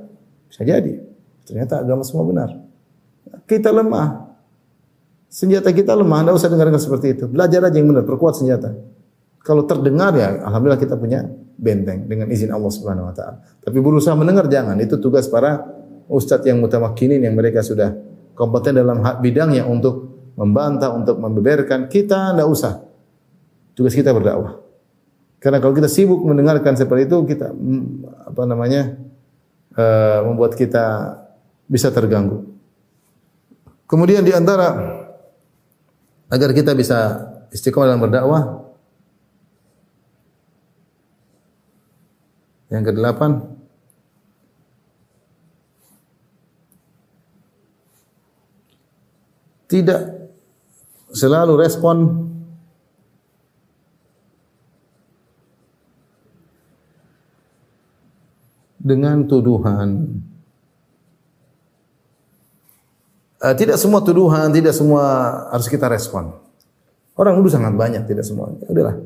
Bisa 0.49 0.65
jadi. 0.65 0.99
Ternyata 1.45 1.85
agama 1.85 2.01
semua 2.01 2.25
benar. 2.25 2.49
Kita 3.45 3.69
lemah. 3.71 4.27
Senjata 5.27 5.75
kita 5.75 5.91
lemah, 5.91 6.23
tidak 6.23 6.35
usah 6.39 6.49
dengarkan 6.49 6.79
seperti 6.79 7.07
itu. 7.13 7.25
Belajar 7.27 7.67
aja 7.67 7.75
yang 7.75 7.91
benar, 7.91 8.07
perkuat 8.07 8.39
senjata. 8.39 8.73
Kalau 9.43 9.63
terdengar 9.67 10.15
ya, 10.15 10.43
alhamdulillah 10.43 10.79
kita 10.79 10.95
punya 10.95 11.23
benteng 11.55 12.07
dengan 12.07 12.31
izin 12.31 12.51
Allah 12.51 12.71
Subhanahu 12.71 13.11
wa 13.11 13.15
taala. 13.15 13.43
Tapi 13.63 13.77
berusaha 13.79 14.15
mendengar 14.15 14.47
jangan, 14.47 14.75
itu 14.79 14.99
tugas 14.99 15.27
para 15.27 15.67
ustadz 16.07 16.47
yang 16.47 16.63
mutamakinin 16.63 17.19
yang 17.19 17.35
mereka 17.35 17.59
sudah 17.63 17.95
kompeten 18.35 18.75
dalam 18.79 19.03
bidangnya 19.19 19.67
untuk 19.67 20.15
membantah, 20.35 20.95
untuk 20.95 21.19
membeberkan. 21.19 21.87
Kita 21.91 22.35
tidak 22.35 22.47
usah. 22.47 22.73
Tugas 23.75 23.93
kita 23.93 24.11
berdakwah. 24.15 24.66
Karena 25.37 25.61
kalau 25.61 25.73
kita 25.77 25.85
sibuk 25.85 26.25
mendengarkan 26.25 26.73
seperti 26.73 27.05
itu, 27.05 27.17
kita 27.29 27.53
mm, 27.53 27.85
apa 28.33 28.41
namanya 28.49 28.97
uh, 29.77 30.25
membuat 30.25 30.57
kita 30.57 31.13
bisa 31.69 31.93
terganggu. 31.93 32.57
Kemudian 33.85 34.25
di 34.25 34.33
antara 34.33 34.73
agar 36.27 36.51
kita 36.51 36.73
bisa 36.73 37.23
istiqomah 37.53 37.87
dalam 37.87 38.03
berdakwah, 38.03 38.43
yang 42.67 42.83
kedelapan, 42.83 43.45
tidak 49.71 50.31
selalu 51.11 51.53
respon 51.59 52.26
dengan 58.77 59.25
tuduhan. 59.25 60.21
Uh, 63.37 63.53
tidak 63.53 63.77
semua 63.77 64.01
tuduhan, 64.01 64.49
tidak 64.49 64.73
semua 64.73 65.03
harus 65.53 65.69
kita 65.69 65.85
respon. 65.85 66.33
Orang 67.13 67.37
nuduh 67.37 67.53
sangat 67.53 67.73
banyak, 67.73 68.05
tidak 68.09 68.25
semua. 68.25 68.53
Ya 68.61 68.69
udahlah. 68.69 68.97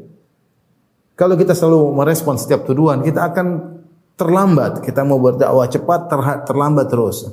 Kalau 1.19 1.35
kita 1.35 1.51
selalu 1.51 1.91
merespon 1.95 2.39
setiap 2.39 2.63
tuduhan, 2.63 3.03
kita 3.03 3.27
akan 3.31 3.77
terlambat. 4.15 4.83
Kita 4.83 5.03
mau 5.03 5.19
berdakwah 5.19 5.67
cepat, 5.67 6.07
terlambat 6.47 6.87
terus. 6.87 7.27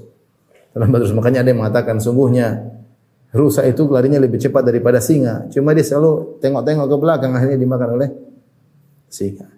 Terlambat 0.74 0.98
terus. 1.06 1.14
Makanya 1.14 1.46
ada 1.46 1.50
yang 1.54 1.62
mengatakan 1.62 2.02
sungguhnya 2.02 2.78
Rusa 3.28 3.60
itu 3.68 3.84
larinya 3.92 4.16
lebih 4.16 4.40
cepat 4.40 4.64
daripada 4.64 5.04
singa. 5.04 5.52
Cuma 5.52 5.76
dia 5.76 5.84
selalu 5.84 6.40
tengok-tengok 6.40 6.86
ke 6.88 6.96
belakang 6.96 7.30
akhirnya 7.36 7.60
dimakan 7.60 7.88
oleh 8.00 8.08
singa. 9.12 9.52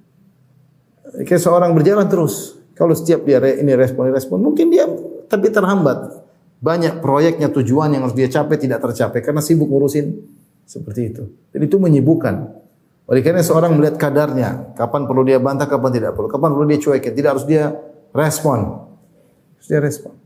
Kayak 1.23 1.43
seorang 1.43 1.71
berjalan 1.79 2.07
terus. 2.11 2.59
Kalau 2.81 2.97
setiap 2.97 3.29
dia 3.29 3.45
ini 3.61 3.77
respon 3.77 4.09
respon, 4.09 4.41
mungkin 4.41 4.73
dia 4.73 4.89
tapi 5.29 5.53
terhambat. 5.53 6.25
Banyak 6.65 7.05
proyeknya 7.05 7.53
tujuan 7.53 7.93
yang 7.93 8.09
harus 8.09 8.17
dia 8.17 8.33
capai 8.33 8.57
tidak 8.57 8.81
tercapai 8.81 9.21
karena 9.21 9.45
sibuk 9.45 9.69
ngurusin 9.69 10.17
seperti 10.65 11.13
itu. 11.13 11.29
Jadi 11.53 11.65
itu 11.69 11.77
menyibukkan. 11.77 12.57
Oleh 13.05 13.21
karena 13.21 13.45
seorang 13.45 13.77
melihat 13.77 14.01
kadarnya, 14.01 14.73
kapan 14.81 15.05
perlu 15.05 15.29
dia 15.29 15.37
bantah, 15.37 15.69
kapan 15.69 15.93
tidak 15.93 16.17
perlu, 16.17 16.33
kapan 16.33 16.49
perlu 16.57 16.65
dia 16.73 16.81
cuekin, 16.81 17.13
tidak 17.13 17.31
harus 17.37 17.45
dia 17.45 17.77
respon. 18.17 18.89
Harus 19.61 19.69
dia 19.69 19.81
respon. 19.83 20.17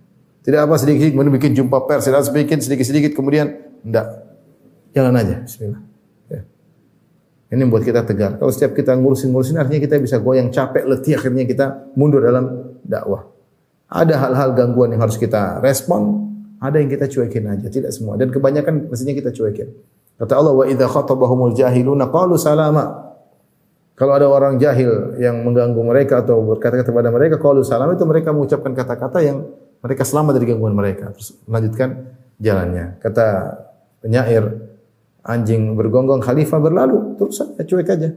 Tidak 0.44 0.60
apa 0.60 0.74
sedikit 0.78 1.10
kemudian 1.10 1.34
bikin 1.34 1.58
jumpa 1.58 1.88
pers, 1.90 2.06
tidak 2.06 2.22
sedikit 2.28 2.60
sedikit-sedikit 2.60 3.16
kemudian 3.16 3.50
enggak. 3.82 4.06
Jalan 4.94 5.16
aja, 5.16 5.42
bismillah. 5.42 5.93
Ini 7.54 7.62
membuat 7.62 7.86
kita 7.86 8.02
tegar. 8.02 8.34
Kalau 8.34 8.50
setiap 8.50 8.74
kita 8.74 8.98
ngurusin-ngurusin 8.98 9.54
artinya 9.62 9.78
kita 9.86 10.02
bisa 10.02 10.18
goyang 10.18 10.50
capek, 10.50 10.82
letih 10.90 11.14
akhirnya 11.14 11.46
kita 11.46 11.66
mundur 11.94 12.26
dalam 12.26 12.74
dakwah. 12.82 13.30
Ada 13.86 14.18
hal-hal 14.18 14.58
gangguan 14.58 14.90
yang 14.90 15.06
harus 15.06 15.14
kita 15.14 15.62
respon, 15.62 16.26
ada 16.58 16.82
yang 16.82 16.90
kita 16.90 17.06
cuekin 17.06 17.46
aja, 17.46 17.70
tidak 17.70 17.94
semua. 17.94 18.18
Dan 18.18 18.34
kebanyakan 18.34 18.90
mestinya 18.90 19.14
kita 19.14 19.30
cuekin. 19.30 19.70
Kata 20.18 20.34
Allah, 20.34 20.50
"Wa 20.50 20.66
idza 20.66 20.90
khatabahumul 20.90 21.54
jahiluna 21.54 22.10
qalu 22.10 22.34
salama." 22.34 23.14
Kalau 23.94 24.10
ada 24.18 24.26
orang 24.26 24.58
jahil 24.58 25.14
yang 25.22 25.46
mengganggu 25.46 25.78
mereka 25.78 26.26
atau 26.26 26.42
berkata-kata 26.42 26.90
kepada 26.90 27.14
mereka, 27.14 27.38
qalu 27.38 27.62
salama 27.62 27.94
itu 27.94 28.02
mereka 28.02 28.34
mengucapkan 28.34 28.74
kata-kata 28.74 29.22
yang 29.22 29.46
mereka 29.78 30.02
selamat 30.02 30.42
dari 30.42 30.50
gangguan 30.50 30.74
mereka. 30.74 31.14
Terus 31.14 31.38
melanjutkan 31.46 32.18
jalannya. 32.42 32.98
Kata 32.98 33.26
penyair, 34.02 34.73
anjing 35.24 35.72
bergonggong 35.74 36.20
khalifah 36.20 36.60
berlalu, 36.60 37.16
terus 37.16 37.40
saja 37.40 37.64
cuek 37.64 37.88
aja. 37.88 38.10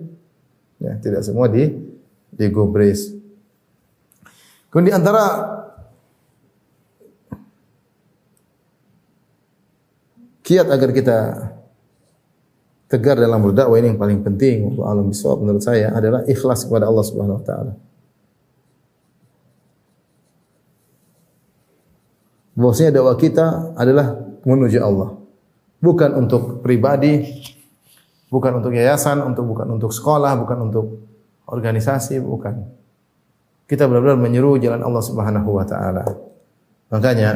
Ya, 0.78 0.94
tidak 1.02 1.24
semua 1.24 1.48
di 1.50 1.72
digobres. 2.36 3.16
Kemudian 4.70 4.92
di 4.92 4.94
antara 5.00 5.24
kiat 10.44 10.68
agar 10.68 10.90
kita 10.92 11.18
tegar 12.92 13.18
dalam 13.20 13.42
berdakwah 13.42 13.80
ini 13.80 13.96
yang 13.96 14.00
paling 14.00 14.22
penting 14.24 14.80
alam 14.80 15.12
bisawab 15.12 15.44
menurut 15.44 15.64
saya 15.64 15.92
adalah 15.92 16.24
ikhlas 16.28 16.68
kepada 16.68 16.88
Allah 16.88 17.04
Subhanahu 17.04 17.40
wa 17.42 17.46
taala. 17.48 17.74
bahwasanya 22.58 22.98
dakwah 22.98 23.16
kita 23.16 23.78
adalah 23.78 24.18
menuju 24.42 24.82
Allah. 24.82 25.14
Bukan 25.78 26.10
untuk 26.18 26.66
pribadi, 26.66 27.22
bukan 28.28 28.60
untuk 28.60 28.74
yayasan, 28.74 29.22
untuk 29.24 29.46
bukan 29.46 29.68
untuk 29.78 29.94
sekolah, 29.94 30.34
bukan 30.42 30.58
untuk 30.68 30.86
organisasi, 31.48 32.20
bukan. 32.20 32.66
Kita 33.68 33.88
benar-benar 33.88 34.20
menyeru 34.20 34.56
jalan 34.58 34.82
Allah 34.84 35.04
Subhanahu 35.04 35.50
wa 35.60 35.66
taala. 35.68 36.04
Makanya 36.88 37.30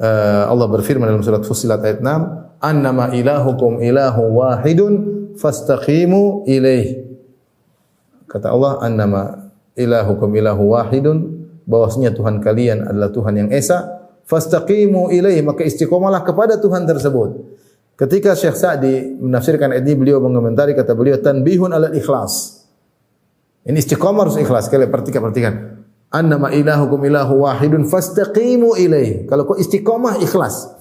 uh, 0.00 0.44
Allah 0.48 0.66
berfirman 0.72 1.04
dalam 1.04 1.24
surat 1.24 1.44
Fussilat 1.44 1.84
ayat 1.84 2.00
6, 2.00 2.58
"Annama 2.64 3.12
ilahukum 3.12 3.78
ilahu 3.84 4.40
wahidun 4.40 4.92
fastaqimu 5.36 6.48
ilaih." 6.48 7.06
Kata 8.26 8.50
Allah, 8.50 8.80
"Annama 8.80 9.52
ilahukum 9.76 10.32
ilahu 10.32 10.72
wahidun 10.72 11.44
bahwasanya 11.68 12.16
Tuhan 12.16 12.40
kalian 12.40 12.88
adalah 12.88 13.12
Tuhan 13.12 13.34
yang 13.36 13.48
esa, 13.52 14.01
fastaqimu 14.26 15.10
ilaihi 15.14 15.42
maka 15.42 15.66
istiqomalah 15.66 16.22
kepada 16.26 16.58
Tuhan 16.58 16.86
tersebut. 16.86 17.30
Ketika 17.96 18.34
Syekh 18.34 18.56
Sa'di 18.56 19.14
menafsirkan 19.20 19.70
ayat 19.70 19.84
ini 19.86 19.94
beliau 19.94 20.18
mengomentari 20.18 20.72
kata 20.74 20.96
beliau 20.96 21.20
tanbihun 21.20 21.70
ala 21.70 21.92
ikhlas. 21.92 22.64
Ini 23.62 23.78
istiqomah 23.78 24.26
harus 24.26 24.40
ikhlas. 24.42 24.66
Kalian 24.66 24.90
perhatikan 24.90 25.22
perhatikan. 25.22 25.54
Annama 26.10 26.50
ilahukum 26.50 26.98
ilahu 27.06 27.46
wahidun 27.46 27.86
fastaqimu 27.86 28.74
ilaihi. 28.74 29.24
Kalau 29.30 29.46
kau 29.46 29.54
istiqomah 29.54 30.18
ikhlas. 30.18 30.72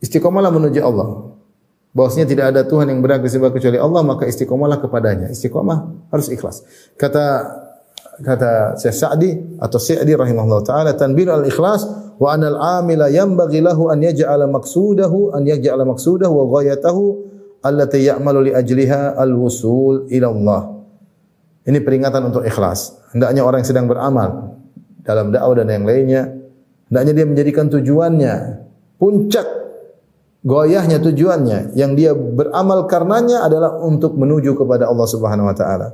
Istiqomahlah 0.00 0.48
menuju 0.48 0.80
Allah. 0.80 1.36
Bahwasanya 1.92 2.26
tidak 2.30 2.44
ada 2.54 2.60
Tuhan 2.64 2.88
yang 2.88 3.02
berhak 3.02 3.20
disembah 3.20 3.50
kecuali 3.52 3.76
Allah, 3.76 4.00
maka 4.00 4.24
istiqomahlah 4.24 4.80
kepadanya. 4.80 5.28
Istiqomah 5.28 6.08
harus 6.08 6.32
ikhlas. 6.32 6.64
Kata 6.96 7.44
kata 8.20 8.76
Syekh 8.76 8.96
Sa'di 8.96 9.30
atau 9.58 9.78
Sa'di 9.80 10.12
rahimahullah 10.14 10.62
taala 10.62 10.90
tanbir 10.94 11.28
al-ikhlas 11.32 11.88
wa 12.20 12.28
anal 12.36 12.56
amila 12.56 13.08
yanbaghi 13.08 13.64
lahu 13.64 13.88
an 13.88 14.04
yaj'ala 14.04 14.46
maqsudahu 14.46 15.34
an 15.34 15.48
yaj'ala 15.48 15.88
maqsudahu 15.88 16.32
wa 16.32 16.44
ghayatahu 16.60 17.02
allati 17.64 18.06
ya'malu 18.08 18.48
li 18.48 18.52
ajliha 18.56 19.16
al-wusul 19.16 20.08
ila 20.08 20.28
Allah. 20.32 20.60
Ini 21.64 21.78
peringatan 21.84 22.32
untuk 22.32 22.44
ikhlas. 22.44 22.96
Hendaknya 23.12 23.44
orang 23.44 23.60
yang 23.64 23.68
sedang 23.68 23.86
beramal 23.88 24.56
dalam 25.04 25.28
dakwah 25.28 25.60
dan 25.60 25.68
yang 25.68 25.84
lainnya, 25.84 26.32
hendaknya 26.88 27.12
dia 27.12 27.26
menjadikan 27.28 27.66
tujuannya 27.68 28.34
puncak 28.96 29.60
goyahnya 30.44 31.00
tujuannya 31.00 31.76
yang 31.76 31.92
dia 31.96 32.16
beramal 32.16 32.88
karenanya 32.88 33.44
adalah 33.44 33.76
untuk 33.80 34.16
menuju 34.16 34.56
kepada 34.56 34.88
Allah 34.88 35.08
Subhanahu 35.08 35.48
wa 35.52 35.56
taala 35.56 35.88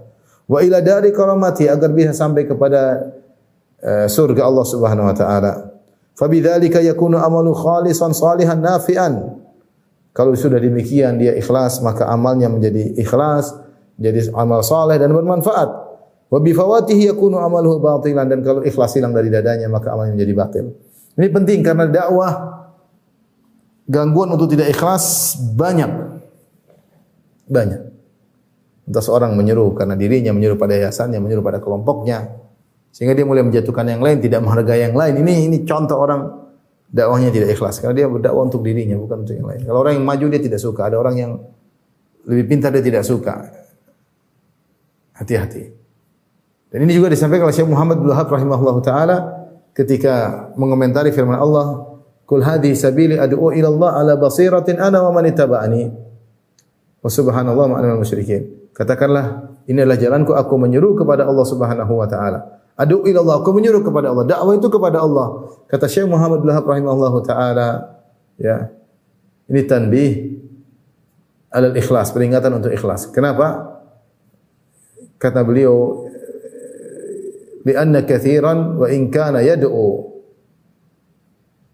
wa 0.47 0.59
ila 0.63 0.79
dari 0.83 1.11
karamati 1.11 1.67
agar 1.67 1.91
bisa 1.91 2.15
sampai 2.15 2.47
kepada 2.47 3.13
uh, 3.83 4.07
surga 4.07 4.43
Allah 4.47 4.67
Subhanahu 4.67 5.07
wa 5.11 5.17
taala. 5.17 5.53
Fabidzalika 6.17 6.81
yakunu 6.81 7.21
amalu 7.21 7.53
khalisan 7.53 8.17
salihan 8.17 8.57
nafi'an. 8.57 9.37
Kalau 10.17 10.33
sudah 10.33 10.57
demikian 10.57 11.21
dia 11.21 11.37
ikhlas 11.37 11.85
maka 11.85 12.09
amalnya 12.09 12.49
menjadi 12.49 12.97
ikhlas, 12.97 13.53
jadi 14.01 14.33
amal 14.33 14.65
saleh 14.65 14.97
dan 14.97 15.13
bermanfaat. 15.13 15.69
Wa 16.27 16.39
bi 16.41 16.57
fawatihi 16.57 17.13
yakunu 17.13 17.37
amaluhu 17.37 17.79
batilan 17.79 18.27
dan 18.27 18.41
kalau 18.41 18.65
ikhlas 18.65 18.97
hilang 18.97 19.13
dari 19.13 19.29
dadanya 19.29 19.69
maka 19.69 19.93
amalnya 19.93 20.17
menjadi 20.17 20.33
batil. 20.33 20.65
Ini 21.21 21.29
penting 21.33 21.61
karena 21.61 21.85
dakwah 21.85 22.33
gangguan 23.89 24.33
untuk 24.33 24.51
tidak 24.51 24.73
ikhlas 24.73 25.37
banyak. 25.55 25.89
Banyak. 27.47 27.96
Entah 28.87 29.03
seorang 29.03 29.35
menyeru 29.35 29.75
karena 29.75 29.99
dirinya, 29.99 30.31
menyeru 30.31 30.55
pada 30.55 30.79
yayasannya, 30.79 31.19
menyeru 31.19 31.43
pada 31.43 31.59
kelompoknya. 31.59 32.47
Sehingga 32.95 33.13
dia 33.19 33.27
mulai 33.27 33.43
menjatuhkan 33.43 33.85
yang 33.85 34.01
lain, 34.01 34.23
tidak 34.23 34.41
menghargai 34.47 34.87
yang 34.87 34.95
lain. 34.95 35.21
Ini 35.21 35.51
ini 35.51 35.57
contoh 35.67 35.99
orang 35.99 36.47
dakwahnya 36.87 37.35
tidak 37.35 37.59
ikhlas 37.59 37.83
karena 37.83 37.95
dia 37.99 38.07
berdakwah 38.07 38.47
untuk 38.47 38.63
dirinya 38.63 38.95
bukan 38.95 39.27
untuk 39.27 39.35
yang 39.35 39.47
lain. 39.51 39.61
Kalau 39.67 39.79
orang 39.83 39.99
yang 39.99 40.07
maju 40.07 40.27
dia 40.31 40.41
tidak 40.41 40.61
suka, 40.63 40.87
ada 40.87 40.97
orang 40.97 41.15
yang 41.19 41.33
lebih 42.31 42.45
pintar 42.47 42.71
dia 42.71 42.81
tidak 42.81 43.03
suka. 43.03 43.53
Hati-hati. 45.19 45.65
Dan 46.71 46.79
ini 46.87 46.93
juga 46.95 47.11
disampaikan 47.11 47.51
oleh 47.51 47.57
Syekh 47.57 47.71
Muhammad 47.71 48.01
bin 48.01 48.09
Wahab 48.13 48.29
rahimahullahu 48.29 48.81
taala 48.87 49.17
ketika 49.73 50.47
mengomentari 50.55 51.11
firman 51.11 51.37
Allah, 51.37 51.99
"Qul 52.25 52.45
hadhi 52.45 52.73
sabili 52.73 53.17
ad'u 53.17 53.51
ila 53.51 53.69
Allah 53.71 53.91
ala 54.01 54.13
basiratin 54.17 54.81
ana 54.81 55.05
wa 55.05 55.11
man 55.11 55.25
ittaba'ani." 55.27 55.85
Wa 57.01 57.09
subhanallah 57.13 57.77
ma'ana 57.77 57.97
musyrikin. 57.97 58.56
Katakanlah, 58.77 59.57
ini 59.65 59.81
adalah 59.81 59.97
jalanku 59.97 60.37
aku 60.37 60.55
menyeru 60.61 60.93
kepada 60.93 61.25
Allah 61.25 61.47
Subhanahu 61.49 61.97
wa 61.97 62.05
taala. 62.05 62.61
Adu 62.77 63.09
ila 63.09 63.25
Allah, 63.25 63.37
aku 63.41 63.57
menyeru 63.57 63.81
kepada 63.81 64.13
Allah. 64.13 64.29
Dakwah 64.29 64.53
itu 64.53 64.69
kepada 64.69 65.01
Allah. 65.01 65.49
Kata 65.65 65.89
Syekh 65.89 66.05
Muhammad 66.05 66.45
bin 66.45 66.53
Wahab 66.53 66.69
rahimahullahu 66.69 67.19
taala, 67.25 67.97
ya. 68.37 68.69
Ini 69.49 69.65
tanbih 69.65 70.11
alal 71.49 71.73
ikhlas, 71.73 72.13
peringatan 72.13 72.53
untuk 72.61 72.69
ikhlas. 72.69 73.09
Kenapa? 73.09 73.81
Kata 75.17 75.41
beliau, 75.41 76.05
lianna 77.65 78.05
kathiran 78.05 78.77
wa 78.77 78.93
in 78.93 79.09
kana 79.09 79.41
yad'u 79.41 80.13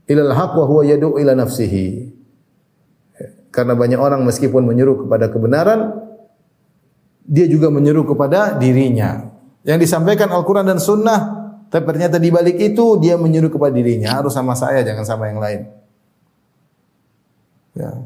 ila 0.07 0.23
al-haq 0.31 0.53
wa 0.55 0.65
huwa 0.71 0.87
yad'u 0.87 1.19
ila 1.19 1.35
nafsihi. 1.35 2.15
Karena 3.51 3.75
banyak 3.75 3.99
orang 3.99 4.23
meskipun 4.23 4.63
menyeru 4.63 5.03
kepada 5.03 5.35
kebenaran, 5.35 5.99
dia 7.23 7.47
juga 7.47 7.71
menyeru 7.71 8.03
kepada 8.07 8.59
dirinya. 8.59 9.31
Yang 9.63 9.89
disampaikan 9.89 10.31
Al-Quran 10.35 10.67
dan 10.67 10.83
Sunnah, 10.83 11.21
tapi 11.71 11.87
ternyata 11.95 12.19
di 12.19 12.29
balik 12.35 12.59
itu 12.59 12.99
dia 12.99 13.15
menyeru 13.15 13.49
kepada 13.49 13.73
dirinya. 13.73 14.19
Harus 14.19 14.35
sama 14.35 14.59
saya, 14.59 14.83
jangan 14.83 15.07
sama 15.07 15.31
yang 15.31 15.39
lain. 15.39 15.61
Ya. 17.79 18.05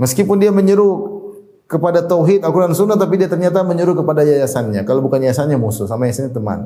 Meskipun 0.00 0.40
dia 0.40 0.50
menyeru 0.50 1.20
kepada 1.68 2.02
tauhid 2.02 2.42
Al-Quran 2.42 2.72
Sunnah, 2.72 2.96
tapi 2.96 3.20
dia 3.20 3.28
ternyata 3.28 3.60
menyeru 3.62 3.92
kepada 3.92 4.24
yayasannya. 4.24 4.82
Kalau 4.88 5.04
bukan 5.04 5.20
yayasannya 5.20 5.60
musuh, 5.60 5.84
sama 5.84 6.08
yayasannya 6.08 6.32
teman. 6.32 6.60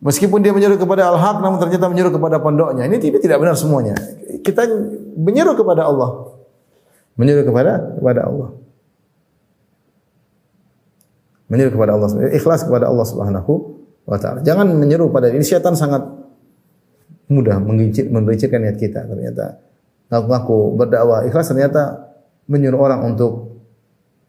Meskipun 0.00 0.40
dia 0.40 0.56
menyeru 0.56 0.80
kepada 0.80 1.12
al-haq 1.12 1.44
namun 1.44 1.60
ternyata 1.60 1.84
menyeru 1.92 2.08
kepada 2.08 2.40
pondoknya. 2.40 2.88
Ini 2.88 2.96
tidak 2.96 3.20
tidak 3.20 3.36
benar 3.36 3.52
semuanya. 3.52 3.92
Kita 4.40 4.64
menyeru 5.12 5.52
kepada 5.52 5.84
Allah. 5.84 6.32
Menyeru 7.20 7.44
kepada 7.44 8.00
kepada 8.00 8.20
Allah. 8.24 8.59
Menyeru 11.50 11.74
kepada 11.74 11.98
Allah. 11.98 12.08
Ikhlas 12.30 12.62
kepada 12.62 12.86
Allah 12.86 13.06
Subhanahu 13.06 13.52
wa 14.06 14.16
taala. 14.16 14.40
Jangan 14.46 14.70
menyeru 14.70 15.10
pada 15.10 15.28
ini 15.28 15.42
syaitan 15.42 15.74
sangat 15.74 16.06
mudah 17.30 17.62
menggigit 17.62 18.10
menggigitkan 18.10 18.62
niat 18.62 18.78
kita 18.78 19.06
ternyata. 19.06 19.58
Ngaku-ngaku 20.10 20.58
berdakwah 20.74 21.26
ikhlas 21.26 21.50
ternyata 21.50 22.10
menyuruh 22.50 22.82
orang 22.82 23.06
untuk 23.06 23.62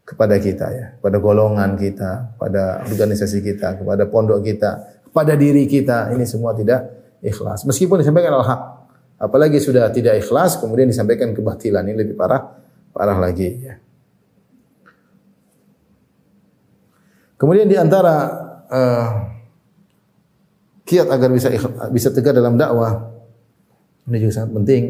kepada 0.06 0.38
kita 0.38 0.66
ya, 0.70 0.86
pada 0.98 1.18
golongan 1.18 1.74
kita, 1.78 2.38
pada 2.38 2.82
organisasi 2.86 3.42
kita, 3.42 3.82
kepada 3.82 4.06
pondok 4.06 4.42
kita, 4.42 5.02
pada 5.10 5.34
diri 5.34 5.66
kita. 5.66 6.14
Ini 6.14 6.22
semua 6.26 6.54
tidak 6.54 6.86
ikhlas. 7.22 7.66
Meskipun 7.66 8.02
disampaikan 8.02 8.34
al-haq. 8.38 8.82
Apalagi 9.22 9.62
sudah 9.62 9.86
tidak 9.94 10.18
ikhlas, 10.18 10.58
kemudian 10.58 10.90
disampaikan 10.90 11.30
kebatilan. 11.30 11.86
Ini 11.86 11.94
lebih 11.94 12.18
parah, 12.18 12.58
parah 12.90 13.14
lagi. 13.22 13.62
Ya. 13.62 13.78
Kemudian 17.42 17.66
di 17.66 17.74
antara 17.74 18.14
uh, 18.70 19.06
kiat 20.86 21.10
agar 21.10 21.26
bisa 21.34 21.50
bisa 21.90 22.14
tegar 22.14 22.38
dalam 22.38 22.54
dakwah 22.54 23.10
ini 24.06 24.22
juga 24.22 24.38
sangat 24.38 24.62
penting 24.62 24.82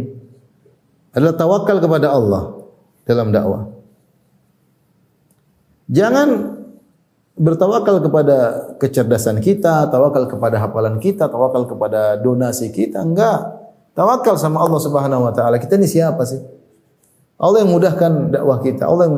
adalah 1.17 1.33
tawakal 1.33 1.77
kepada 1.81 2.13
Allah 2.13 2.43
dalam 3.09 3.33
dakwah. 3.33 3.73
Jangan 5.89 6.29
bertawakal 7.37 8.05
kepada 8.05 8.37
kecerdasan 8.81 9.41
kita, 9.41 9.89
tawakal 9.89 10.29
kepada 10.29 10.61
hafalan 10.61 10.97
kita, 11.01 11.29
tawakal 11.33 11.69
kepada 11.69 12.21
donasi 12.21 12.69
kita. 12.73 13.01
Enggak. 13.01 13.65
Tawakal 13.93 14.41
sama 14.41 14.65
Allah 14.65 14.81
Subhanahu 14.81 15.29
wa 15.29 15.33
taala. 15.37 15.61
Kita 15.61 15.77
ini 15.77 15.85
siapa 15.85 16.25
sih? 16.25 16.41
Allah 17.37 17.65
yang 17.65 17.73
mudahkan 17.77 18.33
dakwah 18.33 18.61
kita, 18.65 18.89
Allah 18.89 19.09
yang 19.09 19.17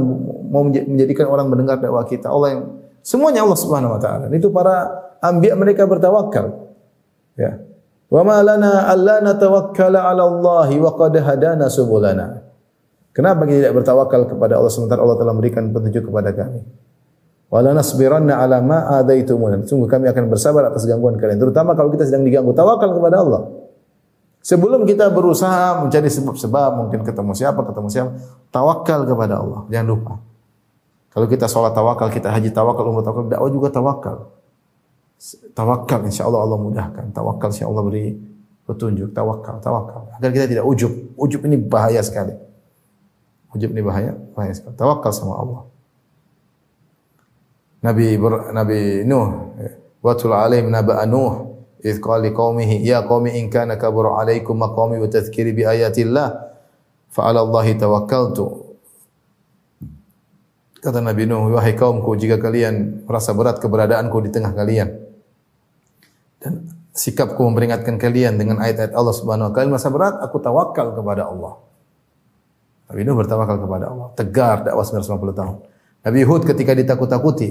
mau 0.51 0.67
menjadikan 0.67 1.31
orang 1.31 1.47
mendengar 1.47 1.79
dakwah 1.83 2.03
kita, 2.07 2.27
Allah 2.31 2.59
yang 2.59 2.63
semuanya 3.05 3.45
Allah 3.45 3.59
Subhanahu 3.61 3.95
wa 3.95 4.01
taala. 4.01 4.33
Itu 4.33 4.49
para 4.49 4.89
anbiya 5.21 5.55
mereka 5.55 5.85
bertawakal. 5.85 6.75
Ya. 7.37 7.61
Wa 8.09 8.25
ma 8.25 8.41
lana 8.41 8.89
alla 8.89 9.21
natawakkala 9.21 10.09
'ala 10.09 10.25
Allah 10.25 10.69
wa 10.73 10.91
qad 10.97 11.15
hadana 11.21 11.69
subulana. 11.69 12.41
Kenapa 13.15 13.47
kita 13.47 13.71
tidak 13.71 13.75
bertawakal 13.79 14.27
kepada 14.27 14.59
Allah 14.59 14.73
sementara 14.73 15.05
Allah 15.05 15.15
telah 15.15 15.31
memberikan 15.37 15.71
petunjuk 15.71 16.11
kepada 16.11 16.35
kami? 16.35 16.67
Wala 17.47 17.71
nasbiranna 17.71 18.43
ala 18.43 18.59
ma 18.59 18.91
adaitumuna. 18.99 19.63
Sungguh 19.63 19.87
kami 19.87 20.11
akan 20.11 20.27
bersabar 20.27 20.67
atas 20.67 20.83
gangguan 20.91 21.15
kalian, 21.15 21.39
terutama 21.39 21.79
kalau 21.79 21.95
kita 21.95 22.03
sedang 22.11 22.27
diganggu. 22.27 22.51
Tawakal 22.51 22.91
kepada 22.91 23.23
Allah. 23.23 23.47
Sebelum 24.43 24.83
kita 24.85 25.09
berusaha 25.15 25.81
mencari 25.81 26.11
sebab-sebab, 26.11 26.71
mungkin 26.77 27.07
ketemu 27.07 27.33
siapa, 27.33 27.65
ketemu 27.65 27.89
siapa, 27.89 28.11
tawakal 28.51 29.07
kepada 29.07 29.41
Allah. 29.41 29.65
Jangan 29.71 29.87
lupa. 29.89 30.15
Kalau 31.15 31.27
kita 31.31 31.47
sholat 31.47 31.71
tawakal, 31.79 32.11
kita 32.11 32.35
haji 32.35 32.51
tawakal, 32.51 32.91
umrah 32.91 33.07
tawakal, 33.07 33.31
dakwah 33.31 33.51
juga 33.55 33.71
tawakal. 33.71 34.17
Tawakal 35.55 36.11
insya 36.11 36.27
Allah 36.27 36.43
Allah 36.43 36.59
mudahkan. 36.59 37.15
Tawakal 37.15 37.55
insya 37.55 37.71
Allah 37.71 37.83
beri 37.87 38.19
petunjuk. 38.67 39.15
Tawakal, 39.15 39.63
tawakal. 39.63 40.11
Agar 40.19 40.31
kita 40.35 40.51
tidak 40.51 40.67
ujub. 40.67 40.91
Ujub 41.15 41.47
ini 41.47 41.55
bahaya 41.55 42.03
sekali. 42.03 42.35
Ujub 43.55 43.71
ini 43.71 43.83
bahaya, 43.87 44.19
bahaya 44.35 44.59
sekali. 44.59 44.75
Tawakal 44.75 45.15
sama 45.15 45.39
Allah. 45.39 45.63
Nabi 47.85 48.17
Nabi 48.57 49.05
Nuh 49.05 49.29
watul 50.01 50.33
alaihim 50.33 50.73
naba 50.73 51.05
Nuh 51.05 51.61
idh 51.85 52.01
qala 52.01 52.25
liqaumihi 52.25 52.81
ya 52.81 53.05
qaumi 53.05 53.37
in 53.37 53.53
kana 53.53 53.77
kabura 53.77 54.25
alaikum 54.25 54.57
maqami 54.57 54.97
wa 54.97 55.05
tadhkiri 55.05 55.53
bi 55.53 55.69
ayatillah 55.69 56.49
fa 57.13 57.29
'ala 57.29 57.45
Allahi 57.45 57.77
tawakkaltu 57.77 58.64
Kata 60.85 61.01
Nabi 61.01 61.25
Nuh, 61.25 61.49
wahai 61.49 61.73
kaumku, 61.73 62.13
jika 62.21 62.37
kalian 62.37 63.09
merasa 63.09 63.33
berat 63.33 63.57
keberadaanku 63.57 64.21
di 64.21 64.29
tengah 64.29 64.53
kalian 64.53 64.93
dan 66.45 66.69
sikapku 66.93 67.41
memperingatkan 67.41 67.97
kalian 67.97 68.37
dengan 68.37 68.61
ayat-ayat 68.61 68.93
Allah 68.93 69.17
Subhanahu 69.17 69.49
wa 69.49 69.53
kalian 69.57 69.73
merasa 69.73 69.89
berat, 69.89 70.21
aku 70.21 70.37
tawakal 70.45 70.93
kepada 70.93 71.25
Allah. 71.25 71.57
Nabi 72.93 73.01
Nuh 73.01 73.17
bertawakal 73.17 73.65
kepada 73.65 73.89
Allah. 73.89 74.13
Tegar 74.13 74.57
dakwah 74.61 74.85
950 74.85 75.41
tahun. 75.41 75.57
Nabi 76.05 76.21
Hud 76.21 76.43
ketika 76.45 76.77
ditakut-takuti, 76.77 77.49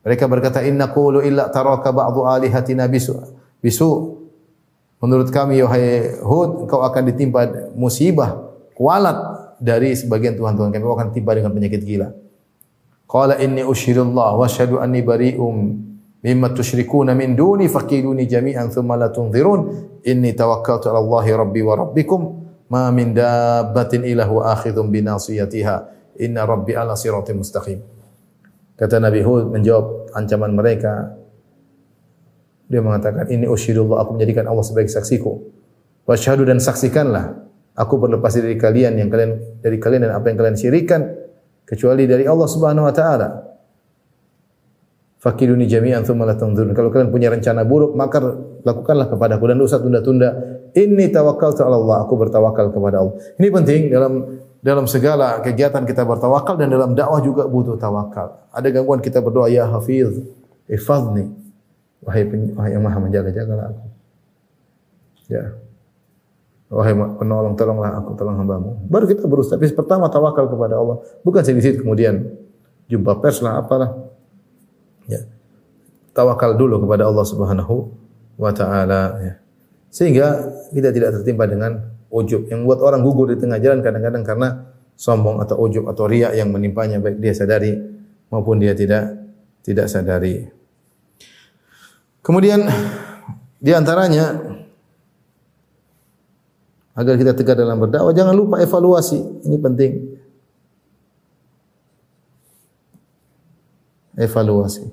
mereka 0.00 0.24
berkata 0.24 0.64
inna 0.64 0.88
qulu 0.88 1.20
illa 1.20 1.52
taraka 1.52 1.92
ba'du 1.92 2.24
alihatina 2.24 2.88
bisu. 2.88 3.12
Bisu. 3.60 4.16
Menurut 5.04 5.28
kami 5.28 5.60
wahai 5.60 6.16
Hud, 6.24 6.64
engkau 6.64 6.80
akan 6.80 7.02
ditimpa 7.12 7.72
musibah, 7.76 8.56
kualat 8.72 9.20
dari 9.60 9.92
sebagian 9.92 10.32
Tuhan-Tuhan 10.40 10.72
kami. 10.72 10.80
Kau 10.80 10.96
akan 10.96 11.12
timpa 11.12 11.36
dengan 11.36 11.52
penyakit 11.52 11.84
gila. 11.84 12.08
Qala 13.10 13.42
inni 13.42 13.66
usyhidullah 13.66 14.38
wa 14.38 14.46
asyhadu 14.46 14.78
anni 14.78 15.02
bari'um 15.02 15.74
mimma 16.22 16.54
tusyrikuna 16.54 17.10
min 17.18 17.34
duni 17.34 17.66
faqiduni 17.66 18.30
jami'an 18.30 18.70
thumma 18.70 18.94
la 18.94 19.10
tunzirun 19.10 19.60
inni 20.06 20.30
tawakkaltu 20.30 20.86
'ala 20.86 21.02
Allahi 21.02 21.34
rabbi 21.34 21.60
wa 21.66 21.74
rabbikum 21.74 22.20
ma 22.70 22.94
min 22.94 23.10
dabbatin 23.10 24.06
illa 24.06 24.30
huwa 24.30 24.54
akhidhun 24.54 24.94
bi 24.94 25.02
nasiyatiha 25.02 25.76
inna 26.22 26.46
rabbi 26.46 26.78
ala 26.78 26.94
siratim 26.94 27.42
mustaqim. 27.42 27.82
Kata 28.78 29.02
Nabi 29.02 29.26
Hud 29.26 29.50
menjawab 29.52 30.14
ancaman 30.14 30.54
mereka. 30.54 31.18
Dia 32.70 32.80
mengatakan, 32.80 33.26
ini 33.28 33.50
usyidullah, 33.50 34.06
aku 34.06 34.14
menjadikan 34.14 34.46
Allah 34.46 34.62
sebagai 34.62 34.94
saksiku. 34.94 35.42
Wasyhadu 36.06 36.46
dan 36.46 36.62
saksikanlah, 36.62 37.34
aku 37.74 37.98
berlepas 37.98 38.30
dari 38.38 38.54
kalian 38.54 38.94
yang 38.94 39.10
kalian 39.10 39.58
dari 39.58 39.76
kalian 39.82 40.06
dan 40.06 40.14
apa 40.14 40.30
yang 40.30 40.38
kalian 40.38 40.56
syirikan 40.56 41.19
kecuali 41.70 42.02
dari 42.10 42.26
Allah 42.26 42.48
Subhanahu 42.50 42.90
wa 42.90 42.94
taala. 42.94 43.28
Fakiduni 45.20 45.68
jami'an 45.68 46.02
thumma 46.02 46.26
la. 46.26 46.34
Kalau 46.34 46.90
kalian 46.90 47.12
punya 47.12 47.28
rencana 47.30 47.62
buruk, 47.62 47.92
maka 47.92 48.18
lakukanlah 48.64 49.06
kepadaku 49.06 49.44
dan 49.52 49.60
usah 49.60 49.78
tunda-tunda. 49.78 50.28
Inni 50.74 51.12
tawakkaltu 51.12 51.62
'ala 51.62 51.76
Allah. 51.76 51.96
Aku 52.08 52.16
bertawakal 52.16 52.72
kepada 52.72 53.04
Allah. 53.04 53.14
Ini 53.36 53.48
penting 53.52 53.80
dalam 53.92 54.12
dalam 54.64 54.88
segala 54.88 55.44
kegiatan 55.44 55.84
kita 55.84 56.08
bertawakal 56.08 56.56
dan 56.56 56.72
dalam 56.72 56.96
dakwah 56.96 57.20
juga 57.20 57.44
butuh 57.46 57.76
tawakal. 57.76 58.48
Ada 58.48 58.68
gangguan 58.72 59.04
kita 59.04 59.20
berdoa 59.20 59.52
ya 59.52 59.68
Hafiz, 59.68 60.24
Ifadni. 60.66 61.28
Wahai, 62.00 62.24
wahai 62.56 62.72
yang 62.72 62.80
maha 62.80 62.96
menjaga-jagalah 62.96 63.76
aku. 63.76 63.84
Ya. 65.28 65.52
Wahai 66.70 66.94
penolong, 66.94 67.58
tolonglah 67.58 67.98
aku, 67.98 68.14
tolong 68.14 68.38
hambamu. 68.38 68.86
Baru 68.86 69.10
kita 69.10 69.26
berusaha. 69.26 69.58
Tapi 69.58 69.74
pertama 69.74 70.06
tawakal 70.06 70.46
kepada 70.46 70.78
Allah. 70.78 71.02
Bukan 71.26 71.42
sedikit 71.42 71.82
kemudian 71.82 72.30
jumpa 72.86 73.18
pers 73.18 73.42
lah, 73.42 73.58
apalah. 73.58 73.90
Ya. 75.10 75.26
Tawakal 76.14 76.54
dulu 76.54 76.86
kepada 76.86 77.10
Allah 77.10 77.26
Subhanahu 77.26 77.90
wa 78.38 78.54
taala 78.54 79.18
ya. 79.18 79.34
Sehingga 79.90 80.54
kita 80.70 80.94
tidak 80.94 81.18
tertimpa 81.18 81.50
dengan 81.50 81.90
ujub 82.06 82.46
yang 82.46 82.62
buat 82.62 82.78
orang 82.78 83.02
gugur 83.02 83.34
di 83.34 83.36
tengah 83.38 83.58
jalan 83.58 83.82
kadang-kadang 83.82 84.22
karena 84.22 84.48
sombong 84.94 85.42
atau 85.42 85.58
ujub 85.58 85.90
atau 85.90 86.06
riak 86.06 86.38
yang 86.38 86.54
menimpanya 86.54 87.02
baik 87.02 87.18
dia 87.18 87.34
sadari 87.34 87.74
maupun 88.30 88.62
dia 88.62 88.78
tidak 88.78 89.10
tidak 89.66 89.90
sadari. 89.90 90.46
Kemudian 92.22 92.62
di 93.58 93.74
antaranya 93.74 94.38
agar 97.00 97.16
kita 97.16 97.32
tegar 97.32 97.56
dalam 97.56 97.80
berdakwah 97.80 98.12
jangan 98.12 98.36
lupa 98.36 98.60
evaluasi. 98.60 99.48
Ini 99.48 99.56
penting. 99.56 99.92
Evaluasi. 104.20 104.84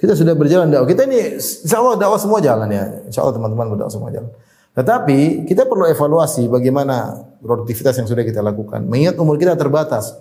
Kita 0.00 0.16
sudah 0.16 0.32
berjalan 0.32 0.72
dakwah. 0.72 0.88
Kita 0.88 1.04
ini 1.04 1.36
insya 1.36 1.84
Allah 1.84 2.00
dakwah 2.00 2.16
semua 2.16 2.40
jalan 2.40 2.70
ya. 2.72 2.84
Insya 3.04 3.20
Allah 3.20 3.36
teman-teman 3.36 3.76
berdakwah 3.76 3.92
semua 3.92 4.08
jalan. 4.08 4.32
Tetapi 4.72 5.44
kita 5.44 5.68
perlu 5.68 5.84
evaluasi 5.90 6.48
bagaimana 6.48 7.28
produktivitas 7.44 7.98
yang 8.00 8.08
sudah 8.08 8.24
kita 8.24 8.40
lakukan. 8.40 8.88
Mengingat 8.88 9.20
umur 9.20 9.36
kita 9.36 9.52
terbatas. 9.52 10.16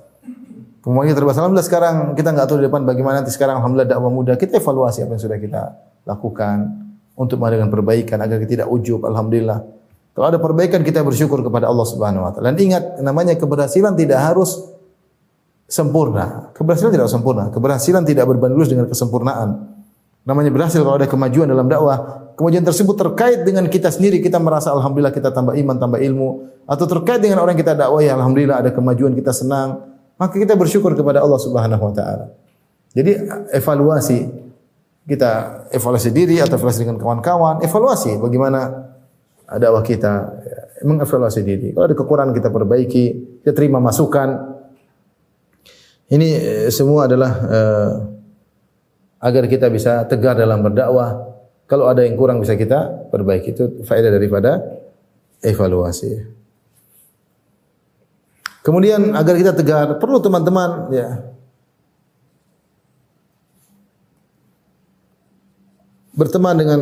Umurnya 0.84 1.16
terbatas. 1.16 1.40
Alhamdulillah 1.40 1.68
sekarang 1.68 1.96
kita 2.20 2.36
nggak 2.36 2.48
tahu 2.52 2.58
di 2.60 2.66
depan 2.68 2.84
bagaimana 2.84 3.24
nanti 3.24 3.32
sekarang. 3.32 3.64
Alhamdulillah 3.64 3.96
dakwah 3.96 4.12
muda. 4.12 4.36
Kita 4.36 4.60
evaluasi 4.60 5.08
apa 5.08 5.16
yang 5.16 5.24
sudah 5.24 5.40
kita 5.40 5.62
lakukan. 6.04 6.84
Untuk 7.18 7.40
mengadakan 7.40 7.70
perbaikan 7.70 8.18
agar 8.20 8.44
kita 8.44 8.52
tidak 8.60 8.68
ujub. 8.74 9.06
Alhamdulillah 9.08 9.77
kalau 10.18 10.34
ada 10.34 10.42
perbaikan 10.42 10.82
kita 10.82 11.06
bersyukur 11.06 11.46
kepada 11.46 11.70
Allah 11.70 11.86
Subhanahu 11.86 12.26
wa 12.26 12.34
taala. 12.34 12.50
Dan 12.50 12.58
ingat 12.58 12.98
namanya 13.06 13.38
keberhasilan 13.38 13.94
tidak 13.94 14.18
harus 14.18 14.66
sempurna. 15.70 16.50
Keberhasilan 16.58 16.90
tidak 16.90 17.06
sempurna. 17.06 17.54
Keberhasilan 17.54 18.02
tidak 18.02 18.26
berbanding 18.26 18.58
lurus 18.58 18.74
dengan 18.74 18.90
kesempurnaan. 18.90 19.78
Namanya 20.26 20.50
berhasil 20.50 20.82
kalau 20.82 20.98
ada 20.98 21.06
kemajuan 21.06 21.46
dalam 21.46 21.70
dakwah. 21.70 22.34
Kemajuan 22.34 22.66
tersebut 22.66 22.98
terkait 22.98 23.46
dengan 23.46 23.70
kita 23.70 23.94
sendiri, 23.94 24.18
kita 24.18 24.42
merasa 24.42 24.74
alhamdulillah 24.74 25.14
kita 25.14 25.30
tambah 25.30 25.54
iman, 25.54 25.78
tambah 25.78 26.02
ilmu 26.02 26.30
atau 26.66 26.86
terkait 26.90 27.22
dengan 27.22 27.46
orang 27.46 27.54
yang 27.54 27.62
kita 27.62 27.78
dakwah 27.78 28.02
ya 28.02 28.18
alhamdulillah 28.18 28.58
ada 28.66 28.70
kemajuan 28.74 29.14
kita 29.14 29.38
senang, 29.38 29.86
maka 30.18 30.34
kita 30.34 30.58
bersyukur 30.58 30.98
kepada 30.98 31.22
Allah 31.22 31.38
Subhanahu 31.38 31.82
wa 31.82 31.94
taala. 31.94 32.34
Jadi 32.94 33.22
evaluasi 33.54 34.20
kita 35.06 35.66
evaluasi 35.74 36.10
diri 36.10 36.42
atau 36.42 36.58
evaluasi 36.58 36.82
dengan 36.86 36.98
kawan-kawan, 36.98 37.62
evaluasi 37.62 38.18
bagaimana 38.18 38.87
dakwah 39.56 39.80
kita, 39.80 40.44
mengevaluasi 40.84 41.40
diri. 41.48 41.72
Kalau 41.72 41.88
ada 41.88 41.96
kekurangan 41.96 42.36
kita 42.36 42.52
perbaiki, 42.52 43.06
kita 43.44 43.56
terima 43.56 43.80
masukan. 43.80 44.60
Ini 46.08 46.28
eh, 46.36 46.70
semua 46.72 47.08
adalah 47.08 47.32
uh, 47.32 47.92
agar 49.24 49.48
kita 49.48 49.72
bisa 49.72 50.04
tegar 50.08 50.36
dalam 50.36 50.60
berdakwah. 50.60 51.36
Kalau 51.68 51.88
ada 51.88 52.04
yang 52.04 52.16
kurang 52.20 52.44
bisa 52.44 52.60
kita 52.60 53.12
perbaiki. 53.12 53.56
Itu 53.56 53.64
faedah 53.84 54.12
daripada 54.12 54.64
evaluasi. 55.44 56.36
Kemudian 58.64 59.16
agar 59.16 59.36
kita 59.36 59.56
tegar, 59.56 59.96
perlu 59.96 60.20
teman-teman 60.20 60.92
ya 60.92 61.24
berteman 66.18 66.58
dengan 66.58 66.82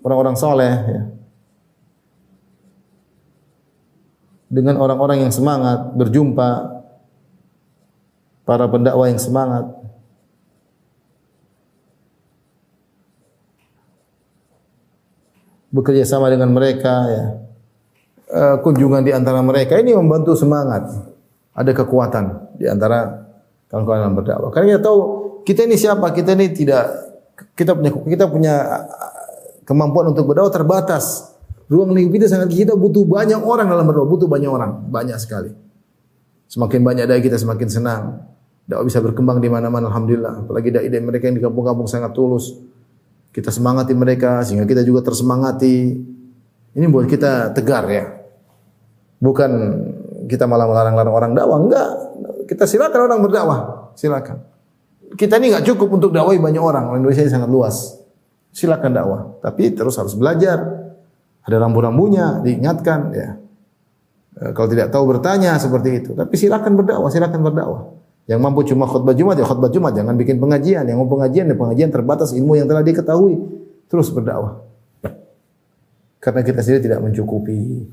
orang-orang 0.00 0.36
soleh 0.40 0.74
ya. 0.88 1.02
Dengan 4.50 4.82
orang-orang 4.82 5.22
yang 5.24 5.32
semangat, 5.32 5.94
berjumpa 5.94 6.82
para 8.42 8.66
pendakwah 8.66 9.06
yang 9.06 9.22
semangat. 9.22 9.70
Bekerja 15.70 16.02
sama 16.02 16.26
dengan 16.34 16.50
mereka 16.50 16.94
ya. 17.06 17.24
Uh, 18.30 18.56
kunjungan 18.62 19.06
di 19.06 19.14
antara 19.14 19.38
mereka 19.38 19.78
ini 19.78 19.94
membantu 19.94 20.34
semangat. 20.34 20.82
Ada 21.54 21.70
kekuatan 21.70 22.58
di 22.58 22.66
antara 22.66 23.30
kawan-kawan 23.70 24.10
yang 24.10 24.18
berdakwah. 24.18 24.50
Karena 24.50 24.74
kita 24.74 24.82
tahu 24.82 24.98
kita 25.46 25.70
ini 25.70 25.78
siapa? 25.78 26.10
Kita 26.10 26.34
ini 26.34 26.50
tidak 26.50 26.84
kita 27.54 27.78
punya 27.78 27.90
kita 27.94 28.24
punya 28.26 28.54
kemampuan 29.62 30.10
untuk 30.10 30.26
berdakwah 30.26 30.50
terbatas. 30.50 31.30
Ruang 31.70 31.94
lingkup 31.94 32.18
kita 32.18 32.26
sangat 32.26 32.50
kita 32.50 32.74
butuh 32.74 33.06
banyak 33.06 33.38
orang 33.46 33.70
dalam 33.70 33.86
berdoa, 33.86 34.02
butuh 34.02 34.26
banyak 34.26 34.50
orang, 34.50 34.90
banyak 34.90 35.14
sekali. 35.22 35.54
Semakin 36.50 36.82
banyak 36.82 37.06
dai 37.06 37.22
kita 37.22 37.38
semakin 37.38 37.68
senang. 37.70 38.02
Dakwah 38.66 38.82
bisa 38.82 38.98
berkembang 38.98 39.38
di 39.38 39.46
mana-mana 39.46 39.86
alhamdulillah. 39.86 40.42
Apalagi 40.42 40.74
dai-dai 40.74 40.98
mereka 40.98 41.30
yang 41.30 41.38
di 41.38 41.42
kampung-kampung 41.46 41.86
sangat 41.86 42.10
tulus. 42.10 42.58
Kita 43.30 43.54
semangati 43.54 43.94
mereka 43.94 44.42
sehingga 44.42 44.66
kita 44.66 44.82
juga 44.82 45.06
tersemangati. 45.06 45.94
Ini 46.74 46.86
buat 46.90 47.06
kita 47.06 47.54
tegar 47.54 47.86
ya. 47.86 48.18
Bukan 49.22 49.50
kita 50.26 50.50
malah 50.50 50.66
melarang-larang 50.66 51.14
orang 51.14 51.32
dakwah, 51.38 51.58
enggak. 51.62 51.90
Kita 52.50 52.66
silakan 52.66 53.00
orang 53.06 53.18
berdakwah, 53.22 53.60
silakan. 53.94 54.42
Kita 55.14 55.38
ini 55.38 55.54
enggak 55.54 55.70
cukup 55.70 56.02
untuk 56.02 56.10
dakwah 56.10 56.34
banyak 56.34 56.58
orang. 56.58 56.98
Indonesia 56.98 57.22
ini 57.22 57.30
sangat 57.30 57.46
luas. 57.46 57.94
Silakan 58.50 58.90
dakwah, 58.90 59.38
tapi 59.38 59.70
terus 59.70 59.94
harus 59.94 60.18
belajar 60.18 60.79
ada 61.44 61.56
rambu-rambunya, 61.56 62.44
diingatkan 62.44 63.00
ya. 63.16 63.28
E, 64.36 64.42
kalau 64.52 64.68
tidak 64.68 64.92
tahu 64.92 65.04
bertanya 65.16 65.56
seperti 65.56 66.04
itu. 66.04 66.10
Tapi 66.12 66.34
silakan 66.36 66.76
berdakwah, 66.76 67.08
silakan 67.08 67.40
berdakwah. 67.40 67.82
Yang 68.28 68.40
mampu 68.44 68.60
cuma 68.68 68.86
khutbah 68.86 69.16
Jumat 69.16 69.40
ya 69.40 69.46
khutbah 69.48 69.72
Jumat, 69.72 69.96
jangan 69.96 70.14
bikin 70.14 70.38
pengajian. 70.38 70.84
Yang 70.86 70.98
mau 71.00 71.08
pengajian 71.08 71.50
ya 71.50 71.56
pengajian 71.56 71.90
terbatas 71.90 72.30
ilmu 72.36 72.60
yang 72.60 72.68
telah 72.68 72.84
diketahui. 72.84 73.40
Terus 73.90 74.12
berdakwah. 74.12 74.62
Karena 76.20 76.40
kita 76.44 76.60
sendiri 76.60 76.84
tidak 76.84 77.00
mencukupi. 77.00 77.88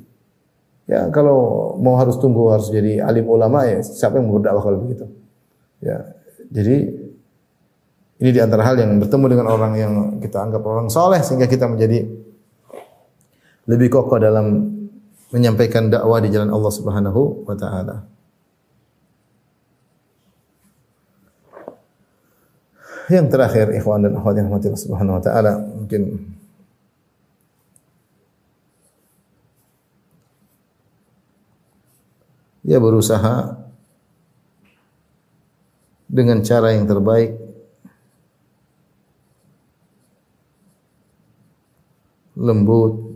Ya, 0.88 1.08
kalau 1.12 1.74
mau 1.80 2.00
harus 2.00 2.16
tunggu 2.20 2.48
harus 2.52 2.72
jadi 2.72 3.04
alim 3.04 3.28
ulama 3.28 3.68
ya 3.68 3.84
siapa 3.84 4.20
yang 4.20 4.28
mau 4.28 4.40
berdakwah 4.40 4.64
kalau 4.64 4.78
begitu. 4.84 5.08
Ya. 5.80 6.16
Jadi 6.48 6.76
ini 8.18 8.30
di 8.34 8.40
antara 8.40 8.66
hal 8.66 8.76
yang 8.80 8.98
bertemu 8.98 9.26
dengan 9.30 9.48
orang 9.52 9.74
yang 9.78 9.94
kita 10.18 10.42
anggap 10.42 10.64
orang 10.64 10.88
soleh 10.90 11.22
sehingga 11.22 11.46
kita 11.46 11.70
menjadi 11.70 12.27
lebih 13.68 13.92
kokoh 13.92 14.18
dalam 14.18 14.64
menyampaikan 15.36 15.92
dakwah 15.92 16.24
di 16.24 16.32
jalan 16.32 16.48
Allah 16.48 16.72
Subhanahu 16.72 17.44
wa 17.44 17.56
taala. 17.56 18.08
Yang 23.08 23.28
terakhir 23.32 23.72
ikhwan 23.76 24.04
dan 24.04 24.20
akhwat 24.20 24.36
yang 24.40 24.52
Allah 24.52 24.76
Subhanahu 24.76 25.20
wa 25.20 25.24
taala 25.24 25.54
mungkin 25.60 26.32
dia 32.64 32.80
berusaha 32.84 33.68
dengan 36.08 36.40
cara 36.44 36.76
yang 36.76 36.88
terbaik 36.88 37.36
lembut 42.36 43.07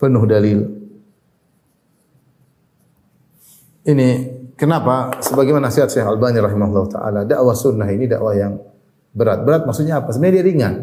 penuh 0.00 0.24
dalil. 0.24 0.64
Ini 3.84 4.08
kenapa? 4.56 5.20
Sebagaimana 5.20 5.68
nasihat 5.68 5.92
Syekh 5.92 6.08
Albani 6.08 6.40
rahimahullah 6.40 6.86
taala, 6.88 7.20
dakwah 7.28 7.52
sunnah 7.52 7.88
ini 7.92 8.08
dakwah 8.08 8.32
yang 8.32 8.56
berat. 9.12 9.44
Berat 9.44 9.62
maksudnya 9.68 10.00
apa? 10.00 10.16
Sebenarnya 10.16 10.40
dia 10.40 10.44
ringan, 10.44 10.74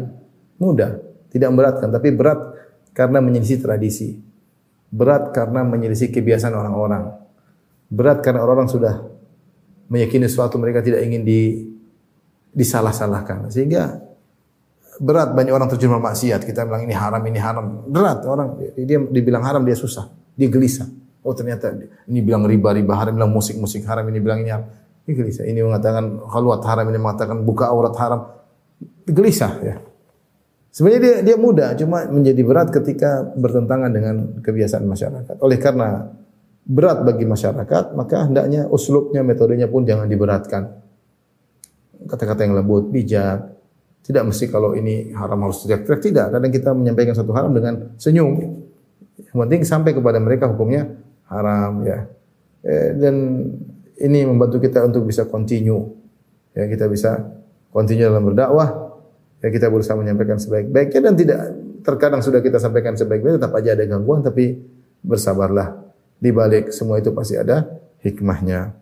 mudah, 0.62 0.90
tidak 1.34 1.48
memberatkan, 1.50 1.90
tapi 1.90 2.14
berat 2.14 2.38
karena 2.94 3.18
menyelisih 3.18 3.58
tradisi. 3.58 4.18
Berat 4.88 5.34
karena 5.34 5.66
menyelisih 5.66 6.08
kebiasaan 6.14 6.54
orang-orang. 6.54 7.12
Berat 7.92 8.24
karena 8.24 8.40
orang-orang 8.40 8.70
sudah 8.70 8.94
meyakini 9.92 10.28
sesuatu 10.28 10.56
mereka 10.56 10.80
tidak 10.80 11.04
ingin 11.04 11.22
di 11.26 11.40
disalah-salahkan. 12.56 13.52
Sehingga 13.52 14.07
berat 14.98 15.32
banyak 15.32 15.54
orang 15.54 15.68
terjun 15.70 15.94
maksiat. 15.98 16.42
Kita 16.44 16.66
bilang 16.66 16.84
ini 16.84 16.94
haram, 16.94 17.22
ini 17.24 17.38
haram. 17.40 17.86
Berat 17.88 18.26
orang 18.26 18.58
dia 18.74 18.98
dibilang 18.98 19.42
haram 19.46 19.62
dia 19.62 19.78
susah, 19.78 20.10
dia 20.34 20.50
gelisah. 20.50 20.86
Oh 21.22 21.34
ternyata 21.34 21.74
ini 22.06 22.20
bilang 22.22 22.46
riba 22.46 22.74
riba 22.74 22.94
haram, 22.94 23.14
bilang 23.14 23.32
musik 23.32 23.58
musik 23.58 23.86
haram, 23.86 24.06
ini 24.10 24.18
bilang 24.18 24.42
ini 24.42 24.50
haram. 24.50 24.66
Ini 25.08 25.12
gelisah. 25.16 25.44
Ini 25.48 25.64
mengatakan 25.64 26.20
khalwat 26.20 26.62
haram, 26.68 26.84
ini 26.92 26.98
mengatakan 27.00 27.40
buka 27.42 27.72
aurat 27.72 27.96
haram. 27.96 28.20
Gelisah 29.08 29.52
ya. 29.64 29.76
Sebenarnya 30.68 31.00
dia 31.00 31.16
dia 31.32 31.36
mudah, 31.40 31.72
cuma 31.80 32.04
menjadi 32.06 32.44
berat 32.44 32.68
ketika 32.70 33.24
bertentangan 33.34 33.90
dengan 33.90 34.14
kebiasaan 34.44 34.84
masyarakat. 34.84 35.40
Oleh 35.40 35.58
karena 35.58 36.12
berat 36.68 37.00
bagi 37.02 37.24
masyarakat, 37.24 37.96
maka 37.96 38.28
hendaknya 38.28 38.68
uslubnya, 38.68 39.24
metodenya 39.24 39.66
pun 39.66 39.88
jangan 39.88 40.04
diberatkan. 40.04 40.84
kata-kata 41.98 42.46
yang 42.46 42.54
lembut, 42.54 42.94
bijak. 42.94 43.57
Tidak 44.08 44.24
mesti 44.24 44.48
kalau 44.48 44.72
ini 44.72 45.12
haram 45.12 45.36
harus 45.44 45.60
teriak-teriak. 45.68 46.00
Tidak. 46.00 46.26
Kadang 46.32 46.48
kita 46.48 46.72
menyampaikan 46.72 47.12
satu 47.12 47.28
haram 47.36 47.52
dengan 47.52 47.92
senyum. 48.00 48.40
Yang 49.20 49.36
penting 49.36 49.60
sampai 49.68 49.92
kepada 49.92 50.16
mereka 50.16 50.48
hukumnya 50.48 50.96
haram 51.28 51.84
ya. 51.84 52.08
Eh, 52.64 52.96
dan 52.96 53.14
ini 54.00 54.24
membantu 54.24 54.64
kita 54.64 54.80
untuk 54.88 55.04
bisa 55.04 55.28
continue. 55.28 55.92
Ya, 56.56 56.64
kita 56.72 56.88
bisa 56.88 57.20
continue 57.68 58.08
dalam 58.08 58.24
berdakwah. 58.32 58.96
Ya, 59.44 59.52
kita 59.52 59.68
berusaha 59.68 59.92
menyampaikan 60.00 60.40
sebaik-baiknya 60.40 61.00
dan 61.04 61.14
tidak 61.14 61.40
terkadang 61.84 62.24
sudah 62.24 62.40
kita 62.40 62.56
sampaikan 62.56 62.96
sebaik-baiknya 62.96 63.44
tetap 63.44 63.52
aja 63.60 63.76
ada 63.76 63.84
gangguan 63.84 64.24
tapi 64.24 64.56
bersabarlah. 65.04 65.84
Di 66.16 66.32
balik 66.32 66.72
semua 66.72 66.96
itu 66.96 67.12
pasti 67.12 67.36
ada 67.36 67.68
hikmahnya. 68.00 68.72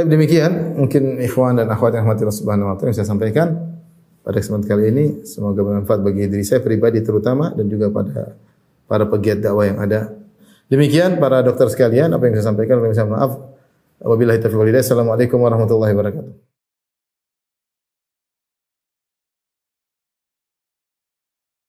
Tapi 0.00 0.16
demikian 0.16 0.80
mungkin 0.80 1.20
ikhwan 1.20 1.60
dan 1.60 1.68
akhwat 1.68 1.92
yang 1.92 2.08
rahmatillah 2.08 2.32
subhanahu 2.32 2.72
wa 2.72 2.74
taala 2.80 2.88
yang 2.88 3.04
saya 3.04 3.08
sampaikan 3.12 3.76
pada 4.24 4.40
kesempatan 4.40 4.64
kali 4.64 4.84
ini 4.88 5.04
semoga 5.28 5.60
bermanfaat 5.60 6.00
bagi 6.00 6.24
diri 6.24 6.40
saya 6.40 6.64
pribadi 6.64 7.04
terutama 7.04 7.52
dan 7.52 7.68
juga 7.68 7.92
pada 7.92 8.32
para 8.88 9.04
pegiat 9.04 9.44
dakwah 9.44 9.68
yang 9.68 9.76
ada. 9.76 10.08
Demikian 10.72 11.20
para 11.20 11.44
dokter 11.44 11.68
sekalian 11.68 12.16
apa 12.16 12.32
yang 12.32 12.32
saya 12.40 12.48
sampaikan, 12.48 12.80
saya 12.96 13.12
maaf. 13.12 13.44
Wabillahi 14.00 14.40
taufiq 14.40 14.56
walhidayah. 14.56 14.80
Assalamualaikum 14.88 15.36
warahmatullahi 15.36 15.92
wabarakatuh. 15.92 16.49